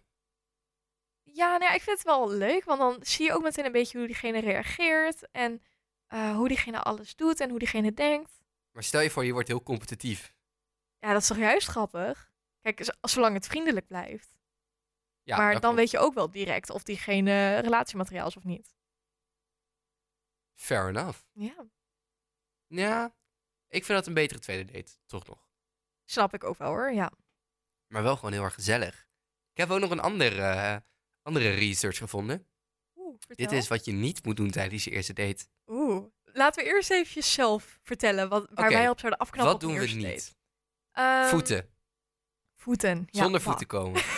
Ja, 1.22 1.48
nou 1.48 1.62
ja, 1.62 1.72
ik 1.72 1.82
vind 1.82 1.96
het 1.98 2.06
wel 2.06 2.30
leuk, 2.30 2.64
want 2.64 2.80
dan 2.80 2.96
zie 3.00 3.24
je 3.24 3.32
ook 3.32 3.42
meteen 3.42 3.64
een 3.64 3.72
beetje 3.72 3.98
hoe 3.98 4.06
diegene 4.06 4.40
reageert. 4.40 5.30
En 5.30 5.62
eh, 6.06 6.36
hoe 6.36 6.48
diegene 6.48 6.80
alles 6.82 7.16
doet 7.16 7.40
en 7.40 7.50
hoe 7.50 7.58
diegene 7.58 7.92
denkt. 7.92 8.40
Maar 8.70 8.82
stel 8.82 9.00
je 9.00 9.10
voor, 9.10 9.24
je 9.24 9.32
wordt 9.32 9.48
heel 9.48 9.62
competitief. 9.62 10.34
Ja, 10.98 11.12
dat 11.12 11.22
is 11.22 11.28
toch 11.28 11.38
juist 11.38 11.68
grappig? 11.68 12.32
Kijk, 12.60 12.94
zolang 13.00 13.34
het 13.34 13.46
vriendelijk 13.46 13.86
blijft. 13.86 14.34
Ja, 15.24 15.36
maar 15.36 15.52
dan 15.52 15.60
klopt. 15.60 15.76
weet 15.76 15.90
je 15.90 15.98
ook 15.98 16.14
wel 16.14 16.30
direct 16.30 16.70
of 16.70 16.82
diegene 16.82 17.58
relatiemateriaal 17.58 18.26
is 18.26 18.36
of 18.36 18.44
niet. 18.44 18.74
Fair 20.54 20.88
enough. 20.88 21.18
Ja, 21.32 21.66
Ja, 22.66 23.14
ik 23.68 23.84
vind 23.84 23.98
dat 23.98 24.06
een 24.06 24.14
betere 24.14 24.40
tweede 24.40 24.72
date, 24.72 24.92
toch 25.06 25.26
nog. 25.26 25.48
snap 26.04 26.34
ik 26.34 26.44
ook 26.44 26.58
wel 26.58 26.68
hoor, 26.68 26.92
ja. 26.92 27.12
Maar 27.86 28.02
wel 28.02 28.16
gewoon 28.16 28.32
heel 28.32 28.42
erg 28.42 28.54
gezellig. 28.54 29.08
Ik 29.52 29.56
heb 29.60 29.70
ook 29.70 29.80
nog 29.80 29.90
een 29.90 30.00
andere, 30.00 30.42
eh, 30.42 30.76
andere 31.22 31.50
research 31.50 31.96
gevonden. 31.98 32.46
Oeh, 32.96 33.14
vertel. 33.18 33.46
Dit 33.46 33.58
is 33.58 33.68
wat 33.68 33.84
je 33.84 33.92
niet 33.92 34.24
moet 34.24 34.36
doen 34.36 34.50
tijdens 34.50 34.84
je 34.84 34.90
eerste 34.90 35.12
date. 35.12 35.46
Oeh. 35.66 36.04
Laten 36.22 36.64
we 36.64 36.70
eerst 36.70 36.90
even 36.90 37.22
zelf 37.22 37.78
vertellen 37.82 38.28
wat, 38.28 38.46
waar 38.50 38.70
wij 38.70 38.88
op 38.88 38.98
zouden 38.98 39.20
afknappen 39.20 39.52
wat 39.52 39.60
doen 39.60 39.78
we 39.78 39.86
niet? 39.86 40.36
Ehm, 40.92 41.28
voeten. 41.28 41.68
Voeten. 42.54 43.06
Ja, 43.10 43.22
Zonder 43.22 43.40
voeten 43.40 43.66
komen. 43.66 44.02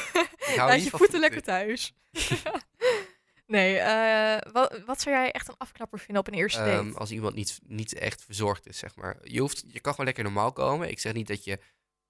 Laat 0.56 0.85
je 0.85 0.90
voeten 0.90 1.20
lekker 1.20 1.42
thuis. 1.42 1.94
nee, 3.46 3.78
eh, 3.78 4.52
wat, 4.52 4.82
wat 4.87 5.00
zou 5.00 5.16
jij 5.16 5.30
echt 5.30 5.48
een 5.48 5.56
afknapper 5.59 5.98
vinden 5.98 6.18
op 6.18 6.26
een 6.26 6.38
eerste 6.38 6.59
date? 6.59 6.70
Ehm, 6.70 6.92
als 6.92 7.11
iemand 7.11 7.35
niet, 7.35 7.59
niet 7.62 7.94
echt 7.94 8.24
verzorgd 8.24 8.66
is, 8.66 8.78
zeg 8.78 8.96
maar. 8.96 9.18
Je, 9.22 9.40
hoeft, 9.40 9.64
je 9.66 9.80
kan 9.80 9.90
gewoon 9.90 10.06
lekker 10.06 10.24
normaal 10.24 10.52
komen. 10.52 10.90
Ik 10.90 10.98
zeg 10.98 11.12
niet 11.12 11.26
dat 11.26 11.44
je 11.44 11.59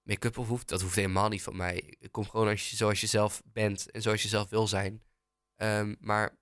make-up 0.02 0.38
op 0.38 0.46
hoeft. 0.46 0.68
Dat 0.68 0.80
hoeft 0.80 0.94
helemaal 0.94 1.28
niet 1.28 1.42
van 1.42 1.56
mij. 1.56 1.94
Kom 2.10 2.28
gewoon 2.28 2.48
als 2.48 2.70
je, 2.70 2.76
zoals 2.76 3.00
je 3.00 3.06
zelf 3.06 3.42
bent 3.44 3.90
en 3.90 4.02
zoals 4.02 4.22
je 4.22 4.28
zelf 4.28 4.48
wil 4.48 4.66
zijn. 4.66 5.02
Ehm, 5.56 5.94
maar 6.00 6.38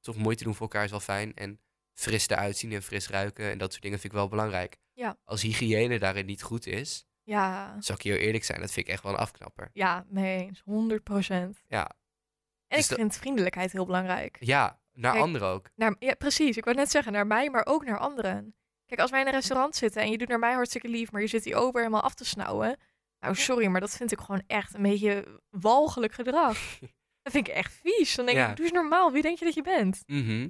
toch 0.00 0.16
moeite 0.16 0.44
doen 0.44 0.54
voor 0.54 0.62
elkaar 0.62 0.84
is 0.84 0.90
wel 0.90 1.00
fijn. 1.00 1.34
En 1.34 1.60
fris 1.94 2.28
eruit 2.28 2.56
zien 2.56 2.72
en 2.72 2.82
fris 2.82 3.08
ruiken 3.08 3.50
en 3.50 3.58
dat 3.58 3.70
soort 3.70 3.82
dingen 3.82 3.98
vind 3.98 4.12
ik 4.12 4.18
wel 4.18 4.28
belangrijk. 4.28 4.76
Ja. 4.92 5.18
Als 5.24 5.42
hygiëne 5.42 5.98
daarin 5.98 6.26
niet 6.26 6.42
goed 6.42 6.66
is, 6.66 7.06
ja, 7.26 7.76
zal 7.80 7.94
ik 7.96 8.02
heel 8.02 8.16
eerlijk 8.16 8.44
zijn, 8.44 8.60
dat 8.60 8.70
vind 8.70 8.86
ik 8.86 8.92
echt 8.92 9.02
wel 9.02 9.12
een 9.12 9.18
afknapper. 9.18 9.70
ja, 9.72 10.04
mee 10.08 10.38
eens. 10.46 10.60
100 10.64 11.02
procent. 11.02 11.62
Ja, 11.68 11.84
En 11.86 12.76
Dus 12.76 12.82
ik 12.84 12.88
dat- 12.88 12.98
vind 12.98 13.16
vriendelijkheid 13.16 13.72
heel 13.72 13.86
belangrijk. 13.86 14.36
ja 14.40 14.80
naar 14.92 15.12
Kijk, 15.12 15.24
anderen 15.24 15.48
ook. 15.48 15.70
Naar, 15.74 15.96
ja, 15.98 16.14
precies. 16.14 16.56
Ik 16.56 16.64
wou 16.64 16.76
net 16.76 16.90
zeggen, 16.90 17.12
naar 17.12 17.26
mij, 17.26 17.50
maar 17.50 17.66
ook 17.66 17.84
naar 17.84 17.98
anderen. 17.98 18.54
Kijk, 18.86 19.00
als 19.00 19.10
wij 19.10 19.20
in 19.20 19.26
een 19.26 19.32
restaurant 19.32 19.76
zitten 19.76 20.02
en 20.02 20.10
je 20.10 20.18
doet 20.18 20.28
naar 20.28 20.38
mij 20.38 20.52
hartstikke 20.52 20.88
lief, 20.88 21.12
maar 21.12 21.20
je 21.20 21.26
zit 21.26 21.42
die 21.42 21.56
ober 21.56 21.80
helemaal 21.80 22.02
af 22.02 22.14
te 22.14 22.24
snauwen. 22.24 22.76
Nou, 23.20 23.34
sorry, 23.34 23.66
maar 23.66 23.80
dat 23.80 23.96
vind 23.96 24.12
ik 24.12 24.20
gewoon 24.20 24.42
echt 24.46 24.74
een 24.74 24.82
beetje 24.82 25.40
walgelijk 25.50 26.12
gedrag. 26.12 26.58
dat 27.22 27.32
vind 27.32 27.48
ik 27.48 27.54
echt 27.54 27.72
vies. 27.82 28.14
Dan 28.14 28.26
denk 28.26 28.38
Ja. 28.38 28.50
ik, 28.50 28.56
doe 28.56 28.64
eens 28.64 28.74
normaal. 28.74 29.12
Wie 29.12 29.22
denk 29.22 29.38
je 29.38 29.44
dat 29.44 29.54
je 29.54 29.62
bent? 29.62 30.02
Mhm. 30.06 30.48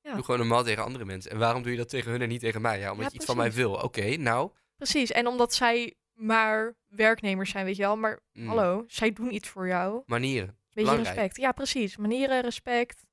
Ja. 0.00 0.14
Doe 0.14 0.24
gewoon 0.24 0.40
normaal 0.40 0.62
tegen 0.64 0.84
andere 0.84 1.04
mensen. 1.04 1.30
En 1.30 1.38
waarom 1.38 1.62
doe 1.62 1.70
je 1.72 1.78
dat 1.78 1.88
tegen 1.88 2.10
hun 2.10 2.22
en 2.22 2.28
niet 2.28 2.40
tegen 2.40 2.60
mij? 2.60 2.78
Ja, 2.78 2.90
omdat 2.90 3.04
Ja, 3.04 3.10
je 3.12 3.16
iets 3.16 3.24
van 3.26 3.36
mij 3.36 3.52
wil. 3.52 3.72
Oké, 3.74 4.16
nou. 4.16 4.50
Precies. 4.76 5.10
En 5.10 5.26
omdat 5.26 5.54
zij 5.54 5.94
maar 6.20 6.74
werknemers 6.88 7.50
zijn, 7.50 7.64
weet 7.64 7.76
je 7.76 7.82
wel. 7.82 7.96
Maar 7.96 8.20
mm, 8.32 8.46
hallo, 8.46 8.84
zij 8.86 9.12
doen 9.12 9.34
iets 9.34 9.48
voor 9.48 9.66
jou. 9.66 10.02
Manieren. 10.06 10.46
Beetje 10.46 10.90
Belangrijk. 10.90 11.16
respect. 11.16 11.36
Ja, 11.36 11.52
precies. 11.52 11.96
Manieren, 11.96 12.40
respect. 12.40 13.06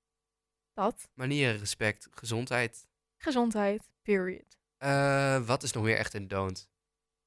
Dat. 0.74 1.10
Manieren, 1.13 1.58
respect, 1.58 2.08
gezondheid. 2.12 2.88
Gezondheid. 3.17 3.89
Period. 4.02 4.58
Eh, 4.78 5.39
wat 5.46 5.63
is 5.63 5.72
nog 5.72 5.84
meer 5.84 5.98
echt 5.98 6.13
een 6.13 6.28
don't? 6.28 6.70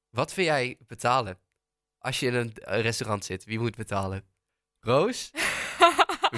Wat 0.09 0.33
vind 0.33 0.47
jij 0.47 0.77
betalen? 0.87 1.39
Als 1.97 2.19
je 2.19 2.27
in 2.27 2.33
een 2.33 2.53
eh, 2.53 2.81
restaurant 2.81 3.25
zit, 3.25 3.43
wie 3.43 3.59
moet 3.59 3.75
betalen? 3.75 4.23
Roos? 4.79 5.31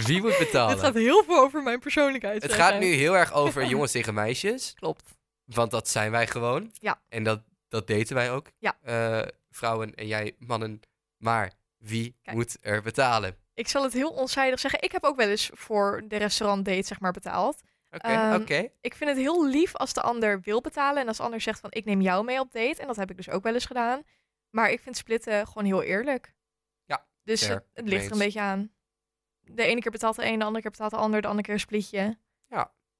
Wie 0.07 0.21
moet 0.21 0.37
betalen? 0.37 0.75
Dit 0.75 0.83
gaat 0.83 0.93
heel 0.93 1.23
veel 1.23 1.39
over 1.39 1.63
mijn 1.63 1.79
persoonlijkheid. 1.79 2.43
Het 2.43 2.53
gaat 2.53 2.79
nu 2.79 2.85
heel 2.85 3.17
erg 3.17 3.33
over 3.33 3.65
jongens 3.73 3.91
tegen 3.91 4.13
meisjes. 4.13 4.73
Klopt. 4.73 5.17
Want 5.45 5.71
dat 5.71 5.89
zijn 5.89 6.11
wij 6.11 6.27
gewoon. 6.27 6.71
Ja. 6.73 7.01
En 7.09 7.23
dat, 7.23 7.41
dat 7.73 7.87
daten 7.87 8.15
wij 8.15 8.31
ook. 8.31 8.51
Ja. 8.57 8.77
Eh, 8.81 9.27
vrouwen 9.49 9.95
en 9.95 10.07
jij 10.07 10.35
mannen. 10.39 10.79
Maar 11.17 11.51
wie 11.77 12.15
Kijk. 12.21 12.37
moet 12.37 12.57
er 12.61 12.81
betalen? 12.81 13.37
Ik 13.53 13.67
zal 13.67 13.83
het 13.83 13.93
heel 13.93 14.09
onzijdig 14.11 14.59
zeggen. 14.59 14.81
Ik 14.81 14.91
heb 14.91 15.03
ook 15.03 15.15
wel 15.15 15.27
eens 15.29 15.49
voor 15.53 16.03
de 16.07 16.17
restaurantdate 16.17 16.83
zeg 16.83 16.99
maar 16.99 17.11
betaald. 17.11 17.61
Oké, 17.91 18.07
Ehm, 18.07 18.41
oké. 18.41 18.69
Ik 18.81 18.93
vind 18.95 19.09
het 19.09 19.19
heel 19.19 19.47
lief 19.47 19.75
als 19.75 19.93
de 19.93 20.01
ander 20.01 20.41
wil 20.41 20.61
betalen. 20.61 21.01
En 21.01 21.07
als 21.07 21.17
de 21.17 21.23
ander 21.23 21.41
zegt 21.41 21.59
van 21.59 21.71
ik 21.71 21.85
neem 21.85 22.01
jou 22.01 22.23
mee 22.25 22.39
op 22.39 22.51
date. 22.51 22.81
En 22.81 22.87
dat 22.87 22.95
heb 22.95 23.09
ik 23.11 23.17
dus 23.17 23.29
ook 23.29 23.43
wel 23.43 23.53
eens 23.53 23.65
gedaan. 23.65 24.01
Maar 24.49 24.71
ik 24.71 24.79
vind 24.79 24.97
splitten 24.97 25.47
gewoon 25.47 25.65
heel 25.65 25.83
eerlijk. 25.83 26.33
Ja, 26.85 27.05
Dus 27.23 27.43
fair. 27.45 27.53
het, 27.55 27.65
het 27.73 27.87
ligt 27.87 28.05
er 28.05 28.11
een 28.11 28.17
beetje 28.17 28.41
aan. 28.41 28.71
De 29.41 29.63
ene 29.63 29.81
keer 29.81 29.91
betaalt 29.91 30.15
de 30.15 30.25
een, 30.25 30.39
de 30.39 30.45
andere 30.45 30.61
keer 30.61 30.71
betaalt 30.71 30.91
de 30.91 30.97
ander, 30.97 31.21
de 31.21 31.27
andere 31.27 31.45
keer 31.45 31.53
een 31.53 31.59
splitje. 31.59 32.17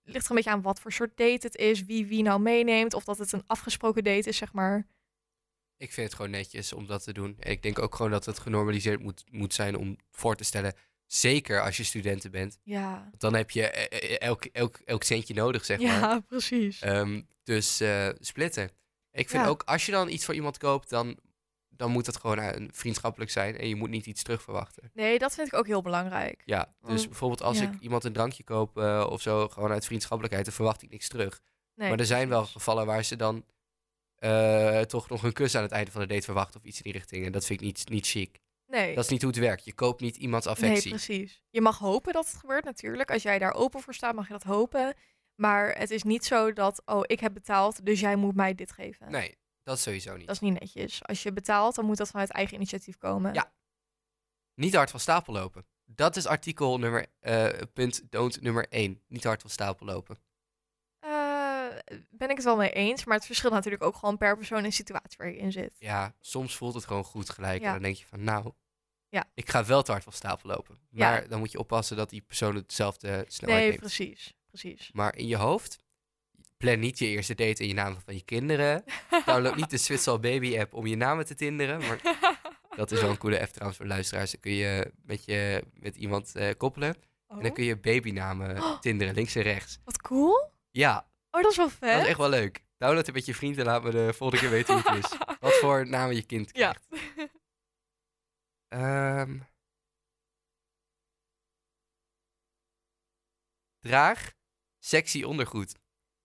Ligt 0.03 0.23
er 0.25 0.29
een 0.29 0.35
beetje 0.35 0.51
aan 0.51 0.61
wat 0.61 0.79
voor 0.79 0.91
soort 0.91 1.17
date 1.17 1.47
het 1.47 1.55
is, 1.55 1.83
wie 1.85 2.05
wie 2.05 2.23
nou 2.23 2.39
meeneemt. 2.41 2.93
Of 2.93 3.03
dat 3.03 3.17
het 3.17 3.31
een 3.31 3.43
afgesproken 3.47 4.03
date 4.03 4.29
is, 4.29 4.37
zeg 4.37 4.53
maar. 4.53 4.87
Ik 5.77 5.91
vind 5.93 6.07
het 6.07 6.15
gewoon 6.15 6.31
netjes 6.31 6.73
om 6.73 6.87
dat 6.87 7.03
te 7.03 7.13
doen. 7.13 7.35
En 7.39 7.51
ik 7.51 7.61
denk 7.63 7.79
ook 7.79 7.95
gewoon 7.95 8.11
dat 8.11 8.25
het 8.25 8.39
genormaliseerd 8.39 9.01
moet, 9.03 9.23
moet 9.31 9.53
zijn 9.53 9.77
om 9.77 9.97
voor 10.11 10.35
te 10.35 10.43
stellen. 10.43 10.73
Zeker 11.05 11.61
als 11.61 11.77
je 11.77 11.83
studenten 11.83 12.31
bent. 12.31 12.57
Ja, 12.63 13.09
dan 13.17 13.33
heb 13.35 13.49
je 13.51 13.67
eh, 13.69 14.11
eh, 14.13 14.27
elk, 14.27 14.45
elk, 14.45 14.75
elk 14.85 15.03
centje 15.03 15.33
nodig, 15.33 15.65
zeg 15.65 15.79
maar. 15.79 15.87
ja 15.99 16.19
precies. 16.19 16.79
Ehm, 16.81 17.21
dus 17.43 17.79
eh, 17.79 18.09
splitten. 18.19 18.69
Ik 19.11 19.29
vind 19.29 19.43
Ja. 19.43 19.49
ook, 19.49 19.63
als 19.63 19.85
je 19.85 19.91
dan 19.91 20.09
iets 20.09 20.25
voor 20.25 20.33
iemand 20.35 20.57
koopt, 20.57 20.89
dan, 20.89 21.17
dan 21.83 21.91
moet 21.91 22.05
dat 22.05 22.17
gewoon 22.17 22.39
eh, 22.39 22.67
vriendschappelijk 22.71 23.31
zijn. 23.31 23.57
En 23.57 23.67
je 23.67 23.75
moet 23.75 23.89
niet 23.89 24.05
iets 24.05 24.23
terug 24.23 24.41
verwachten. 24.41 24.91
Nee, 24.93 25.19
dat 25.19 25.33
vind 25.33 25.47
ik 25.47 25.53
ook 25.53 25.67
heel 25.67 25.81
belangrijk. 25.81 26.41
Ja, 26.45 26.63
dus 26.63 26.89
Want- 26.89 27.07
bijvoorbeeld 27.07 27.41
als 27.41 27.59
ja. 27.59 27.63
ik 27.63 27.79
iemand 27.79 28.03
een 28.03 28.13
drankje 28.13 28.43
koop 28.43 28.77
eh, 28.77 29.07
of 29.09 29.21
zo, 29.21 29.47
gewoon 29.47 29.71
uit 29.71 29.85
vriendschappelijkheid, 29.85 30.45
dan 30.45 30.53
verwacht 30.55 30.81
ik 30.81 30.89
niks 30.89 31.07
terug. 31.07 31.41
Nee, 31.75 31.89
maar 31.89 31.99
er 31.99 32.05
zijn 32.05 32.29
wel 32.29 32.45
gevallen 32.45 32.85
waar 32.85 33.03
ze 33.03 33.15
dan 33.15 33.45
eh, 34.15 34.81
toch 34.81 35.09
nog 35.09 35.23
een 35.23 35.33
kus 35.33 35.55
aan 35.55 35.61
het 35.61 35.71
einde 35.71 35.91
van 35.91 36.01
de 36.01 36.07
date 36.07 36.21
verwachten 36.21 36.59
of 36.59 36.65
iets 36.65 36.77
in 36.77 36.83
die 36.83 36.99
richting. 36.99 37.25
En 37.25 37.31
dat 37.31 37.45
vind 37.45 37.59
ik 37.61 37.65
niet, 37.65 37.89
niet 37.89 38.07
chic. 38.07 38.39
Nee. 38.67 38.95
Dat 38.95 39.03
is 39.03 39.09
niet 39.09 39.21
hoe 39.21 39.31
het 39.31 39.39
werkt. 39.39 39.65
Je 39.65 39.73
koopt 39.73 40.01
niet 40.01 40.17
iemands 40.17 40.45
Nee, 40.45 40.55
affectie. 40.55 40.89
precies. 40.89 41.43
Je 41.49 41.61
mag 41.61 41.77
hopen 41.77 42.13
dat 42.13 42.25
het 42.25 42.35
gebeurt 42.35 42.63
natuurlijk. 42.63 43.11
Als 43.11 43.23
jij 43.23 43.39
daar 43.39 43.53
open 43.53 43.81
voor 43.81 43.93
staat, 43.93 44.15
mag 44.15 44.27
je 44.27 44.33
dat 44.33 44.43
hopen. 44.43 44.93
Maar 45.35 45.77
het 45.77 45.91
is 45.91 46.03
niet 46.03 46.25
zo 46.25 46.53
dat, 46.53 46.81
oh, 46.85 47.01
ik 47.05 47.19
heb 47.19 47.33
betaald, 47.33 47.85
dus 47.85 47.99
jij 47.99 48.15
moet 48.15 48.35
mij 48.35 48.55
dit 48.55 48.71
geven. 48.71 49.11
Nee, 49.11 49.37
Dat 49.63 49.79
sowieso 49.79 50.15
niet. 50.17 50.27
Dat 50.27 50.35
is 50.35 50.41
niet 50.41 50.59
netjes. 50.59 51.03
Als 51.03 51.23
je 51.23 51.33
betaalt, 51.33 51.75
dan 51.75 51.85
moet 51.85 51.97
dat 51.97 52.09
vanuit 52.09 52.29
eigen 52.31 52.55
initiatief 52.55 52.97
komen. 52.97 53.33
Ja. 53.33 53.53
Niet 54.53 54.75
hard 54.75 54.89
van 54.91 54.99
stapel 54.99 55.33
lopen. 55.33 55.65
Dat 55.85 56.15
is 56.15 56.25
artikel 56.25 56.77
nummer, 56.77 57.05
eh 57.19 57.49
punt 57.73 58.01
don't 58.11 58.41
nummer 58.41 58.67
1. 58.69 59.01
Niet 59.07 59.23
hard 59.23 59.41
van 59.41 59.49
stapel 59.49 59.85
lopen. 59.85 60.17
Eh, 60.99 61.65
ben 62.09 62.29
ik 62.29 62.35
het 62.35 62.43
wel 62.45 62.55
mee 62.55 62.71
eens, 62.71 63.05
maar 63.05 63.15
het 63.17 63.25
verschilt 63.25 63.53
natuurlijk 63.53 63.83
ook 63.83 63.95
gewoon 63.95 64.17
per 64.17 64.37
persoon 64.37 64.63
en 64.63 64.71
situatie 64.71 65.17
waar 65.17 65.27
je 65.27 65.37
in 65.37 65.51
zit. 65.51 65.75
Ja, 65.79 66.15
soms 66.19 66.55
voelt 66.55 66.73
het 66.73 66.85
gewoon 66.85 67.03
goed 67.03 67.29
gelijk. 67.29 67.61
Ja. 67.61 67.67
En 67.67 67.73
dan 67.73 67.81
denk 67.81 67.95
je 67.95 68.05
van, 68.05 68.23
nou, 68.23 68.51
Ja. 69.09 69.25
ik 69.33 69.49
ga 69.49 69.65
wel 69.65 69.81
te 69.83 69.91
hard 69.91 70.03
van 70.03 70.13
stapel 70.13 70.49
lopen. 70.49 70.79
Ja. 70.89 71.09
Maar 71.09 71.27
dan 71.27 71.39
moet 71.39 71.51
je 71.51 71.59
oppassen 71.59 71.97
dat 71.97 72.09
die 72.09 72.21
persoon 72.21 72.55
hetzelfde 72.55 73.25
snelheid 73.27 73.59
Nee, 73.59 73.67
neemt. 73.69 73.79
precies. 73.79 74.33
Precies. 74.47 74.89
Maar 74.93 75.15
in 75.15 75.27
je 75.27 75.37
hoofd, 75.37 75.83
plan 76.63 76.79
niet 76.79 76.99
je 76.99 77.05
eerste 77.07 77.35
date 77.35 77.61
in 77.61 77.67
je 77.67 77.73
naam 77.73 77.97
van 78.05 78.13
je 78.13 78.23
kinderen. 78.23 78.83
Download 79.25 79.55
niet 79.55 79.69
de 79.69 79.77
Zwitsal 79.77 80.19
Baby 80.19 80.59
app 80.59 80.73
om 80.73 80.85
je 80.87 80.95
namen 80.95 81.25
te 81.25 81.35
tinderen. 81.35 81.79
Maar 81.79 81.99
dat 82.75 82.91
is 82.91 83.01
wel 83.01 83.09
een 83.09 83.17
coole 83.17 83.39
app 83.41 83.49
trouwens 83.51 83.77
voor 83.77 83.87
luisteraars. 83.87 84.31
Dan 84.31 84.39
kun 84.39 84.51
je 84.51 84.91
met, 85.05 85.25
je, 85.25 85.63
met 85.73 85.95
iemand 85.95 86.35
eh, 86.35 86.49
koppelen. 86.57 86.95
En 87.27 87.39
dan 87.39 87.45
Oh, 87.49 87.53
kun 87.53 87.63
je 87.63 87.77
babynamen 87.77 88.61
Oh. 88.61 88.79
tinderen, 88.85 89.13
links 89.13 89.35
en 89.35 89.41
rechts. 89.41 89.79
Wat 89.83 90.01
cool. 90.01 90.51
Ja, 90.71 91.07
Oh, 91.31 91.41
dat 91.41 91.51
is 91.51 91.57
wel 91.57 91.69
vet. 91.69 91.91
dat 91.93 92.01
is 92.01 92.07
echt 92.07 92.17
wel 92.17 92.29
leuk. 92.29 92.63
Download 92.77 93.05
het 93.05 93.15
met 93.15 93.25
je 93.25 93.35
vriend 93.35 93.57
en 93.57 93.65
laat 93.65 93.83
me 93.83 93.91
de 93.91 94.13
volgende 94.13 94.41
keer 94.43 94.51
weten 94.51 94.73
hoe 94.81 94.91
het 94.91 95.03
is. 95.05 95.17
Wat 95.39 95.53
voor 95.53 95.87
namen 95.89 96.15
je 96.15 96.23
kind 96.25 96.49
Ja. 96.57 96.75
krijgt. 96.89 97.31
Ehm. 98.67 99.37
draag 103.79 104.33
sexy 104.79 105.23
ondergoed. 105.23 105.75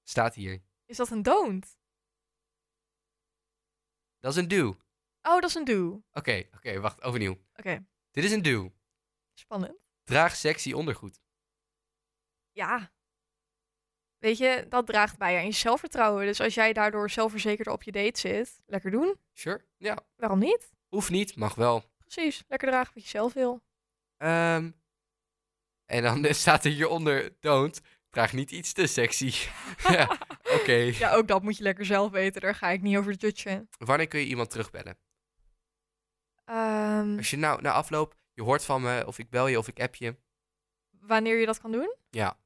Staat 0.09 0.35
hier. 0.35 0.62
Is 0.85 0.97
dat 0.97 1.11
een 1.11 1.23
don't? 1.23 1.77
Dat 4.18 4.33
is 4.33 4.37
een 4.38 4.49
do. 4.49 4.68
Oh, 5.23 5.40
dat 5.40 5.44
is 5.44 5.55
een 5.55 5.64
do. 5.64 6.03
Oké, 6.12 6.44
oké, 6.55 6.81
wacht, 6.81 7.03
overnieuw. 7.03 7.38
Oké, 7.57 7.87
Dit 8.11 8.25
is 8.25 8.33
een 8.33 8.42
do. 8.42 8.73
spannend. 9.35 9.79
Draag 10.05 10.37
sexy 10.37 10.73
ondergoed. 10.73 11.21
Ja. 12.51 12.92
Weet 14.18 14.38
je, 14.38 14.66
dat 14.68 14.87
draagt 14.87 15.18
bij 15.18 15.37
aan 15.38 15.44
je 15.44 15.53
zelfvertrouwen. 15.53 16.27
Dus 16.27 16.40
als 16.40 16.55
jij 16.55 16.73
daardoor 16.73 17.11
zelfverzekerder 17.11 17.73
op 17.73 17.83
je 17.83 17.92
date 17.92 18.18
zit, 18.21 18.62
lekker 18.66 18.90
doen. 18.90 19.18
Sure? 19.33 19.64
Ja. 19.77 19.99
Waarom 20.16 20.38
niet? 20.38 20.73
Hoeft 20.88 21.11
niet, 21.11 21.37
mag 21.37 21.55
wel. 21.55 21.85
Precies, 21.99 22.44
lekker 22.47 22.68
dragen 22.68 22.94
wat 22.94 23.03
je 23.03 23.09
zelf 23.09 23.33
wil. 23.33 23.62
Ehm, 24.16 24.71
en 25.85 26.03
dan 26.03 26.35
staat 26.35 26.64
er 26.64 26.71
hieronder, 26.71 27.37
don't, 27.40 27.81
draag 28.11 28.33
niet 28.33 28.51
iets 28.51 28.73
te 28.73 28.87
sexy. 28.87 29.33
ja, 29.97 30.18
oké. 30.61 30.73
Ja, 30.73 31.12
ook 31.14 31.29
dat 31.29 31.42
moet 31.42 31.57
je 31.57 31.62
lekker 31.62 31.85
zelf 31.85 32.11
weten. 32.11 32.40
Daar 32.40 32.55
ga 32.55 32.68
ik 32.68 32.83
niet 32.83 32.97
over 32.97 33.12
judgen. 33.12 33.68
Wanneer 33.79 34.09
kun 34.09 34.21
je 34.21 34.27
iemand 34.27 34.51
terugbellen? 34.51 34.99
Ehm, 36.44 37.16
Als 37.16 37.31
je 37.31 37.37
nou 37.37 37.62
na 37.62 37.73
afloop, 37.73 38.14
je 38.35 38.42
hoort 38.42 38.64
van 38.64 38.83
me, 38.83 39.07
of 39.07 39.18
ik 39.18 39.31
bel 39.31 39.47
je, 39.47 39.59
of 39.59 39.68
ik 39.68 39.81
app 39.81 39.94
je. 39.94 40.16
wanneer 40.90 41.38
je 41.40 41.47
dat 41.47 41.61
kan 41.61 41.73
doen? 41.73 41.94
Ja. 42.11 42.38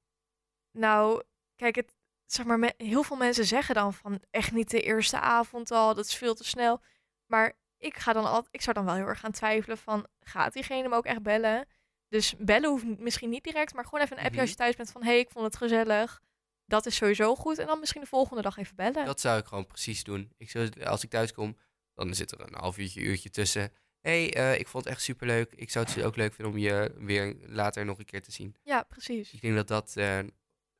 Nou, 0.72 1.22
kijk, 1.57 1.75
het, 1.75 1.94
zeg 2.27 2.46
maar, 2.46 2.59
me- 2.59 2.75
heel 2.77 3.03
veel 3.03 3.16
mensen 3.16 3.44
zeggen 3.44 3.75
dan 3.75 3.94
van 3.94 4.22
echt 4.31 4.53
niet 4.53 4.70
de 4.70 4.81
eerste 4.81 5.20
avond 5.20 5.70
al, 5.70 5.94
dat 5.94 6.05
is 6.05 6.14
veel 6.14 6.35
te 6.35 6.44
snel. 6.44 6.83
Maar 7.27 7.53
ik, 7.79 7.96
ga 7.96 8.12
dan 8.12 8.25
al, 8.25 8.46
ik 8.51 8.62
zou 8.62 8.77
dan 8.77 8.85
wel 8.85 8.94
heel 8.94 9.07
erg 9.07 9.20
gaan 9.20 9.33
twijfelen 9.33 9.79
van, 9.79 10.07
gaat 10.20 10.53
diegene 10.53 10.88
me 10.88 10.94
ook 10.96 11.07
echt 11.07 11.22
bellen? 11.22 11.66
Dus 12.12 12.35
bellen 12.38 12.70
hoeft 12.70 12.85
misschien 12.98 13.31
niet 13.31 13.44
direct, 13.44 13.75
maar 13.75 13.85
gewoon 13.85 14.01
even 14.01 14.18
een 14.18 14.25
appje 14.25 14.40
als 14.40 14.51
je 14.51 14.57
thuis 14.57 14.77
bent 14.77 14.90
van, 14.90 15.03
hé, 15.03 15.09
hey, 15.09 15.18
ik 15.18 15.31
vond 15.31 15.44
het 15.44 15.57
gezellig. 15.57 16.22
Dat 16.66 16.87
is 16.87 16.96
sowieso 16.96 17.35
goed. 17.35 17.59
En 17.59 17.66
dan 17.66 17.81
misschien 17.81 18.01
de 18.01 18.07
volgende 18.07 18.42
dag 18.42 18.57
even 18.57 18.77
bellen. 18.77 19.05
Dat 19.05 19.20
zou 19.20 19.38
ik 19.38 19.46
gewoon 19.46 19.66
precies 19.66 20.05
doen. 20.05 20.33
Ik 20.37 20.51
zou, 20.51 20.85
als 20.85 21.03
ik 21.05 21.11
thuis 21.11 21.33
kom, 21.33 21.57
dan 21.94 22.14
zit 22.14 22.31
er 22.33 22.40
een 22.40 22.55
half 22.55 22.79
uurtje, 22.79 23.01
uurtje 23.01 23.31
tussen. 23.31 23.72
Hé, 24.01 24.29
hey, 24.29 24.35
eh, 24.35 24.59
ik 24.61 24.68
vond 24.68 24.85
het 24.85 24.92
echt 24.92 25.03
superleuk. 25.03 25.53
Ik 25.53 25.70
zou 25.70 25.87
het 25.87 26.03
ook 26.03 26.16
leuk 26.16 26.35
vinden 26.35 26.55
om 26.55 26.59
je 26.61 26.94
weer 26.98 27.37
later 27.46 27.85
nog 27.85 27.98
een 27.98 28.05
keer 28.05 28.22
te 28.22 28.33
zien. 28.33 28.57
Ja, 28.62 28.83
precies. 28.83 29.33
Ik 29.33 29.40
denk 29.40 29.55
dat 29.55 29.68
dat 29.68 29.96
eh, 29.96 30.16
een 30.16 30.33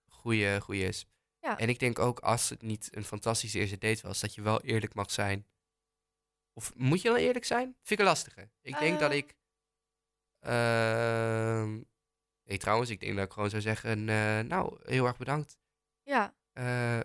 goede, 0.09 0.61
goede 0.61 0.83
is. 0.85 1.07
Ja. 1.41 1.59
En 1.59 1.69
ik 1.69 1.79
denk 1.79 1.99
ook 1.99 2.19
als 2.19 2.49
het 2.49 2.63
niet 2.63 2.89
een 2.91 3.05
fantastische 3.05 3.59
eerste 3.59 3.79
date 3.79 4.07
was, 4.07 4.21
dat 4.21 4.35
je 4.35 4.43
wel 4.43 4.63
eerlijk 4.63 4.95
mag 4.95 5.11
zijn. 5.11 5.47
Of 6.53 6.73
moet 6.75 7.03
je 7.03 7.09
dan 7.09 7.17
eerlijk 7.19 7.45
zijn? 7.45 7.65
Vind 7.65 7.91
ik 7.91 7.99
een 7.99 8.05
lastige. 8.05 8.49
Ik 8.63 8.79
denk 8.79 8.99
dat 9.01 9.11
Eh. 9.11 9.17
ik. 9.17 9.35
Ehm, 10.43 11.81
nee, 12.45 12.59
trouwens, 12.59 12.91
ik 12.91 13.01
denk 13.01 13.17
dat 13.17 13.25
ik 13.25 13.33
gewoon 13.33 13.51
zou 13.51 13.63
zeggen: 13.63 14.09
eh, 14.09 14.41
Nou, 14.41 14.79
heel 14.83 15.07
erg 15.07 15.17
bedankt. 15.17 15.59
Ja. 16.03 16.35
Eh, 16.53 17.01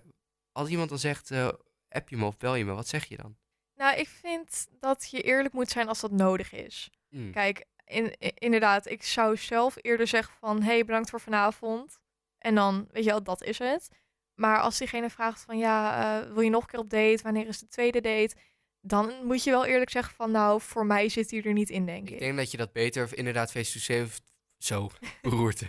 als 0.52 0.70
iemand 0.70 0.90
dan 0.90 1.00
zegt: 1.00 1.32
eh, 1.32 1.50
app 1.90 2.10
je 2.10 2.18
me 2.18 2.26
of 2.26 2.38
bel 2.38 2.56
je 2.56 2.66
me, 2.66 2.74
wat 2.74 2.88
zeg 2.88 3.06
je 3.06 3.18
dan? 3.18 3.38
Nou, 3.76 3.98
ik 3.98 4.08
vind 4.08 4.68
dat 4.80 5.10
je 5.10 5.22
eerlijk 5.22 5.54
moet 5.54 5.70
zijn 5.70 5.88
als 5.88 6.00
dat 6.00 6.12
nodig 6.12 6.54
is. 6.54 6.90
Hmm. 7.10 7.32
Kijk, 7.32 7.66
in, 7.86 8.16
inderdaad, 8.20 8.88
ik 8.88 9.04
zou 9.04 9.38
zelf 9.38 9.76
eerder 9.82 10.08
zeggen 10.08 10.34
van... 10.40 10.62
hey, 10.62 10.86
bedankt 10.86 11.10
voor 11.10 11.22
vanavond. 11.22 12.00
En 12.38 12.56
dan, 12.56 12.88
weet 12.92 13.04
je 13.04 13.10
wel, 13.10 13.24
dat 13.24 13.44
is 13.44 13.60
het. 13.60 13.90
Maar 14.34 14.60
als 14.60 14.78
diegene 14.78 15.10
vraagt 15.10 15.42
van... 15.42 15.58
ja, 15.58 16.34
wil 16.34 16.42
je 16.42 16.50
nog 16.50 16.62
een 16.62 16.68
keer 16.68 16.80
op 16.80 16.90
date? 16.90 17.24
Wanneer 17.24 17.48
is 17.48 17.60
de 17.60 17.68
tweede 17.68 18.02
date? 18.02 18.36
Dan 18.88 19.14
moet 19.26 19.44
je 19.44 19.52
wel 19.52 19.66
eerlijk 19.66 19.90
zeggen 19.90 20.14
van... 20.14 20.32
nou, 20.32 20.62
voor 20.62 20.86
mij 20.86 21.10
zit 21.10 21.32
hij 21.32 21.44
er 21.44 21.54
niet 21.54 21.70
in, 21.70 21.86
denk 21.86 22.08
ik. 22.08 22.14
Ik 22.14 22.20
denk 22.20 22.38
dat 22.38 22.52
je 22.52 22.58
dat 22.58 22.72
beter 22.72 23.04
of 23.04 23.14
inderdaad 23.14 23.52
face-to-face... 23.52 24.22
Zo, 24.58 24.90
beroerte. 25.22 25.66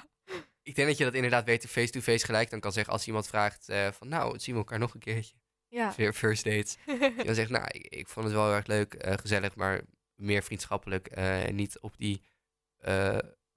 ik 0.62 0.74
denk 0.74 0.88
dat 0.88 0.98
je 0.98 1.04
dat 1.04 1.14
inderdaad 1.14 1.44
beter 1.44 1.68
face-to-face 1.68 2.24
gelijk 2.24 2.50
dan 2.50 2.60
kan 2.60 2.72
zeggen 2.72 2.92
als 2.92 3.06
iemand 3.06 3.26
vraagt 3.26 3.68
eh, 3.68 3.88
van... 3.92 4.08
Nou, 4.08 4.38
zien 4.38 4.54
we 4.54 4.60
elkaar 4.60 4.78
nog 4.78 4.94
een 4.94 5.00
keertje. 5.00 5.34
Ja. 5.68 5.94
Weer 5.96 6.12
first 6.12 6.44
dates. 6.44 6.76
Je 6.86 7.22
dan 7.24 7.34
zegt, 7.34 7.50
nou, 7.50 7.66
ik, 7.68 7.86
ik 7.86 8.08
vond 8.08 8.26
het 8.26 8.34
wel 8.34 8.44
heel 8.44 8.54
erg 8.54 8.66
leuk, 8.66 8.94
eh, 8.94 9.14
gezellig, 9.16 9.54
maar 9.54 9.80
meer 10.14 10.42
vriendschappelijk 10.42 11.06
eh, 11.06 11.44
en 11.44 11.54
niet 11.54 11.78
op 11.80 11.94
die 11.96 12.22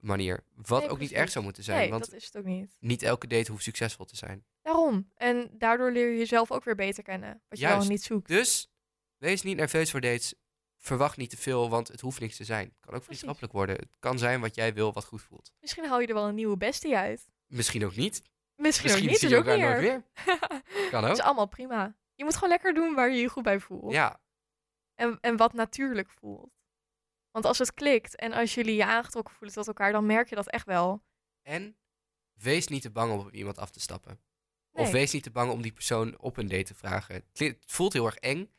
manier. 0.00 0.44
Wat 0.54 0.80
Nee, 0.80 0.90
ook 0.90 0.98
niet 0.98 1.12
erg 1.12 1.30
zou 1.30 1.44
moeten 1.44 1.62
zijn, 1.62 1.78
nee, 1.78 1.90
want 1.90 2.04
dat 2.04 2.14
is 2.14 2.24
het 2.24 2.36
ook 2.36 2.44
niet. 2.44 2.76
niet 2.80 3.02
elke 3.02 3.26
date 3.26 3.50
hoeft 3.50 3.62
succesvol 3.64 4.04
te 4.04 4.16
zijn. 4.16 4.44
Daarom. 4.62 5.10
En 5.14 5.50
daardoor 5.52 5.92
leer 5.92 6.10
je 6.10 6.18
jezelf 6.18 6.50
ook 6.50 6.64
weer 6.64 6.74
beter 6.74 7.02
kennen. 7.02 7.42
Wat 7.48 7.58
je 7.58 7.66
wel 7.66 7.84
niet 7.84 8.02
zoekt. 8.02 8.28
Dus 8.28 8.70
wees 9.18 9.42
niet 9.42 9.56
nerveus 9.56 9.90
voor 9.90 10.00
dates. 10.00 10.34
Verwacht 10.78 11.16
niet 11.16 11.30
te 11.30 11.36
veel, 11.36 11.68
want 11.70 11.88
het 11.88 12.00
hoeft 12.00 12.20
niks 12.20 12.36
te 12.36 12.44
zijn. 12.44 12.66
Het 12.66 12.80
kan 12.80 12.94
ook 12.94 13.04
vriendschappelijk 13.04 13.52
worden. 13.52 13.76
Het 13.76 13.88
kan 13.98 14.18
zijn 14.18 14.40
wat 14.40 14.54
jij 14.54 14.74
wil, 14.74 14.92
wat 14.92 15.04
goed 15.04 15.22
voelt. 15.22 15.52
Misschien 15.60 15.86
haal 15.86 16.00
je 16.00 16.06
er 16.06 16.14
wel 16.14 16.28
een 16.28 16.34
nieuwe 16.34 16.56
bestie 16.56 16.96
uit. 16.96 17.28
Misschien 17.46 17.84
ook 17.84 17.96
niet. 17.96 18.22
Misschien, 18.56 18.84
Misschien 18.90 19.04
ook 19.04 19.10
niet, 19.10 19.18
zie 19.18 19.28
je 19.28 19.36
ook 19.36 19.46
elkaar 19.46 19.80
nooit. 19.82 20.02
Kan 20.90 21.04
ook. 21.04 21.12
is 21.12 21.20
allemaal 21.20 21.46
prima. 21.48 21.96
Je 22.14 22.24
moet 22.24 22.34
gewoon 22.34 22.48
lekker 22.48 22.74
doen 22.74 22.94
waar 22.94 23.10
je 23.10 23.20
je 23.20 23.28
goed 23.28 23.42
bij 23.42 23.60
voelt. 23.60 23.92
Ja, 23.92 24.20
En, 24.94 25.18
en 25.20 25.36
wat 25.36 25.52
natuurlijk 25.52 26.10
voelt. 26.10 26.54
Want 27.30 27.44
als 27.44 27.58
het 27.58 27.74
klikt 27.74 28.16
en 28.16 28.32
als 28.32 28.54
jullie 28.54 28.74
je 28.74 28.84
aangetrokken 28.84 29.34
voelen 29.34 29.56
tot 29.56 29.66
elkaar, 29.66 29.92
dan 29.92 30.06
merk 30.06 30.28
je 30.28 30.34
dat 30.34 30.50
echt 30.50 30.66
wel. 30.66 31.02
en 31.42 31.76
wees 32.32 32.66
niet 32.66 32.82
te 32.82 32.90
bang 32.90 33.12
om 33.12 33.18
op 33.18 33.32
iemand 33.32 33.58
af 33.58 33.70
te 33.70 33.80
stappen. 33.80 34.20
Of 34.72 34.90
wees 34.90 35.12
niet 35.12 35.22
te 35.22 35.30
bang 35.30 35.50
om 35.52 35.62
die 35.62 35.72
persoon 35.72 36.18
op 36.18 36.36
een 36.36 36.48
date 36.48 36.62
te 36.64 36.74
vragen. 36.74 37.14
Het 37.14 37.38
Het 37.38 37.56
voelt 37.66 37.92
heel 37.92 38.06
erg 38.06 38.16
eng. 38.16 38.50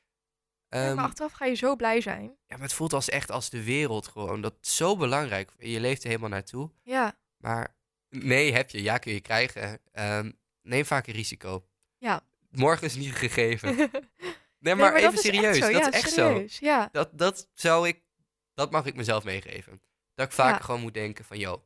Ja, 0.70 0.86
Ehm, 0.88 0.96
maar 0.96 1.06
achteraf 1.06 1.32
ga 1.32 1.46
je 1.46 1.54
zo 1.56 1.76
blij 1.76 2.02
zijn. 2.02 2.22
Ja, 2.46 2.56
maar 2.56 2.62
het 2.66 2.74
voelt 2.74 2.94
als 2.94 3.10
echt 3.10 3.32
als 3.32 3.50
de 3.50 3.64
wereld 3.64 4.08
gewoon. 4.08 4.42
Dat 4.42 4.56
is 4.62 4.76
zo 4.76 4.96
belangrijk. 4.98 5.52
Je 5.58 5.80
leeft 5.80 6.02
er 6.04 6.08
helemaal 6.10 6.30
naartoe. 6.30 6.72
Ja, 6.84 7.18
Maar 7.38 7.76
nee, 8.10 8.54
heb 8.54 8.70
je. 8.70 8.82
Ja, 8.82 8.98
kun 8.98 9.14
je 9.14 9.22
krijgen. 9.22 9.80
Ehm, 9.92 10.32
neem 10.62 10.86
vaak 10.86 11.08
een 11.08 11.14
risico. 11.14 11.68
Ja. 11.98 12.22
Morgen 12.50 12.86
is 12.88 12.96
niet 12.96 13.16
gegeven. 13.16 13.76
Nee, 14.60 14.76
Nee, 14.76 14.84
maar, 14.86 15.02
dat 15.02 15.02
even 15.02 15.14
is 15.14 15.26
echt 15.26 15.36
serieus. 15.36 15.58
zo. 15.58 15.72
Dat 15.72 15.82
Ja, 15.82 15.88
is 15.88 15.94
echt 15.94 16.10
zo. 16.12 16.28
serieus. 16.32 16.60
Ja, 16.60 16.90
Dat, 16.92 17.10
dat 17.18 17.50
zou 17.54 17.88
ik... 17.88 18.02
Dat 18.54 18.72
mag 18.72 18.86
ik 18.86 18.96
mezelf 18.96 19.24
meegeven. 19.24 19.82
Dat 20.16 20.26
ik 20.26 20.32
vaak 20.32 20.58
Ja. 20.58 20.66
gewoon 20.66 20.82
moet 20.82 20.94
denken 20.94 21.26
van... 21.26 21.38
Yo, 21.40 21.64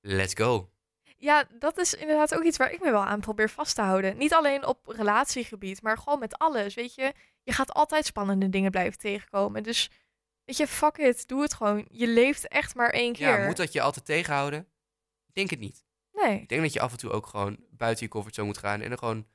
let's 0.00 0.34
go. 0.34 0.70
Ja, 1.16 1.44
dat 1.58 1.78
is 1.78 1.94
inderdaad 1.94 2.34
ook 2.34 2.42
iets 2.42 2.56
waar 2.56 2.72
ik 2.72 2.80
me 2.80 2.90
wel 2.90 3.04
aan 3.04 3.20
probeer 3.20 3.50
vast 3.50 3.74
te 3.74 3.82
houden. 3.82 4.16
Niet 4.16 4.34
alleen 4.34 4.66
op 4.66 4.86
relatiegebied, 4.86 5.82
maar 5.82 5.98
gewoon 5.98 6.18
met 6.18 6.38
alles. 6.38 6.74
Weet 6.74 6.94
je, 6.94 7.12
je 7.42 7.52
gaat 7.52 7.72
altijd 7.72 8.06
spannende 8.06 8.48
dingen 8.48 8.70
blijven 8.70 8.98
tegenkomen. 8.98 9.62
Dus 9.62 9.90
weet 10.44 10.56
je, 10.56 10.66
fuck 10.66 10.96
it, 10.96 11.28
doe 11.28 11.42
het 11.42 11.54
gewoon. 11.54 11.86
Je 11.90 12.06
leeft 12.06 12.48
echt 12.48 12.74
maar 12.74 12.90
één 12.90 13.12
keer. 13.12 13.38
Ja, 13.38 13.46
moet 13.46 13.56
dat 13.56 13.72
je 13.72 13.80
altijd 13.80 14.04
tegenhouden? 14.04 14.60
Ik 15.26 15.34
denk 15.34 15.50
het 15.50 15.58
niet. 15.58 15.84
Nee. 16.12 16.40
Ik 16.40 16.48
denk 16.48 16.62
dat 16.62 16.72
je 16.72 16.80
af 16.80 16.92
en 16.92 16.98
toe 16.98 17.10
ook 17.10 17.26
gewoon 17.26 17.56
buiten 17.70 18.04
je 18.04 18.10
comfortzone 18.10 18.46
moet 18.46 18.58
gaan. 18.58 18.80
En 18.80 18.90
er 18.90 18.98
gewoon, 18.98 19.26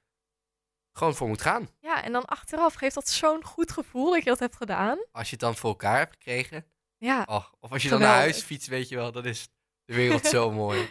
gewoon 0.94 1.16
voor 1.16 1.28
moet 1.28 1.42
gaan. 1.42 1.70
Ja, 1.80 2.04
en 2.04 2.12
dan 2.12 2.26
achteraf 2.26 2.74
geeft 2.74 2.96
dat 2.96 3.10
zo'n 3.10 3.44
goed 3.44 3.72
gevoel 3.72 4.12
dat 4.12 4.24
je 4.24 4.30
dat 4.30 4.40
hebt 4.40 4.56
gedaan. 4.56 5.06
Als 5.12 5.26
je 5.26 5.32
het 5.32 5.40
dan 5.40 5.56
voor 5.56 5.70
elkaar 5.70 5.98
hebt 5.98 6.14
gekregen... 6.14 6.66
Ja. 6.98 7.24
Oh, 7.26 7.46
of 7.60 7.72
als 7.72 7.84
je 7.84 7.90
dan 7.90 8.00
naar 8.00 8.16
huis 8.16 8.42
fietst, 8.42 8.68
weet 8.68 8.90
je 8.90 8.96
wel, 8.96 9.12
dan 9.12 9.26
is 9.26 9.50
de 9.86 9.94
wereld 9.96 10.26
zo 10.26 10.52
mooi. 10.64 10.90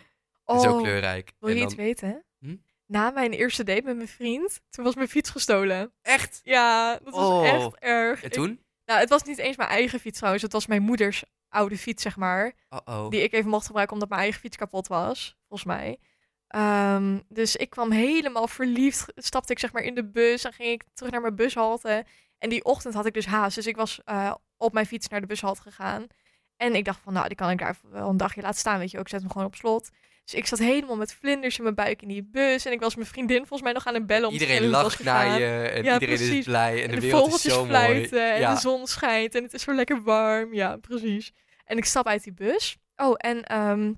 Oh, 0.51 0.61
zo 0.61 0.77
kleurrijk. 0.83 1.33
Wil 1.39 1.49
je 1.49 1.57
en 1.57 1.63
iets 1.65 1.75
dan, 1.75 1.85
weten? 1.85 2.25
Hm? 2.39 2.57
Na 2.87 3.11
mijn 3.11 3.33
eerste 3.33 3.65
date 3.65 3.83
met 3.83 3.97
mijn 3.97 4.09
vriend, 4.09 4.61
toen 4.71 4.85
was 4.85 4.95
mijn 4.95 5.09
fiets 5.09 5.31
gestolen. 5.31 5.93
echt? 6.03 6.41
Ja, 6.43 6.99
dat 7.05 7.15
was 7.15 7.27
Oh. 7.27 7.47
echt 7.49 7.75
erg. 7.79 8.21
En 8.21 8.27
Ik- 8.27 8.33
toen? 8.33 8.61
nou, 8.85 9.01
het 9.01 9.09
was 9.09 9.23
niet 9.23 9.39
eens 9.39 9.57
mijn 9.57 9.69
eigen 9.69 10.01
fiets 10.01 10.17
trouwens. 10.17 10.43
Het 10.45 10.53
was 10.53 10.67
mijn 10.67 10.83
moeders 10.83 11.25
oude 11.49 11.79
fiets, 11.79 12.03
zeg 12.03 12.17
maar. 12.17 12.53
Die 13.09 13.23
ik 13.23 13.33
even 13.33 13.51
mocht 13.51 13.67
gebruiken 13.67 13.95
omdat 13.95 14.09
mijn 14.09 14.21
eigen 14.21 14.41
fiets 14.41 14.57
kapot 14.57 14.87
was, 14.87 15.37
volgens 15.49 15.69
mij. 15.69 15.99
Ehm, 16.47 17.19
dus 17.29 17.57
ik 17.57 17.71
kwam 17.71 17.91
helemaal 17.91 18.49
verliefd, 18.49 19.13
stapte 19.15 19.53
ik 19.53 19.59
zeg 19.59 19.73
maar 19.73 19.83
in 19.83 19.95
de 19.95 20.11
bus 20.11 20.45
en 20.45 20.53
ging 20.53 20.69
ik 20.71 20.85
terug 20.95 21.13
naar 21.13 21.21
mijn 21.21 21.35
bushalte. 21.35 22.05
En 22.39 22.49
die 22.49 22.65
ochtend 22.65 22.95
had 22.95 23.07
ik 23.07 23.15
dus 23.15 23.27
haast, 23.27 23.55
dus 23.55 23.67
ik 23.67 23.77
was 23.77 24.01
eh, 24.05 24.35
op 24.57 24.73
mijn 24.73 24.87
fiets 24.87 25.09
naar 25.09 25.21
de 25.21 25.27
bushalte 25.27 25.63
gegaan. 25.63 26.07
En 26.57 26.75
ik 26.75 26.85
dacht 26.85 27.01
van, 27.03 27.13
nou, 27.13 27.27
die 27.29 27.37
kan 27.37 27.51
ik 27.51 27.59
daar 27.59 27.79
wel 27.83 28.09
een 28.09 28.17
dagje 28.17 28.43
laten 28.43 28.59
staan, 28.59 28.79
weet 28.79 28.91
je 28.91 28.97
ook. 28.99 29.03
Ik 29.05 29.11
zet 29.11 29.21
hem 29.21 29.31
gewoon 29.31 29.47
op 29.47 29.55
slot. 29.55 29.91
Dus 30.31 30.39
ik 30.39 30.47
zat 30.47 30.59
helemaal 30.59 30.97
met 30.97 31.15
vlinders 31.15 31.57
in 31.57 31.63
mijn 31.63 31.75
buik 31.75 32.03
in 32.03 32.09
die 32.09 32.23
bus. 32.23 32.65
En 32.65 32.73
ik 32.73 32.81
was 32.81 32.95
mijn 32.95 33.07
vriendin 33.09 33.37
volgens 33.39 33.63
mij 33.63 33.73
nog 33.73 33.87
aan 33.87 33.95
het 33.95 34.07
bellen. 34.07 34.27
Om 34.29 34.33
Iedereen 34.33 34.67
lacht 34.69 35.03
naar 35.05 35.39
je 35.41 35.47
en 35.69 35.85
Ja, 35.85 35.93
iedereen 36.01 36.37
is 36.39 36.45
blij 36.45 36.77
en, 36.77 36.83
En 36.83 36.89
de, 36.89 36.95
de 36.95 37.01
wereld 37.01 37.35
is 37.35 37.43
zo 37.43 37.57
mooi. 37.57 37.69
fluiten 37.69 38.33
en 38.33 38.41
Ja. 38.41 38.55
de 38.55 38.61
zon 38.61 38.87
schijnt 38.87 39.35
en 39.35 39.43
het 39.43 39.53
is 39.55 39.63
zo 39.63 39.75
lekker 39.75 40.03
warm. 40.03 40.55
Ja, 40.55 40.77
precies. 40.77 41.33
En 41.65 41.77
ik 41.77 41.85
stap 41.85 42.07
uit 42.07 42.23
die 42.25 42.33
bus. 42.33 42.77
Oh, 42.97 43.15
en 43.17 43.45
ehm, 43.45 43.93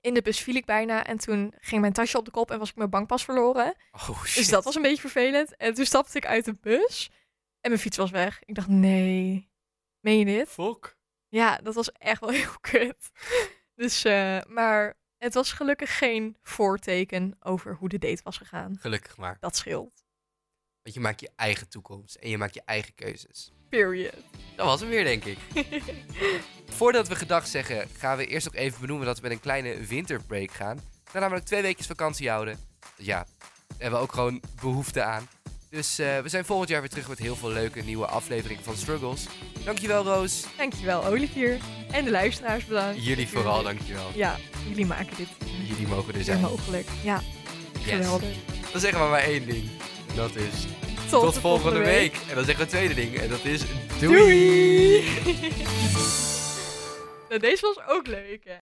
in 0.00 0.14
de 0.14 0.22
bus 0.22 0.40
viel 0.40 0.54
ik 0.54 0.64
bijna. 0.64 1.04
En 1.04 1.18
toen 1.18 1.54
ging 1.60 1.80
mijn 1.80 1.92
tasje 1.92 2.18
op 2.18 2.24
de 2.24 2.30
kop 2.30 2.50
en 2.50 2.58
was 2.58 2.68
ik 2.70 2.76
mijn 2.76 2.90
bankpas 2.90 3.24
verloren. 3.24 3.74
Oh 3.92 4.24
shit. 4.24 4.36
Dus 4.36 4.48
dat 4.48 4.64
was 4.64 4.74
een 4.74 4.82
beetje 4.82 5.00
vervelend. 5.00 5.56
En 5.56 5.74
toen 5.74 5.84
stapte 5.86 6.16
ik 6.16 6.26
uit 6.26 6.44
de 6.44 6.54
bus 6.60 7.10
en 7.60 7.70
mijn 7.70 7.82
fiets 7.82 7.96
was 7.96 8.10
weg. 8.10 8.40
Ik 8.44 8.54
dacht, 8.54 8.68
nee, 8.68 9.50
meen 10.00 10.18
je 10.18 10.24
dit? 10.24 10.48
Fok. 10.48 10.96
Ja, 11.28 11.56
dat 11.62 11.74
was 11.74 11.92
echt 11.92 12.20
wel 12.20 12.30
heel 12.40 12.58
kut. 12.60 13.10
Dus, 13.74 14.04
eh, 14.04 14.38
maar 14.48 14.94
het 15.22 15.34
was 15.34 15.52
gelukkig 15.52 15.98
geen 15.98 16.36
voorteken 16.42 17.36
over 17.40 17.74
hoe 17.74 17.88
de 17.88 17.98
date 17.98 18.20
was 18.24 18.36
gegaan. 18.36 18.76
Gelukkig 18.80 19.16
maar. 19.16 19.36
Dat 19.40 19.56
scheelt. 19.56 20.04
Want 20.82 20.94
je 20.94 21.00
maakt 21.00 21.20
je 21.20 21.30
eigen 21.36 21.68
toekomst 21.68 22.14
en 22.14 22.30
je 22.30 22.38
maakt 22.38 22.54
je 22.54 22.62
eigen 22.64 22.94
keuzes. 22.94 23.52
Period. 23.68 24.14
Dat 24.56 24.66
was 24.66 24.80
hem 24.80 24.88
weer, 24.88 25.04
denk 25.04 25.24
ik. 25.24 25.38
Voordat 26.78 27.08
we 27.08 27.14
gedag 27.14 27.46
zeggen, 27.46 27.88
gaan 27.88 28.16
we 28.16 28.26
eerst 28.26 28.46
nog 28.46 28.54
even 28.54 28.80
benoemen 28.80 29.06
dat 29.06 29.16
we 29.16 29.22
met 29.22 29.32
een 29.32 29.40
kleine 29.40 29.86
winterbreak 29.86 30.50
gaan. 30.50 30.76
We 30.76 31.10
gaan 31.10 31.20
namelijk 31.20 31.46
twee 31.46 31.62
weken 31.62 31.84
vakantie 31.84 32.28
houden. 32.28 32.58
Ja, 32.96 33.16
daar 33.16 33.78
hebben 33.78 33.98
we 33.98 34.04
ook 34.04 34.12
gewoon 34.12 34.42
behoefte 34.60 35.02
aan. 35.02 35.28
Dus 35.72 35.98
eh, 35.98 36.18
we 36.18 36.28
zijn 36.28 36.44
volgend 36.44 36.68
jaar 36.68 36.80
weer 36.80 36.88
terug 36.90 37.08
met 37.08 37.18
heel 37.18 37.36
veel 37.36 37.50
leuke 37.50 37.80
nieuwe 37.82 38.06
afleveringen 38.06 38.64
van 38.64 38.76
Struggles. 38.76 39.26
Dankjewel 39.64 40.04
Roos. 40.04 40.44
Dankjewel, 40.56 41.04
Olivier. 41.06 41.58
En 41.90 42.04
de 42.04 42.10
luisteraars 42.10 42.64
bedankt. 42.64 43.04
Jullie 43.04 43.28
vooral, 43.28 43.62
dankjewel. 43.62 44.10
Ja, 44.14 44.36
jullie 44.68 44.86
maken 44.86 45.16
dit 45.16 45.28
Jullie 45.68 45.86
mogen 45.86 46.14
er 46.14 46.24
zijn. 46.24 46.40
mogelijk. 46.40 46.86
Ja, 47.02 47.20
Yes. 47.72 47.90
geweldig. 47.90 48.28
Dan 48.72 48.80
zeggen 48.80 49.02
we 49.02 49.08
maar 49.08 49.20
één 49.22 49.46
ding. 49.46 49.68
En 50.08 50.16
Dat 50.16 50.36
is 50.36 50.66
Tot, 51.10 51.22
tot, 51.22 51.34
de 51.34 51.40
volgende 51.40 51.78
week. 51.78 52.14
En 52.28 52.34
dan 52.34 52.44
zeggen 52.44 52.54
we 52.54 52.60
het 52.60 52.68
tweede 52.70 52.94
ding. 52.94 53.18
En 53.18 53.28
dat 53.28 53.44
is 53.44 53.62
doei. 54.00 54.16
Doei! 54.16 55.04
nou, 57.28 57.40
deze 57.40 57.60
was 57.74 57.86
ook 57.96 58.06
leuk, 58.06 58.40
hè? 58.44 58.50